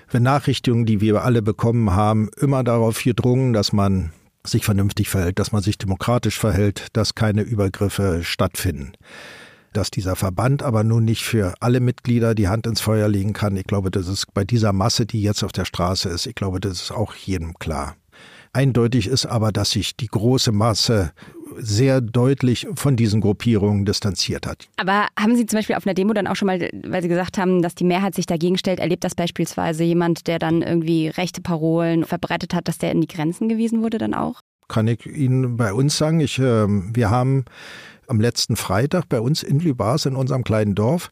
Benachrichtigungen, 0.10 0.86
die 0.86 1.02
wir 1.02 1.24
alle 1.24 1.42
bekommen 1.42 1.92
haben, 1.92 2.30
immer 2.40 2.64
darauf 2.64 3.04
gedrungen, 3.04 3.52
dass 3.52 3.74
man 3.74 4.14
sich 4.46 4.64
vernünftig 4.64 5.10
verhält, 5.10 5.40
dass 5.40 5.52
man 5.52 5.62
sich 5.62 5.78
demokratisch 5.78 6.40
verhält, 6.40 6.88
dass 6.94 7.16
keine 7.16 7.42
Übergriffe 7.42 8.24
stattfinden. 8.24 8.94
Dass 9.74 9.92
dieser 9.92 10.16
Verband 10.16 10.64
aber 10.64 10.84
nun 10.84 11.06
nicht 11.06 11.24
für 11.24 11.54
alle 11.60 11.80
Mitglieder 11.80 12.34
die 12.34 12.48
Hand 12.48 12.66
ins 12.66 12.82
Feuer 12.82 13.08
legen 13.08 13.34
kann, 13.34 13.56
ich 13.56 13.66
glaube, 13.66 13.92
das 13.92 14.08
ist 14.08 14.34
bei 14.34 14.44
dieser 14.44 14.74
Masse, 14.74 15.06
die 15.06 15.22
jetzt 15.22 15.44
auf 15.44 15.52
der 15.52 15.66
Straße 15.66 16.10
ist, 16.10 16.26
ich 16.28 16.36
glaube, 16.36 16.60
das 16.60 16.82
ist 16.82 16.92
auch 16.92 17.14
jedem 17.14 17.54
klar. 17.56 17.96
Eindeutig 18.54 19.08
ist 19.08 19.26
aber, 19.26 19.52
dass 19.52 19.72
sich 19.72 19.96
die 19.96 20.08
große 20.08 20.52
Masse 20.52 21.14
sehr 21.58 22.02
deutlich 22.02 22.68
von 22.76 22.96
diesen 22.96 23.22
Gruppierungen 23.22 23.86
distanziert 23.86 24.48
hat. 24.48 24.68
Aber 24.78 25.08
haben 25.20 25.36
Sie 25.36 25.46
zum 25.46 25.58
Beispiel 25.58 25.76
auf 25.76 25.86
einer 25.86 25.94
Demo 25.94 26.14
dann 26.14 26.28
auch 26.28 26.36
schon 26.36 26.48
mal, 26.48 26.70
weil 26.86 27.02
Sie 27.02 27.08
gesagt 27.08 27.38
haben, 27.38 27.62
dass 27.62 27.76
die 27.76 27.84
Mehrheit 27.84 28.16
sich 28.16 28.26
dagegen 28.26 28.58
stellt, 28.58 28.80
erlebt 28.80 29.04
das 29.04 29.16
beispielsweise 29.16 29.84
jemand, 29.84 30.28
der 30.28 30.40
dann 30.40 30.62
irgendwie 30.62 31.08
rechte 31.08 31.42
Parolen 31.42 32.06
verbreitet 32.06 32.54
hat, 32.54 32.68
dass 32.68 32.78
der 32.78 32.92
in 32.92 33.02
die 33.02 33.08
Grenzen 33.08 33.50
gewiesen 33.50 33.82
wurde 33.82 33.98
dann 33.98 34.14
auch? 34.14 34.40
Kann 34.68 34.88
ich 34.88 35.06
Ihnen 35.06 35.58
bei 35.58 35.74
uns 35.74 35.98
sagen, 35.98 36.20
ich, 36.22 36.40
äh, 36.40 36.68
wir 36.68 37.10
haben 37.10 37.46
am 38.08 38.20
letzten 38.20 38.56
Freitag 38.56 39.08
bei 39.10 39.20
uns 39.20 39.44
in 39.44 39.60
Lübars 39.60 40.06
in 40.06 40.16
unserem 40.16 40.44
kleinen 40.44 40.76
Dorf 40.76 41.12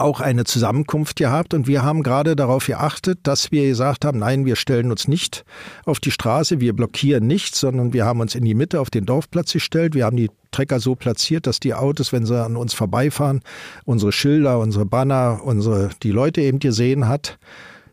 auch 0.00 0.20
eine 0.20 0.44
Zusammenkunft 0.44 1.16
gehabt 1.16 1.54
und 1.54 1.66
wir 1.66 1.82
haben 1.82 2.02
gerade 2.02 2.34
darauf 2.36 2.66
geachtet, 2.66 3.20
dass 3.22 3.52
wir 3.52 3.66
gesagt 3.66 4.04
haben, 4.04 4.18
nein, 4.18 4.44
wir 4.44 4.56
stellen 4.56 4.90
uns 4.90 5.08
nicht 5.08 5.44
auf 5.84 6.00
die 6.00 6.10
Straße, 6.10 6.60
wir 6.60 6.74
blockieren 6.74 7.26
nichts, 7.26 7.60
sondern 7.60 7.92
wir 7.92 8.04
haben 8.04 8.20
uns 8.20 8.34
in 8.34 8.44
die 8.44 8.54
Mitte 8.54 8.80
auf 8.80 8.90
den 8.90 9.06
Dorfplatz 9.06 9.52
gestellt. 9.52 9.94
Wir 9.94 10.06
haben 10.06 10.16
die 10.16 10.30
Trecker 10.50 10.80
so 10.80 10.94
platziert, 10.94 11.46
dass 11.46 11.60
die 11.60 11.74
Autos, 11.74 12.12
wenn 12.12 12.26
sie 12.26 12.42
an 12.42 12.56
uns 12.56 12.74
vorbeifahren, 12.74 13.40
unsere 13.84 14.12
Schilder, 14.12 14.58
unsere 14.58 14.86
Banner, 14.86 15.40
unsere, 15.44 15.90
die 16.02 16.10
Leute 16.10 16.40
eben 16.40 16.58
gesehen 16.58 17.08
hat. 17.08 17.38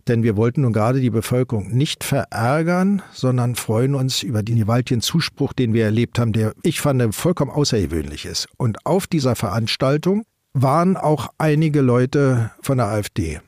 Denn 0.08 0.24
wir 0.24 0.38
wollten 0.38 0.62
nun 0.62 0.72
gerade 0.72 1.02
die 1.02 1.10
Bevölkerung 1.10 1.70
nicht 1.76 2.06
verärgern, 2.06 3.02
sondern 3.12 3.56
freuen 3.56 3.93
uns 3.93 4.24
über 4.24 4.41
den 4.41 4.58
gewaltigen 4.58 5.02
Zuspruch, 5.02 5.52
den 5.52 5.74
wir 5.74 5.84
erlebt 5.84 6.17
haben, 6.17 6.32
der 6.32 6.54
ich 6.63 6.80
fand 6.80 7.13
vollkommen 7.13 7.52
außergewöhnlich 7.52 8.26
ist. 8.26 8.48
Und 8.56 8.86
auf 8.86 9.08
dieser 9.08 9.36
Veranstaltung 9.36 10.24
waren 10.62 10.98
auch 10.98 11.30
einige 11.38 11.82
Leute 11.82 12.52
von 12.62 12.78
der 12.78 12.88
AfD. 12.88 13.39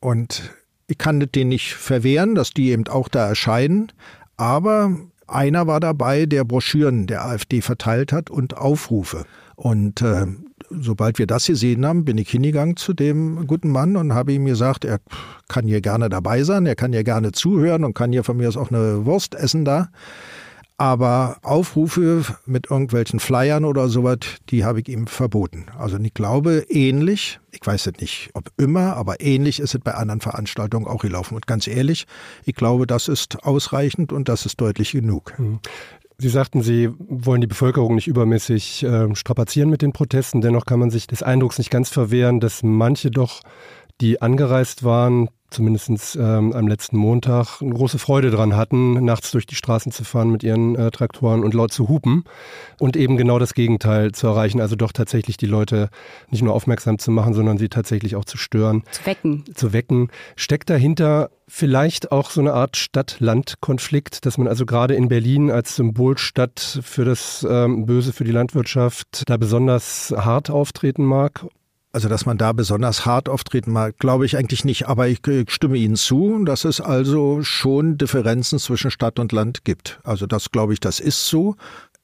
Und 0.00 0.54
ich 0.86 0.98
kann 0.98 1.20
denen 1.20 1.48
nicht 1.48 1.74
verwehren, 1.74 2.34
dass 2.34 2.50
die 2.50 2.70
eben 2.70 2.86
auch 2.88 3.08
da 3.08 3.28
erscheinen. 3.28 3.92
Aber 4.36 4.96
einer 5.26 5.66
war 5.66 5.80
dabei, 5.80 6.26
der 6.26 6.44
Broschüren 6.44 7.06
der 7.06 7.24
AfD 7.24 7.60
verteilt 7.60 8.12
hat 8.12 8.30
und 8.30 8.56
Aufrufe. 8.56 9.24
Und 9.56 10.02
äh, 10.02 10.26
sobald 10.70 11.18
wir 11.18 11.26
das 11.26 11.46
gesehen 11.46 11.86
haben, 11.86 12.04
bin 12.04 12.18
ich 12.18 12.30
hingegangen 12.30 12.76
zu 12.76 12.92
dem 12.92 13.46
guten 13.46 13.70
Mann 13.70 13.96
und 13.96 14.14
habe 14.14 14.32
ihm 14.32 14.44
gesagt, 14.44 14.84
er 14.84 14.98
kann 15.48 15.66
hier 15.66 15.80
gerne 15.80 16.08
dabei 16.08 16.42
sein, 16.42 16.66
er 16.66 16.74
kann 16.76 16.92
hier 16.92 17.04
gerne 17.04 17.32
zuhören 17.32 17.84
und 17.84 17.94
kann 17.94 18.12
hier 18.12 18.24
von 18.24 18.36
mir 18.36 18.48
aus 18.48 18.56
auch 18.56 18.70
eine 18.70 19.06
Wurst 19.06 19.34
essen 19.34 19.64
da. 19.64 19.88
Aber 20.76 21.38
Aufrufe 21.42 22.24
mit 22.46 22.68
irgendwelchen 22.68 23.20
Flyern 23.20 23.64
oder 23.64 23.88
sowas, 23.88 24.18
die 24.50 24.64
habe 24.64 24.80
ich 24.80 24.88
ihm 24.88 25.06
verboten. 25.06 25.66
Also 25.78 25.98
ich 25.98 26.14
glaube, 26.14 26.66
ähnlich, 26.68 27.38
ich 27.52 27.64
weiß 27.64 27.86
es 27.86 28.00
nicht, 28.00 28.30
ob 28.34 28.50
immer, 28.56 28.96
aber 28.96 29.20
ähnlich 29.20 29.60
ist 29.60 29.74
es 29.74 29.80
bei 29.80 29.94
anderen 29.94 30.20
Veranstaltungen 30.20 30.88
auch 30.88 31.00
gelaufen. 31.02 31.36
Und 31.36 31.46
ganz 31.46 31.68
ehrlich, 31.68 32.06
ich 32.44 32.56
glaube, 32.56 32.88
das 32.88 33.06
ist 33.06 33.44
ausreichend 33.44 34.12
und 34.12 34.28
das 34.28 34.46
ist 34.46 34.60
deutlich 34.60 34.90
genug. 34.90 35.38
Mhm. 35.38 35.60
Sie 36.18 36.28
sagten, 36.28 36.62
Sie 36.62 36.90
wollen 36.98 37.40
die 37.40 37.46
Bevölkerung 37.46 37.94
nicht 37.94 38.06
übermäßig 38.06 38.84
äh, 38.84 39.14
strapazieren 39.14 39.70
mit 39.70 39.82
den 39.82 39.92
Protesten. 39.92 40.40
Dennoch 40.40 40.64
kann 40.64 40.78
man 40.78 40.90
sich 40.90 41.06
des 41.06 41.22
Eindrucks 41.22 41.58
nicht 41.58 41.70
ganz 41.70 41.88
verwehren, 41.88 42.40
dass 42.40 42.62
manche 42.62 43.10
doch, 43.10 43.42
die 44.00 44.22
angereist 44.22 44.82
waren, 44.82 45.28
zumindest 45.54 46.16
ähm, 46.16 46.52
am 46.52 46.68
letzten 46.68 46.96
Montag 46.96 47.62
eine 47.62 47.72
große 47.72 47.98
Freude 47.98 48.30
dran 48.30 48.56
hatten, 48.56 49.04
nachts 49.04 49.30
durch 49.30 49.46
die 49.46 49.54
Straßen 49.54 49.92
zu 49.92 50.04
fahren 50.04 50.30
mit 50.30 50.42
ihren 50.42 50.76
äh, 50.76 50.90
Traktoren 50.90 51.44
und 51.44 51.54
laut 51.54 51.72
zu 51.72 51.88
hupen 51.88 52.24
und 52.78 52.96
eben 52.96 53.16
genau 53.16 53.38
das 53.38 53.54
Gegenteil 53.54 54.12
zu 54.12 54.26
erreichen, 54.26 54.60
also 54.60 54.76
doch 54.76 54.92
tatsächlich 54.92 55.36
die 55.36 55.46
Leute 55.46 55.88
nicht 56.30 56.42
nur 56.42 56.54
aufmerksam 56.54 56.98
zu 56.98 57.10
machen, 57.10 57.34
sondern 57.34 57.56
sie 57.56 57.68
tatsächlich 57.68 58.16
auch 58.16 58.24
zu 58.24 58.36
stören. 58.36 58.82
Zu 58.90 59.06
wecken. 59.06 59.44
Zu 59.54 59.72
wecken. 59.72 60.08
Steckt 60.36 60.68
dahinter 60.68 61.30
vielleicht 61.46 62.10
auch 62.12 62.30
so 62.30 62.40
eine 62.40 62.52
Art 62.52 62.76
Stadt-Land-Konflikt, 62.76 64.26
dass 64.26 64.38
man 64.38 64.48
also 64.48 64.66
gerade 64.66 64.94
in 64.94 65.08
Berlin 65.08 65.50
als 65.50 65.76
Symbolstadt 65.76 66.80
für 66.82 67.04
das 67.04 67.46
ähm, 67.48 67.86
Böse 67.86 68.12
für 68.12 68.24
die 68.24 68.32
Landwirtschaft 68.32 69.24
da 69.26 69.36
besonders 69.36 70.12
hart 70.16 70.50
auftreten 70.50 71.04
mag? 71.04 71.46
Also, 71.94 72.08
dass 72.08 72.26
man 72.26 72.38
da 72.38 72.50
besonders 72.52 73.06
hart 73.06 73.28
auftreten 73.28 73.70
mag, 73.70 73.96
glaube 73.98 74.26
ich 74.26 74.36
eigentlich 74.36 74.64
nicht. 74.64 74.88
Aber 74.88 75.06
ich, 75.06 75.20
stimme 75.46 75.76
Ihnen 75.76 75.94
zu, 75.94 76.44
dass 76.44 76.64
es 76.64 76.80
also 76.80 77.44
schon 77.44 77.98
Differenzen 77.98 78.58
zwischen 78.58 78.90
Stadt 78.90 79.20
und 79.20 79.30
Land 79.30 79.64
gibt. 79.64 80.00
Also, 80.02 80.26
das 80.26 80.50
glaube 80.50 80.72
ich, 80.72 80.80
das 80.80 80.98
ist 80.98 81.28
so. 81.28 81.54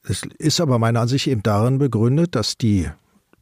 Es 0.07 0.21
ist 0.37 0.61
aber 0.61 0.79
meiner 0.79 1.01
Ansicht 1.01 1.27
eben 1.27 1.43
darin 1.43 1.77
begründet, 1.77 2.35
dass 2.35 2.57
die 2.57 2.87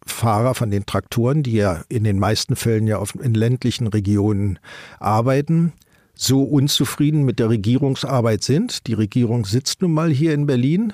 Fahrer 0.07 0.55
von 0.55 0.71
den 0.71 0.87
Traktoren, 0.87 1.43
die 1.43 1.53
ja 1.53 1.83
in 1.87 2.03
den 2.03 2.17
meisten 2.17 2.55
Fällen 2.55 2.87
ja 2.87 2.97
auf, 2.97 3.13
in 3.13 3.35
ländlichen 3.35 3.85
Regionen 3.85 4.57
arbeiten, 4.99 5.73
so 6.15 6.41
unzufrieden 6.41 7.25
mit 7.25 7.37
der 7.37 7.49
Regierungsarbeit 7.49 8.43
sind. 8.43 8.87
Die 8.87 8.95
Regierung 8.95 9.45
sitzt 9.45 9.83
nun 9.83 9.93
mal 9.93 10.09
hier 10.09 10.33
in 10.33 10.47
Berlin 10.47 10.93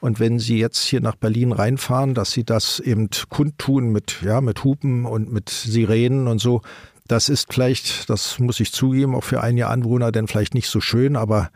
und 0.00 0.18
wenn 0.18 0.38
Sie 0.38 0.58
jetzt 0.58 0.82
hier 0.82 1.00
nach 1.00 1.16
Berlin 1.16 1.52
reinfahren, 1.52 2.14
dass 2.14 2.32
Sie 2.32 2.44
das 2.44 2.80
eben 2.80 3.08
kundtun 3.28 3.90
mit, 3.90 4.22
ja, 4.22 4.40
mit 4.40 4.64
Hupen 4.64 5.04
und 5.04 5.32
mit 5.32 5.50
Sirenen 5.50 6.26
und 6.26 6.40
so, 6.40 6.62
das 7.06 7.28
ist 7.28 7.52
vielleicht, 7.52 8.08
das 8.08 8.38
muss 8.38 8.60
ich 8.60 8.72
zugeben, 8.72 9.14
auch 9.14 9.24
für 9.24 9.42
einige 9.42 9.66
Anwohner 9.66 10.12
denn 10.12 10.28
vielleicht 10.28 10.54
nicht 10.54 10.68
so 10.68 10.80
schön, 10.80 11.16
aber 11.16 11.50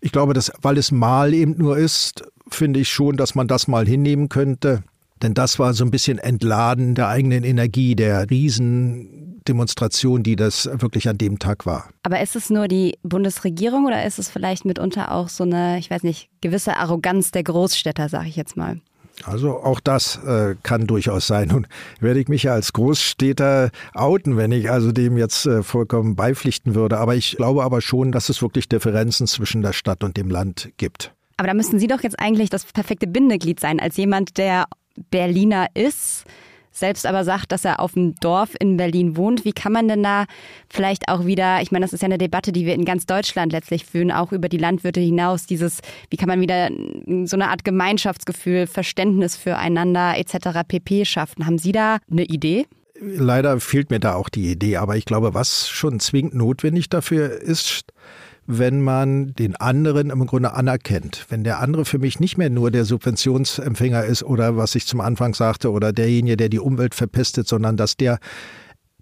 ich 0.00 0.12
glaube, 0.12 0.34
dass, 0.34 0.52
weil 0.60 0.76
es 0.76 0.92
mal 0.92 1.32
eben 1.34 1.56
nur 1.56 1.78
ist, 1.78 2.24
finde 2.48 2.80
ich 2.80 2.88
schon, 2.88 3.16
dass 3.16 3.34
man 3.34 3.48
das 3.48 3.68
mal 3.68 3.86
hinnehmen 3.86 4.28
könnte. 4.28 4.82
Denn 5.22 5.32
das 5.32 5.58
war 5.58 5.72
so 5.72 5.84
ein 5.84 5.90
bisschen 5.90 6.18
Entladen 6.18 6.94
der 6.94 7.08
eigenen 7.08 7.44
Energie, 7.44 7.94
der 7.94 8.28
Riesendemonstration, 9.44 10.22
die 10.22 10.36
das 10.36 10.68
wirklich 10.72 11.08
an 11.08 11.18
dem 11.18 11.38
Tag 11.38 11.66
war. 11.66 11.88
Aber 12.02 12.20
ist 12.20 12.36
es 12.36 12.50
nur 12.50 12.68
die 12.68 12.98
Bundesregierung 13.02 13.86
oder 13.86 14.04
ist 14.04 14.18
es 14.18 14.30
vielleicht 14.30 14.64
mitunter 14.64 15.12
auch 15.12 15.28
so 15.28 15.44
eine, 15.44 15.78
ich 15.78 15.90
weiß 15.90 16.02
nicht, 16.02 16.28
gewisse 16.40 16.76
Arroganz 16.76 17.30
der 17.30 17.42
Großstädter, 17.42 18.08
sage 18.08 18.28
ich 18.28 18.36
jetzt 18.36 18.56
mal? 18.56 18.80
Also 19.22 19.58
auch 19.60 19.78
das 19.78 20.16
äh, 20.24 20.56
kann 20.64 20.86
durchaus 20.86 21.26
sein. 21.28 21.52
Und 21.52 21.68
werde 22.00 22.20
ich 22.20 22.28
mich 22.28 22.44
ja 22.44 22.54
als 22.54 22.72
Großstädter 22.72 23.70
outen, 23.94 24.36
wenn 24.36 24.50
ich 24.50 24.70
also 24.70 24.90
dem 24.90 25.16
jetzt 25.16 25.46
äh, 25.46 25.62
vollkommen 25.62 26.16
beipflichten 26.16 26.74
würde. 26.74 26.98
Aber 26.98 27.14
ich 27.14 27.36
glaube 27.36 27.62
aber 27.62 27.80
schon, 27.80 28.10
dass 28.10 28.28
es 28.28 28.42
wirklich 28.42 28.68
Differenzen 28.68 29.26
zwischen 29.26 29.62
der 29.62 29.72
Stadt 29.72 30.02
und 30.02 30.16
dem 30.16 30.30
Land 30.30 30.70
gibt. 30.78 31.12
Aber 31.36 31.46
da 31.46 31.54
müssten 31.54 31.78
Sie 31.78 31.86
doch 31.86 32.02
jetzt 32.02 32.18
eigentlich 32.18 32.50
das 32.50 32.64
perfekte 32.64 33.06
Bindeglied 33.06 33.60
sein, 33.60 33.78
als 33.78 33.96
jemand, 33.96 34.36
der 34.36 34.66
Berliner 35.10 35.66
ist, 35.74 36.24
selbst 36.74 37.06
aber 37.06 37.24
sagt, 37.24 37.52
dass 37.52 37.64
er 37.64 37.80
auf 37.80 37.92
dem 37.92 38.14
Dorf 38.16 38.50
in 38.58 38.76
Berlin 38.76 39.16
wohnt. 39.16 39.44
Wie 39.44 39.52
kann 39.52 39.72
man 39.72 39.88
denn 39.88 40.02
da 40.02 40.26
vielleicht 40.68 41.08
auch 41.08 41.24
wieder, 41.24 41.62
ich 41.62 41.72
meine, 41.72 41.84
das 41.84 41.92
ist 41.92 42.02
ja 42.02 42.06
eine 42.06 42.18
Debatte, 42.18 42.52
die 42.52 42.66
wir 42.66 42.74
in 42.74 42.84
ganz 42.84 43.06
Deutschland 43.06 43.52
letztlich 43.52 43.86
führen, 43.86 44.10
auch 44.10 44.32
über 44.32 44.48
die 44.48 44.58
Landwirte 44.58 45.00
hinaus, 45.00 45.46
dieses, 45.46 45.80
wie 46.10 46.16
kann 46.16 46.28
man 46.28 46.40
wieder 46.40 46.70
so 47.26 47.36
eine 47.36 47.48
Art 47.48 47.64
Gemeinschaftsgefühl, 47.64 48.66
Verständnis 48.66 49.36
füreinander 49.36 50.18
etc. 50.18 50.60
pp 50.66 51.04
schaffen? 51.04 51.46
Haben 51.46 51.58
Sie 51.58 51.72
da 51.72 51.98
eine 52.10 52.24
Idee? 52.24 52.66
Leider 53.00 53.58
fehlt 53.60 53.90
mir 53.90 54.00
da 54.00 54.14
auch 54.14 54.28
die 54.28 54.50
Idee, 54.50 54.76
aber 54.76 54.96
ich 54.96 55.04
glaube, 55.04 55.34
was 55.34 55.68
schon 55.68 55.98
zwingend 56.00 56.34
notwendig 56.34 56.88
dafür 56.88 57.40
ist, 57.40 57.92
wenn 58.46 58.80
man 58.80 59.34
den 59.34 59.56
anderen 59.56 60.10
im 60.10 60.26
Grunde 60.26 60.52
anerkennt. 60.52 61.26
Wenn 61.28 61.44
der 61.44 61.60
andere 61.60 61.84
für 61.84 61.98
mich 61.98 62.20
nicht 62.20 62.36
mehr 62.36 62.50
nur 62.50 62.70
der 62.70 62.84
Subventionsempfänger 62.84 64.04
ist 64.04 64.22
oder 64.22 64.56
was 64.56 64.74
ich 64.74 64.86
zum 64.86 65.00
Anfang 65.00 65.34
sagte 65.34 65.70
oder 65.70 65.92
derjenige, 65.92 66.36
der 66.36 66.48
die 66.48 66.60
Umwelt 66.60 66.94
verpestet, 66.94 67.48
sondern 67.48 67.76
dass 67.76 67.96
der 67.96 68.18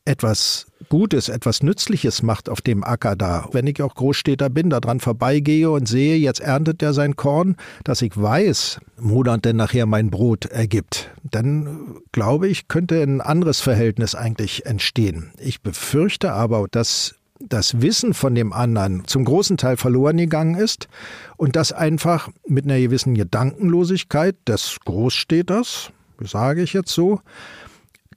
etwas 0.05 0.67
Gutes, 0.89 1.29
etwas 1.29 1.63
Nützliches 1.63 2.23
macht 2.23 2.49
auf 2.49 2.61
dem 2.61 2.83
Acker 2.83 3.15
da. 3.15 3.49
Wenn 3.53 3.67
ich 3.67 3.81
auch 3.83 3.95
Großstädter 3.95 4.51
bin, 4.51 4.69
da 4.69 4.81
dran 4.81 5.01
vorbeigehe 5.01 5.71
und 5.71 5.87
sehe, 5.87 6.17
jetzt 6.17 6.41
erntet 6.41 6.83
er 6.83 6.93
sein 6.93 7.15
Korn, 7.15 7.57
dass 7.85 8.03
ich 8.03 8.21
weiß, 8.21 8.81
Monat 8.99 9.45
denn 9.45 9.57
nachher 9.57 9.87
mein 9.87 10.11
Brot 10.11 10.47
ergibt, 10.47 11.11
dann 11.23 11.99
glaube 12.11 12.49
ich, 12.49 12.69
könnte 12.69 13.01
ein 13.01 13.21
anderes 13.21 13.61
Verhältnis 13.61 14.15
eigentlich 14.15 14.67
entstehen. 14.67 15.33
Ich 15.39 15.63
befürchte 15.63 16.33
aber, 16.33 16.67
dass 16.71 17.15
das 17.49 17.81
Wissen 17.81 18.15
von 18.15 18.35
dem 18.35 18.53
anderen 18.53 19.05
zum 19.07 19.25
großen 19.25 19.57
Teil 19.57 19.77
verloren 19.77 20.17
gegangen 20.17 20.55
ist 20.55 20.89
und 21.37 21.57
das 21.57 21.73
einfach 21.73 22.29
mit 22.47 22.65
einer 22.65 22.79
gewissen 22.79 23.15
Gedankenlosigkeit 23.15 24.37
des 24.47 24.79
Großstädters, 24.85 25.91
sage 26.21 26.63
ich 26.63 26.73
jetzt 26.73 26.93
so, 26.93 27.21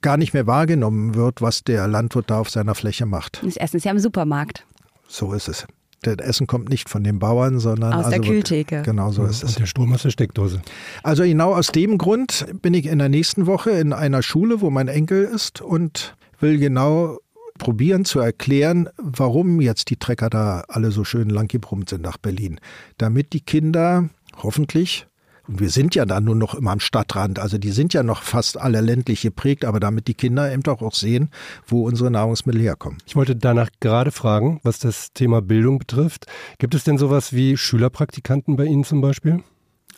gar 0.02 0.16
nicht 0.16 0.34
mehr 0.34 0.46
wahrgenommen 0.46 1.14
wird, 1.14 1.42
was 1.42 1.64
der 1.64 1.88
Landwirt 1.88 2.30
da 2.30 2.38
auf 2.38 2.50
seiner 2.50 2.74
Fläche 2.74 3.06
macht. 3.06 3.40
Das 3.44 3.56
Essen 3.56 3.78
ist 3.78 3.84
ja 3.84 3.92
im 3.92 3.98
Supermarkt. 3.98 4.64
So 5.08 5.32
ist 5.32 5.48
es. 5.48 5.66
Das 6.02 6.16
Essen 6.18 6.46
kommt 6.46 6.68
nicht 6.68 6.88
von 6.88 7.02
den 7.02 7.18
Bauern, 7.18 7.58
sondern 7.58 7.92
aus 7.92 8.06
also 8.06 8.10
der 8.10 8.20
Kühltheke. 8.20 8.76
Wird, 8.76 8.84
genau 8.84 9.10
so 9.10 9.22
ja, 9.22 9.30
ist 9.30 9.42
es. 9.42 9.50
Und 9.50 9.60
der 9.60 9.66
Strom 9.66 9.92
aus 9.92 10.02
der 10.02 10.10
Steckdose. 10.10 10.60
Also 11.02 11.24
genau 11.24 11.54
aus 11.54 11.68
dem 11.68 11.98
Grund 11.98 12.46
bin 12.62 12.74
ich 12.74 12.86
in 12.86 12.98
der 12.98 13.08
nächsten 13.08 13.46
Woche 13.46 13.70
in 13.70 13.92
einer 13.92 14.22
Schule, 14.22 14.60
wo 14.60 14.70
mein 14.70 14.88
Enkel 14.88 15.24
ist 15.24 15.60
und 15.60 16.16
will 16.38 16.58
genau 16.58 17.18
probieren 17.58 18.04
zu 18.04 18.20
erklären, 18.20 18.88
warum 18.96 19.60
jetzt 19.60 19.90
die 19.90 19.96
Trecker 19.96 20.30
da 20.30 20.64
alle 20.68 20.90
so 20.90 21.04
schön 21.04 21.30
langgebrummt 21.30 21.88
sind 21.88 22.02
nach 22.02 22.18
Berlin. 22.18 22.60
Damit 22.98 23.32
die 23.32 23.40
Kinder 23.40 24.08
hoffentlich 24.42 25.06
und 25.48 25.60
wir 25.60 25.70
sind 25.70 25.94
ja 25.94 26.04
dann 26.04 26.24
nur 26.24 26.34
noch 26.34 26.54
immer 26.54 26.72
am 26.72 26.80
Stadtrand, 26.80 27.38
also 27.38 27.58
die 27.58 27.70
sind 27.70 27.94
ja 27.94 28.02
noch 28.02 28.22
fast 28.22 28.58
alle 28.58 28.80
ländlich 28.80 29.22
geprägt, 29.22 29.64
aber 29.64 29.78
damit 29.78 30.08
die 30.08 30.14
Kinder 30.14 30.52
eben 30.52 30.62
doch 30.62 30.82
auch 30.82 30.94
sehen, 30.94 31.30
wo 31.66 31.86
unsere 31.86 32.10
Nahrungsmittel 32.10 32.60
herkommen. 32.60 32.98
Ich 33.06 33.14
wollte 33.14 33.36
danach 33.36 33.68
gerade 33.80 34.10
fragen, 34.10 34.60
was 34.64 34.78
das 34.78 35.12
Thema 35.12 35.42
Bildung 35.42 35.78
betrifft. 35.78 36.26
Gibt 36.58 36.74
es 36.74 36.84
denn 36.84 36.98
sowas 36.98 37.32
wie 37.32 37.56
Schülerpraktikanten 37.56 38.56
bei 38.56 38.64
Ihnen 38.64 38.84
zum 38.84 39.00
Beispiel? 39.00 39.42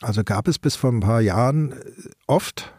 Also 0.01 0.23
gab 0.23 0.49
es 0.49 0.59
bis 0.59 0.77
vor 0.77 0.93
ein 0.93 1.01
paar 1.01 1.21
Jahren 1.21 1.75
oft, 2.27 2.73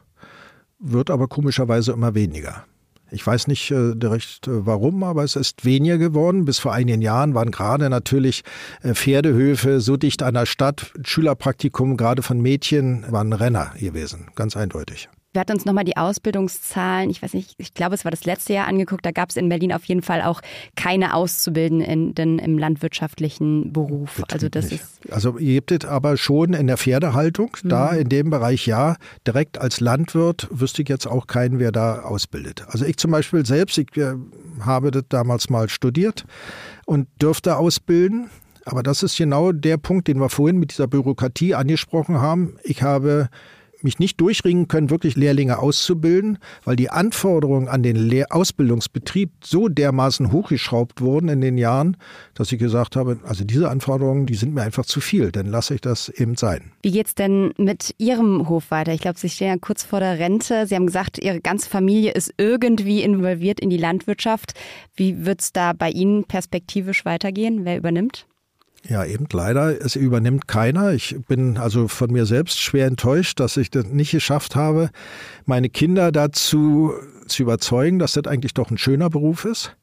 wird 0.80 1.10
aber 1.10 1.28
komischerweise 1.28 1.92
immer 1.92 2.14
weniger. 2.14 2.66
Ich 3.12 3.26
weiß 3.26 3.48
nicht 3.48 3.72
äh, 3.72 3.96
direkt 3.96 4.48
äh, 4.48 4.66
warum, 4.66 5.04
aber 5.04 5.24
es 5.24 5.36
ist 5.36 5.66
weniger 5.66 5.98
geworden. 5.98 6.46
Bis 6.46 6.60
vor 6.60 6.74
einigen 6.74 7.02
Jahren 7.02 7.34
waren 7.34 7.52
gerade 7.52 7.90
natürlich 7.90 8.44
äh, 8.82 8.94
Pferdehöfe 8.94 9.82
so 9.82 9.98
dicht 9.98 10.24
an 10.24 10.36
der 10.36 10.46
Stadt. 10.46 10.94
Schülerpraktikum 11.04 11.98
gerade 11.98 12.22
von 12.22 12.40
Mädchen 12.40 13.06
waren 13.10 13.34
Renner 13.34 13.74
gewesen, 13.80 14.28
ganz 14.36 14.56
eindeutig. 14.56 15.10
Wir 15.32 15.42
hatten 15.42 15.52
uns 15.52 15.66
nochmal 15.66 15.84
die 15.84 15.96
Ausbildungszahlen, 15.96 17.12
ich 17.12 17.22
weiß 17.22 17.36
nicht, 17.36 17.54
ich 17.60 17.76
glaube, 17.76 17.94
es 17.94 18.04
war 18.04 18.10
das 18.10 18.26
letzte 18.26 18.54
Jahr 18.54 18.68
angeguckt. 18.68 19.06
Da 19.06 19.12
gab 19.12 19.30
es 19.30 19.36
in 19.36 19.48
Berlin 19.48 19.72
auf 19.72 19.86
jeden 19.86 20.02
Fall 20.02 20.24
auch 20.24 20.42
keine 20.76 21.14
Auszubildenden 21.14 22.40
im 22.40 22.58
landwirtschaftlichen 22.58 23.72
Beruf. 23.72 24.24
Also 24.32 24.50
das 24.50 24.72
nicht. 24.72 24.82
ist. 24.82 25.12
Also 25.12 25.38
ihr 25.38 25.58
habt 25.58 25.72
es 25.72 25.88
aber 25.88 26.18
schon 26.18 26.54
in 26.54 26.66
der 26.66 26.78
Pferdehaltung, 26.78 27.56
mhm. 27.62 27.70
da 27.70 27.92
in 27.92 28.10
dem 28.10 28.32
Bereich 28.32 28.66
ja, 28.66 28.96
direkt 29.28 29.60
als 29.60 29.82
Landwirt 29.82 30.48
wüsste 30.50 30.82
ich 30.82 30.90
jetzt 30.90 31.06
auch 31.06 31.28
keinen, 31.28 31.60
wer 31.60 31.72
da 31.72 32.02
ausbildet. 32.02 32.66
Also 32.68 32.86
ich 32.86 32.98
zum 32.98 33.12
Beispiel 33.12 33.46
selbst, 33.46 33.78
ich 33.78 33.96
äh, 33.98 34.16
habe 34.62 34.90
das 34.90 35.04
damals 35.10 35.52
mal 35.52 35.70
studiert 35.70 36.26
und 36.88 37.08
dürfte 37.22 37.58
ausbilden. 37.58 38.32
Aber 38.66 38.82
das 38.82 39.04
ist 39.04 39.16
genau 39.16 39.52
der 39.52 39.78
Punkt, 39.78 40.08
den 40.08 40.20
wir 40.20 40.30
vorhin 40.30 40.58
mit 40.58 40.72
dieser 40.72 40.88
Bürokratie 40.88 41.54
angesprochen 41.54 42.20
haben. 42.20 42.56
Ich 42.64 42.82
habe 42.82 43.30
mich 43.84 44.00
nicht 44.00 44.20
durchringen 44.22 44.68
können, 44.68 44.90
wirklich 44.90 45.16
Lehrlinge 45.16 45.60
auszubilden, 45.60 46.38
weil 46.64 46.76
die 46.76 46.90
Anforderungen 46.90 47.68
an 47.68 47.84
den 47.84 47.96
Lehr 47.96 48.28
Ausbildungsbetrieb 48.30 49.32
so 49.44 49.68
dermaßen 49.68 50.32
hochgeschraubt 50.32 51.02
wurden 51.02 51.30
in 51.30 51.42
den 51.42 51.58
Jahren, 51.58 51.98
dass 52.34 52.52
ich 52.52 52.60
gesagt 52.60 52.96
habe, 52.96 53.20
also 53.24 53.44
diese 53.44 53.70
Anforderungen, 53.70 54.26
die 54.26 54.36
sind 54.36 54.54
mir 54.54 54.62
einfach 54.62 54.86
zu 54.86 55.02
viel, 55.02 55.32
dann 55.32 55.46
lasse 55.46 55.76
ich 55.76 55.82
das 55.82 56.10
eben 56.10 56.36
sein. 56.36 56.72
Wie 56.82 56.92
geht's 56.92 57.16
denn 57.16 57.54
mit 57.58 57.96
Ihrem 57.98 58.50
Hof 58.50 58.72
weiter? 58.72 58.94
Ich 58.94 59.02
glaube, 59.02 59.20
Sie 59.20 59.30
stehen 59.30 59.48
ja 59.48 59.58
kurz 59.58 59.84
vor 59.84 60.00
der 60.00 60.20
Rente. 60.20 60.68
Sie 60.68 60.76
haben 60.76 60.88
gesagt, 60.88 61.18
Ihre 61.18 61.42
ganze 61.42 61.70
Familie 61.70 62.12
ist 62.12 62.34
irgendwie 62.38 63.02
involviert 63.04 63.60
in 63.60 63.70
die 63.70 63.78
Landwirtschaft. 63.78 64.54
Wie 64.96 65.26
wird's 65.26 65.54
da 65.54 65.74
bei 65.74 65.90
Ihnen 65.90 66.26
perspektivisch 66.26 67.06
weitergehen? 67.06 67.66
Wer 67.66 67.78
übernimmt? 67.78 68.26
Ja, 68.88 69.04
eben 69.04 69.28
leider, 69.32 69.84
es 69.84 69.96
übernimmt 69.96 70.48
keiner. 70.48 70.94
Ich 70.94 71.18
bin 71.28 71.58
also 71.58 71.88
von 71.88 72.12
mir 72.12 72.26
selbst 72.26 72.60
schwer 72.62 72.88
enttäuscht, 72.88 73.40
dass 73.40 73.58
ich 73.58 73.70
das 73.70 73.86
nicht 73.86 74.12
geschafft 74.12 74.56
habe, 74.56 74.90
meine 75.46 75.70
Kinder 75.70 76.12
dazu 76.12 76.94
zu 77.28 77.44
überzeugen, 77.44 78.00
dass 78.00 78.14
das 78.14 78.26
eigentlich 78.26 78.54
doch 78.54 78.72
ein 78.72 78.78
schöner 78.78 79.10
Beruf 79.10 79.46
ist. 79.46 79.76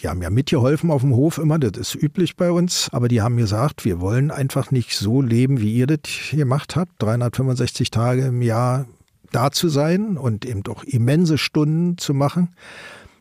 Die 0.00 0.08
haben 0.08 0.22
ja 0.22 0.30
mitgeholfen 0.30 0.90
auf 0.90 1.02
dem 1.02 1.14
Hof 1.14 1.36
immer, 1.36 1.58
das 1.58 1.76
ist 1.76 2.02
üblich 2.02 2.36
bei 2.36 2.50
uns, 2.50 2.88
aber 2.92 3.08
die 3.08 3.20
haben 3.20 3.36
gesagt, 3.36 3.84
wir 3.84 4.00
wollen 4.00 4.30
einfach 4.30 4.70
nicht 4.70 4.96
so 4.96 5.20
leben, 5.20 5.60
wie 5.60 5.74
ihr 5.74 5.86
das 5.86 6.00
gemacht 6.30 6.76
habt, 6.76 7.02
365 7.02 7.90
Tage 7.90 8.22
im 8.22 8.40
Jahr 8.40 8.86
da 9.32 9.50
zu 9.50 9.68
sein 9.68 10.16
und 10.16 10.46
eben 10.46 10.62
doch 10.62 10.84
immense 10.84 11.36
Stunden 11.36 11.98
zu 11.98 12.14
machen. 12.14 12.54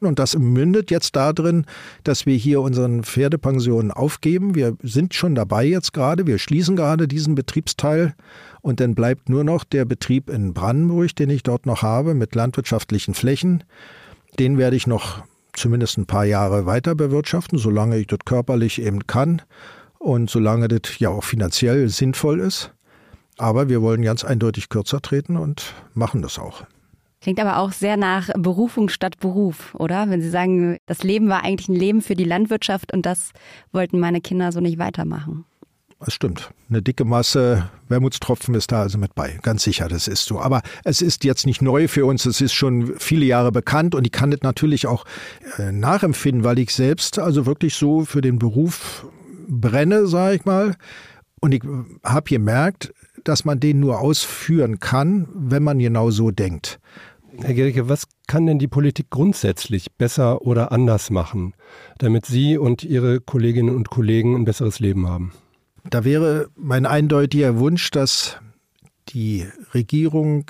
Und 0.01 0.17
das 0.17 0.35
mündet 0.35 0.89
jetzt 0.89 1.15
darin, 1.15 1.65
dass 2.03 2.25
wir 2.25 2.35
hier 2.35 2.61
unseren 2.61 3.03
Pferdepensionen 3.03 3.91
aufgeben. 3.91 4.55
Wir 4.55 4.75
sind 4.81 5.13
schon 5.13 5.35
dabei 5.35 5.65
jetzt 5.65 5.93
gerade. 5.93 6.25
Wir 6.25 6.39
schließen 6.39 6.75
gerade 6.75 7.07
diesen 7.07 7.35
Betriebsteil. 7.35 8.15
Und 8.61 8.79
dann 8.79 8.95
bleibt 8.95 9.29
nur 9.29 9.43
noch 9.43 9.63
der 9.63 9.85
Betrieb 9.85 10.29
in 10.29 10.53
Brandenburg, 10.55 11.15
den 11.15 11.29
ich 11.29 11.43
dort 11.43 11.67
noch 11.67 11.83
habe, 11.83 12.15
mit 12.15 12.33
landwirtschaftlichen 12.33 13.13
Flächen. 13.13 13.63
Den 14.39 14.57
werde 14.57 14.75
ich 14.75 14.87
noch 14.87 15.23
zumindest 15.53 15.97
ein 15.99 16.07
paar 16.07 16.25
Jahre 16.25 16.65
weiter 16.65 16.95
bewirtschaften, 16.95 17.59
solange 17.59 17.97
ich 17.97 18.07
das 18.07 18.19
körperlich 18.25 18.81
eben 18.81 19.05
kann 19.05 19.43
und 19.99 20.31
solange 20.31 20.67
das 20.67 20.97
ja 20.97 21.09
auch 21.09 21.23
finanziell 21.23 21.89
sinnvoll 21.89 22.39
ist. 22.39 22.73
Aber 23.37 23.69
wir 23.69 23.81
wollen 23.81 24.01
ganz 24.01 24.23
eindeutig 24.23 24.69
kürzer 24.69 25.01
treten 25.01 25.37
und 25.37 25.73
machen 25.93 26.21
das 26.21 26.39
auch. 26.39 26.63
Klingt 27.21 27.39
aber 27.39 27.57
auch 27.57 27.71
sehr 27.71 27.97
nach 27.97 28.29
Berufung 28.35 28.89
statt 28.89 29.19
Beruf, 29.19 29.75
oder? 29.75 30.09
Wenn 30.09 30.21
Sie 30.21 30.29
sagen, 30.29 30.77
das 30.87 31.03
Leben 31.03 31.29
war 31.29 31.43
eigentlich 31.43 31.69
ein 31.69 31.75
Leben 31.75 32.01
für 32.01 32.15
die 32.15 32.23
Landwirtschaft 32.23 32.91
und 32.93 33.05
das 33.05 33.31
wollten 33.71 33.99
meine 33.99 34.21
Kinder 34.21 34.51
so 34.51 34.59
nicht 34.59 34.79
weitermachen. 34.79 35.45
Das 36.03 36.15
stimmt. 36.15 36.49
Eine 36.67 36.81
dicke 36.81 37.05
Masse 37.05 37.69
Wermutstropfen 37.87 38.55
ist 38.55 38.71
da 38.71 38.81
also 38.81 38.97
mit 38.97 39.13
bei. 39.13 39.37
Ganz 39.43 39.61
sicher, 39.61 39.87
das 39.87 40.07
ist 40.07 40.25
so. 40.25 40.41
Aber 40.41 40.63
es 40.83 41.03
ist 41.03 41.23
jetzt 41.23 41.45
nicht 41.45 41.61
neu 41.61 41.87
für 41.87 42.07
uns. 42.07 42.25
Es 42.25 42.41
ist 42.41 42.53
schon 42.53 42.95
viele 42.97 43.25
Jahre 43.25 43.51
bekannt 43.51 43.93
und 43.93 44.05
ich 44.05 44.11
kann 44.11 44.31
das 44.31 44.41
natürlich 44.41 44.87
auch 44.87 45.05
äh, 45.59 45.71
nachempfinden, 45.71 46.43
weil 46.43 46.57
ich 46.57 46.73
selbst 46.73 47.19
also 47.19 47.45
wirklich 47.45 47.75
so 47.75 48.03
für 48.03 48.21
den 48.21 48.39
Beruf 48.39 49.05
brenne, 49.47 50.07
sage 50.07 50.37
ich 50.37 50.45
mal. 50.45 50.75
Und 51.39 51.53
ich 51.53 51.61
habe 52.03 52.27
gemerkt, 52.27 52.93
dass 53.23 53.45
man 53.45 53.59
den 53.59 53.79
nur 53.79 53.99
ausführen 53.99 54.79
kann, 54.79 55.27
wenn 55.35 55.61
man 55.61 55.77
genau 55.77 56.09
so 56.09 56.31
denkt. 56.31 56.79
Herr 57.39 57.53
Gericke, 57.53 57.87
was 57.87 58.07
kann 58.27 58.45
denn 58.45 58.59
die 58.59 58.67
Politik 58.67 59.09
grundsätzlich 59.09 59.91
besser 59.93 60.41
oder 60.41 60.71
anders 60.71 61.09
machen, 61.09 61.53
damit 61.97 62.25
Sie 62.25 62.57
und 62.57 62.83
Ihre 62.83 63.21
Kolleginnen 63.21 63.75
und 63.75 63.89
Kollegen 63.89 64.35
ein 64.35 64.45
besseres 64.45 64.79
Leben 64.79 65.07
haben? 65.07 65.31
Da 65.89 66.03
wäre 66.03 66.49
mein 66.55 66.85
eindeutiger 66.85 67.57
Wunsch, 67.57 67.89
dass 67.91 68.37
die 69.09 69.47
Regierung 69.73 70.45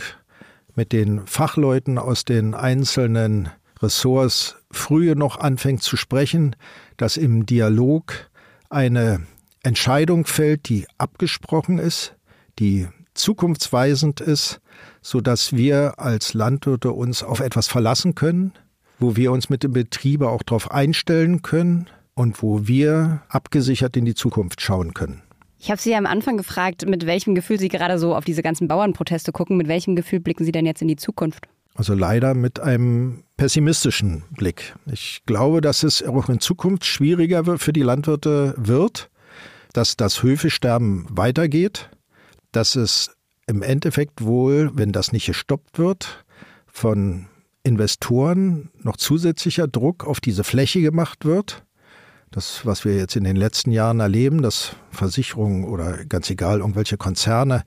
mit 0.75 0.91
den 0.91 1.25
Fachleuten 1.25 1.97
aus 1.97 2.25
den 2.25 2.53
einzelnen 2.53 3.49
Ressorts 3.81 4.57
früher 4.71 5.15
noch 5.15 5.39
anfängt 5.39 5.83
zu 5.83 5.97
sprechen, 5.97 6.55
dass 6.97 7.17
im 7.17 7.45
Dialog 7.45 8.29
eine 8.69 9.25
Entscheidung 9.63 10.25
fällt, 10.25 10.69
die 10.69 10.87
abgesprochen 10.97 11.77
ist, 11.77 12.15
die 12.59 12.87
zukunftsweisend 13.13 14.21
ist, 14.21 14.61
so 15.01 15.21
dass 15.21 15.55
wir 15.55 15.99
als 15.99 16.33
Landwirte 16.33 16.91
uns 16.91 17.23
auf 17.23 17.39
etwas 17.39 17.67
verlassen 17.67 18.15
können, 18.15 18.53
wo 18.99 19.15
wir 19.15 19.31
uns 19.31 19.49
mit 19.49 19.63
dem 19.63 19.73
Betriebe 19.73 20.29
auch 20.29 20.43
darauf 20.43 20.71
einstellen 20.71 21.41
können 21.41 21.87
und 22.13 22.41
wo 22.41 22.67
wir 22.67 23.23
abgesichert 23.29 23.97
in 23.97 24.05
die 24.05 24.15
Zukunft 24.15 24.61
schauen 24.61 24.93
können. 24.93 25.23
Ich 25.59 25.69
habe 25.69 25.79
Sie 25.79 25.91
ja 25.91 25.97
am 25.97 26.07
Anfang 26.07 26.37
gefragt, 26.37 26.87
mit 26.87 27.05
welchem 27.05 27.35
Gefühl 27.35 27.59
Sie 27.59 27.67
gerade 27.67 27.99
so 27.99 28.15
auf 28.15 28.25
diese 28.25 28.41
ganzen 28.41 28.67
Bauernproteste 28.67 29.31
gucken. 29.31 29.57
Mit 29.57 29.67
welchem 29.67 29.95
Gefühl 29.95 30.19
blicken 30.19 30.43
Sie 30.43 30.51
denn 30.51 30.65
jetzt 30.65 30.81
in 30.81 30.87
die 30.87 30.95
Zukunft? 30.95 31.47
Also 31.75 31.93
leider 31.93 32.33
mit 32.33 32.59
einem 32.59 33.23
pessimistischen 33.37 34.23
Blick. 34.31 34.75
Ich 34.91 35.21
glaube, 35.25 35.61
dass 35.61 35.83
es 35.83 36.03
auch 36.03 36.29
in 36.29 36.39
Zukunft 36.39 36.85
schwieriger 36.85 37.57
für 37.59 37.73
die 37.73 37.83
Landwirte 37.83 38.55
wird, 38.57 39.09
dass 39.73 39.95
das 39.95 40.21
Höfesterben 40.23 41.05
weitergeht, 41.09 41.89
dass 42.51 42.75
es 42.75 43.11
im 43.51 43.63
Endeffekt 43.63 44.23
wohl, 44.23 44.71
wenn 44.75 44.93
das 44.93 45.11
nicht 45.11 45.25
gestoppt 45.25 45.77
wird, 45.77 46.23
von 46.67 47.27
Investoren 47.63 48.71
noch 48.81 48.95
zusätzlicher 48.95 49.67
Druck 49.67 50.07
auf 50.07 50.21
diese 50.21 50.45
Fläche 50.45 50.81
gemacht 50.81 51.25
wird, 51.25 51.65
Das, 52.33 52.65
was 52.65 52.85
wir 52.85 52.95
jetzt 52.95 53.17
in 53.17 53.25
den 53.25 53.35
letzten 53.35 53.71
Jahren 53.71 53.99
erleben, 53.99 54.41
dass 54.41 54.77
Versicherungen 54.89 55.65
oder 55.65 56.05
ganz 56.05 56.29
egal, 56.29 56.59
irgendwelche 56.59 56.95
Konzerne 56.95 57.63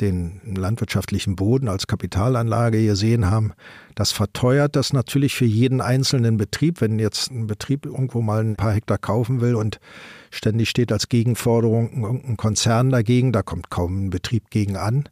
den 0.00 0.40
landwirtschaftlichen 0.56 1.36
Boden 1.36 1.68
als 1.68 1.86
Kapitalanlage 1.86 2.82
gesehen 2.82 3.30
haben, 3.30 3.52
das 3.94 4.12
verteuert 4.12 4.74
das 4.74 4.94
natürlich 4.94 5.34
für 5.34 5.44
jeden 5.44 5.82
einzelnen 5.82 6.38
Betrieb. 6.38 6.80
Wenn 6.80 6.98
jetzt 6.98 7.30
ein 7.30 7.46
Betrieb 7.46 7.84
irgendwo 7.84 8.22
mal 8.22 8.42
ein 8.42 8.56
paar 8.56 8.72
Hektar 8.72 8.96
kaufen 8.96 9.42
will 9.42 9.54
und 9.54 9.80
ständig 10.30 10.70
steht 10.70 10.92
als 10.92 11.10
Gegenforderung 11.10 12.02
irgendein 12.02 12.38
Konzern 12.38 12.88
dagegen, 12.88 13.32
da 13.32 13.42
kommt 13.42 13.68
kaum 13.68 14.06
ein 14.06 14.10
Betrieb 14.10 14.48
gegen 14.48 14.76
an. 14.78 15.10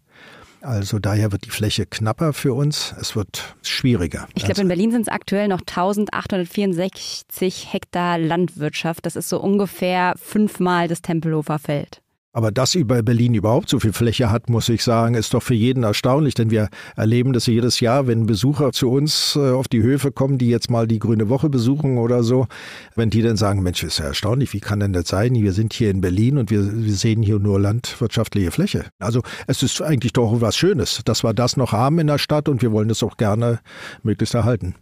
Also 0.64 0.98
daher 0.98 1.30
wird 1.32 1.44
die 1.44 1.50
Fläche 1.50 1.84
knapper 1.86 2.32
für 2.32 2.54
uns. 2.54 2.94
Es 3.00 3.14
wird 3.14 3.54
schwieriger. 3.62 4.26
Ich 4.34 4.44
glaube, 4.44 4.62
in 4.62 4.68
Berlin 4.68 4.92
sind 4.92 5.02
es 5.02 5.08
aktuell 5.08 5.48
noch 5.48 5.60
1864 5.60 7.72
Hektar 7.72 8.18
Landwirtschaft. 8.18 9.04
Das 9.04 9.16
ist 9.16 9.28
so 9.28 9.38
ungefähr 9.40 10.14
fünfmal 10.16 10.88
das 10.88 11.02
Tempelhofer 11.02 11.58
Feld. 11.58 12.00
Aber 12.34 12.50
dass 12.50 12.74
über 12.74 13.00
Berlin 13.02 13.34
überhaupt 13.34 13.68
so 13.68 13.78
viel 13.78 13.92
Fläche 13.92 14.28
hat, 14.28 14.50
muss 14.50 14.68
ich 14.68 14.82
sagen, 14.82 15.14
ist 15.14 15.32
doch 15.34 15.42
für 15.42 15.54
jeden 15.54 15.84
erstaunlich, 15.84 16.34
denn 16.34 16.50
wir 16.50 16.68
erleben 16.96 17.32
das 17.32 17.46
jedes 17.46 17.78
Jahr, 17.78 18.08
wenn 18.08 18.26
Besucher 18.26 18.72
zu 18.72 18.90
uns 18.90 19.36
äh, 19.36 19.52
auf 19.52 19.68
die 19.68 19.82
Höfe 19.82 20.10
kommen, 20.10 20.36
die 20.36 20.48
jetzt 20.48 20.68
mal 20.68 20.88
die 20.88 20.98
Grüne 20.98 21.28
Woche 21.28 21.48
besuchen 21.48 21.96
oder 21.96 22.24
so, 22.24 22.48
wenn 22.96 23.08
die 23.08 23.22
dann 23.22 23.36
sagen, 23.36 23.62
Mensch, 23.62 23.84
ist 23.84 24.00
ja 24.00 24.06
erstaunlich, 24.06 24.52
wie 24.52 24.58
kann 24.58 24.80
denn 24.80 24.92
das 24.92 25.06
sein? 25.06 25.34
Wir 25.34 25.52
sind 25.52 25.72
hier 25.72 25.90
in 25.90 26.00
Berlin 26.00 26.36
und 26.36 26.50
wir, 26.50 26.84
wir 26.84 26.94
sehen 26.94 27.22
hier 27.22 27.38
nur 27.38 27.60
landwirtschaftliche 27.60 28.50
Fläche. 28.50 28.86
Also 28.98 29.22
es 29.46 29.62
ist 29.62 29.80
eigentlich 29.80 30.12
doch 30.12 30.40
was 30.40 30.56
Schönes, 30.56 31.02
dass 31.04 31.22
wir 31.22 31.34
das 31.34 31.56
noch 31.56 31.70
haben 31.70 32.00
in 32.00 32.08
der 32.08 32.18
Stadt 32.18 32.48
und 32.48 32.62
wir 32.62 32.72
wollen 32.72 32.88
das 32.88 33.04
auch 33.04 33.16
gerne 33.16 33.60
möglichst 34.02 34.34
erhalten. 34.34 34.74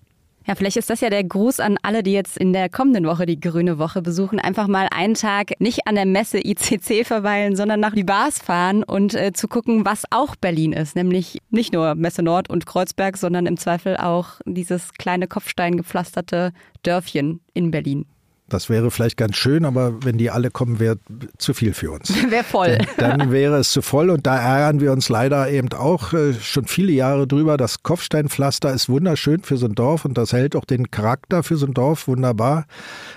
Ja, 0.47 0.55
vielleicht 0.55 0.77
ist 0.77 0.91
das 0.91 1.01
ja 1.01 1.11
der 1.11 1.23
Gruß 1.23 1.61
an 1.61 1.79
alle, 1.83 2.03
die 2.03 2.13
jetzt 2.13 2.37
in 2.37 2.53
der 2.53 2.69
kommenden 2.69 3.07
Woche 3.07 3.27
die 3.27 3.39
Grüne 3.39 3.79
Woche 3.79 4.03
besuchen. 4.03 4.41
Einfach 4.41 4.67
mal 4.67 4.89
einen 4.91 5.15
Tag 5.15 5.61
nicht 5.61 5.87
an 5.87 5.95
der 5.95 6.07
Messe 6.07 6.39
ICC 6.39 7.07
verweilen, 7.07 7.55
sondern 7.55 7.81
nach 7.81 7.95
die 7.95 8.05
Bars 8.05 8.41
fahren 8.41 8.83
und 8.83 9.15
äh, 9.15 9.33
zu 9.33 9.47
gucken, 9.47 9.85
was 9.85 10.05
auch 10.11 10.35
Berlin 10.37 10.73
ist. 10.73 10.97
Nämlich 10.97 11.39
nicht 11.51 11.73
nur 11.73 11.95
Messe 11.95 12.23
Nord 12.23 12.51
und 12.51 12.67
Kreuzberg, 12.67 13.17
sondern 13.17 13.47
im 13.47 13.57
Zweifel 13.57 13.97
auch 13.97 14.41
dieses 14.45 14.93
kleine 14.95 15.29
Kopfsteingepflasterte 15.29 16.53
Dörfchen 16.83 17.41
in 17.55 17.71
Berlin. 17.71 18.07
Das 18.53 18.69
wäre 18.69 18.91
vielleicht 18.91 19.17
ganz 19.17 19.37
schön, 19.37 19.65
aber 19.65 20.05
wenn 20.05 20.19
die 20.19 20.31
alle 20.31 20.51
kommen, 20.51 20.79
wäre 20.79 20.99
zu 21.39 21.55
viel 21.55 21.73
für 21.73 21.91
uns. 21.93 22.13
Wäre 22.31 22.45
voll. 22.45 22.79
Dann, 22.99 23.19
dann, 23.19 23.33
wäre 23.33 23.57
es 23.57 23.73
zu 23.73 23.81
voll 23.81 24.11
und 24.11 24.27
da 24.27 24.37
ärgern 24.37 24.81
wir 24.81 24.93
uns 24.93 25.09
leider 25.09 25.51
eben 25.51 25.73
auch 25.73 26.13
äh, 26.13 26.35
schon 26.35 26.67
viele 26.67 26.93
Jahre 26.93 27.27
drüber. 27.27 27.57
Das 27.57 27.83
Kopfsteinpflaster 27.83 28.73
ist 28.73 28.89
wunderschön 28.89 29.43
für 29.43 29.57
so 29.57 29.67
ein 29.67 29.75
Dorf 29.75 30.05
und 30.05 30.19
das 30.19 30.33
hält 30.33 30.55
auch 30.57 30.65
den 30.65 30.91
Charakter 30.91 31.43
für 31.43 31.57
so 31.57 31.67
ein 31.67 31.75
Dorf 31.75 32.09
wunderbar. 32.09 32.67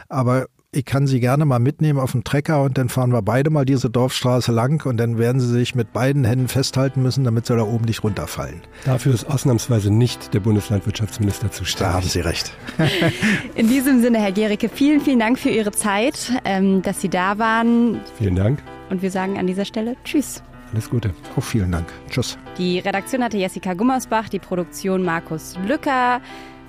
Aber 0.07 0.47
ich 0.75 0.85
kann 0.85 1.07
Sie 1.07 1.19
gerne 1.19 1.45
mal 1.45 1.59
mitnehmen 1.59 1.99
auf 1.99 2.11
den 2.11 2.23
Trecker 2.23 2.61
und 2.61 2.77
dann 2.77 2.89
fahren 2.89 3.11
wir 3.13 3.21
beide 3.21 3.49
mal 3.49 3.65
diese 3.65 3.89
Dorfstraße 3.89 4.51
lang 4.51 4.85
und 4.85 4.97
dann 4.97 5.17
werden 5.17 5.39
Sie 5.39 5.47
sich 5.47 5.73
mit 5.73 5.93
beiden 5.93 6.25
Händen 6.25 6.49
festhalten 6.49 7.01
müssen, 7.01 7.23
damit 7.23 7.45
Sie 7.45 7.55
da 7.55 7.63
oben 7.63 7.85
nicht 7.85 8.03
runterfallen. 8.03 8.61
Dafür 8.83 9.13
ist 9.13 9.23
ausnahmsweise 9.25 9.91
nicht 9.91 10.33
der 10.33 10.41
Bundeslandwirtschaftsminister 10.41 11.49
zuständig. 11.51 11.87
Da 11.87 11.93
haben 11.93 12.07
Sie 12.07 12.19
recht. 12.19 12.53
In 13.55 13.69
diesem 13.69 14.01
Sinne, 14.01 14.19
Herr 14.19 14.33
Gericke, 14.33 14.67
vielen, 14.67 14.99
vielen 14.99 15.19
Dank 15.19 15.39
für 15.39 15.49
Ihre 15.49 15.71
Zeit, 15.71 16.33
ähm, 16.43 16.81
dass 16.81 16.99
Sie 16.99 17.09
da 17.09 17.37
waren. 17.39 18.01
Vielen 18.17 18.35
Dank. 18.35 18.61
Und 18.89 19.01
wir 19.01 19.11
sagen 19.11 19.37
an 19.37 19.47
dieser 19.47 19.65
Stelle 19.65 19.95
Tschüss. 20.03 20.43
Alles 20.73 20.89
Gute. 20.89 21.13
Auch 21.37 21.43
vielen 21.43 21.71
Dank. 21.71 21.87
Tschüss. 22.09 22.37
Die 22.57 22.79
Redaktion 22.79 23.23
hatte 23.23 23.37
Jessica 23.37 23.73
Gummersbach, 23.73 24.27
die 24.27 24.39
Produktion 24.39 25.03
Markus 25.03 25.55
Lücker, 25.65 26.19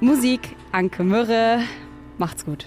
Musik 0.01 0.55
Anke 0.71 1.03
Mürre. 1.03 1.59
Macht's 2.19 2.45
gut. 2.45 2.67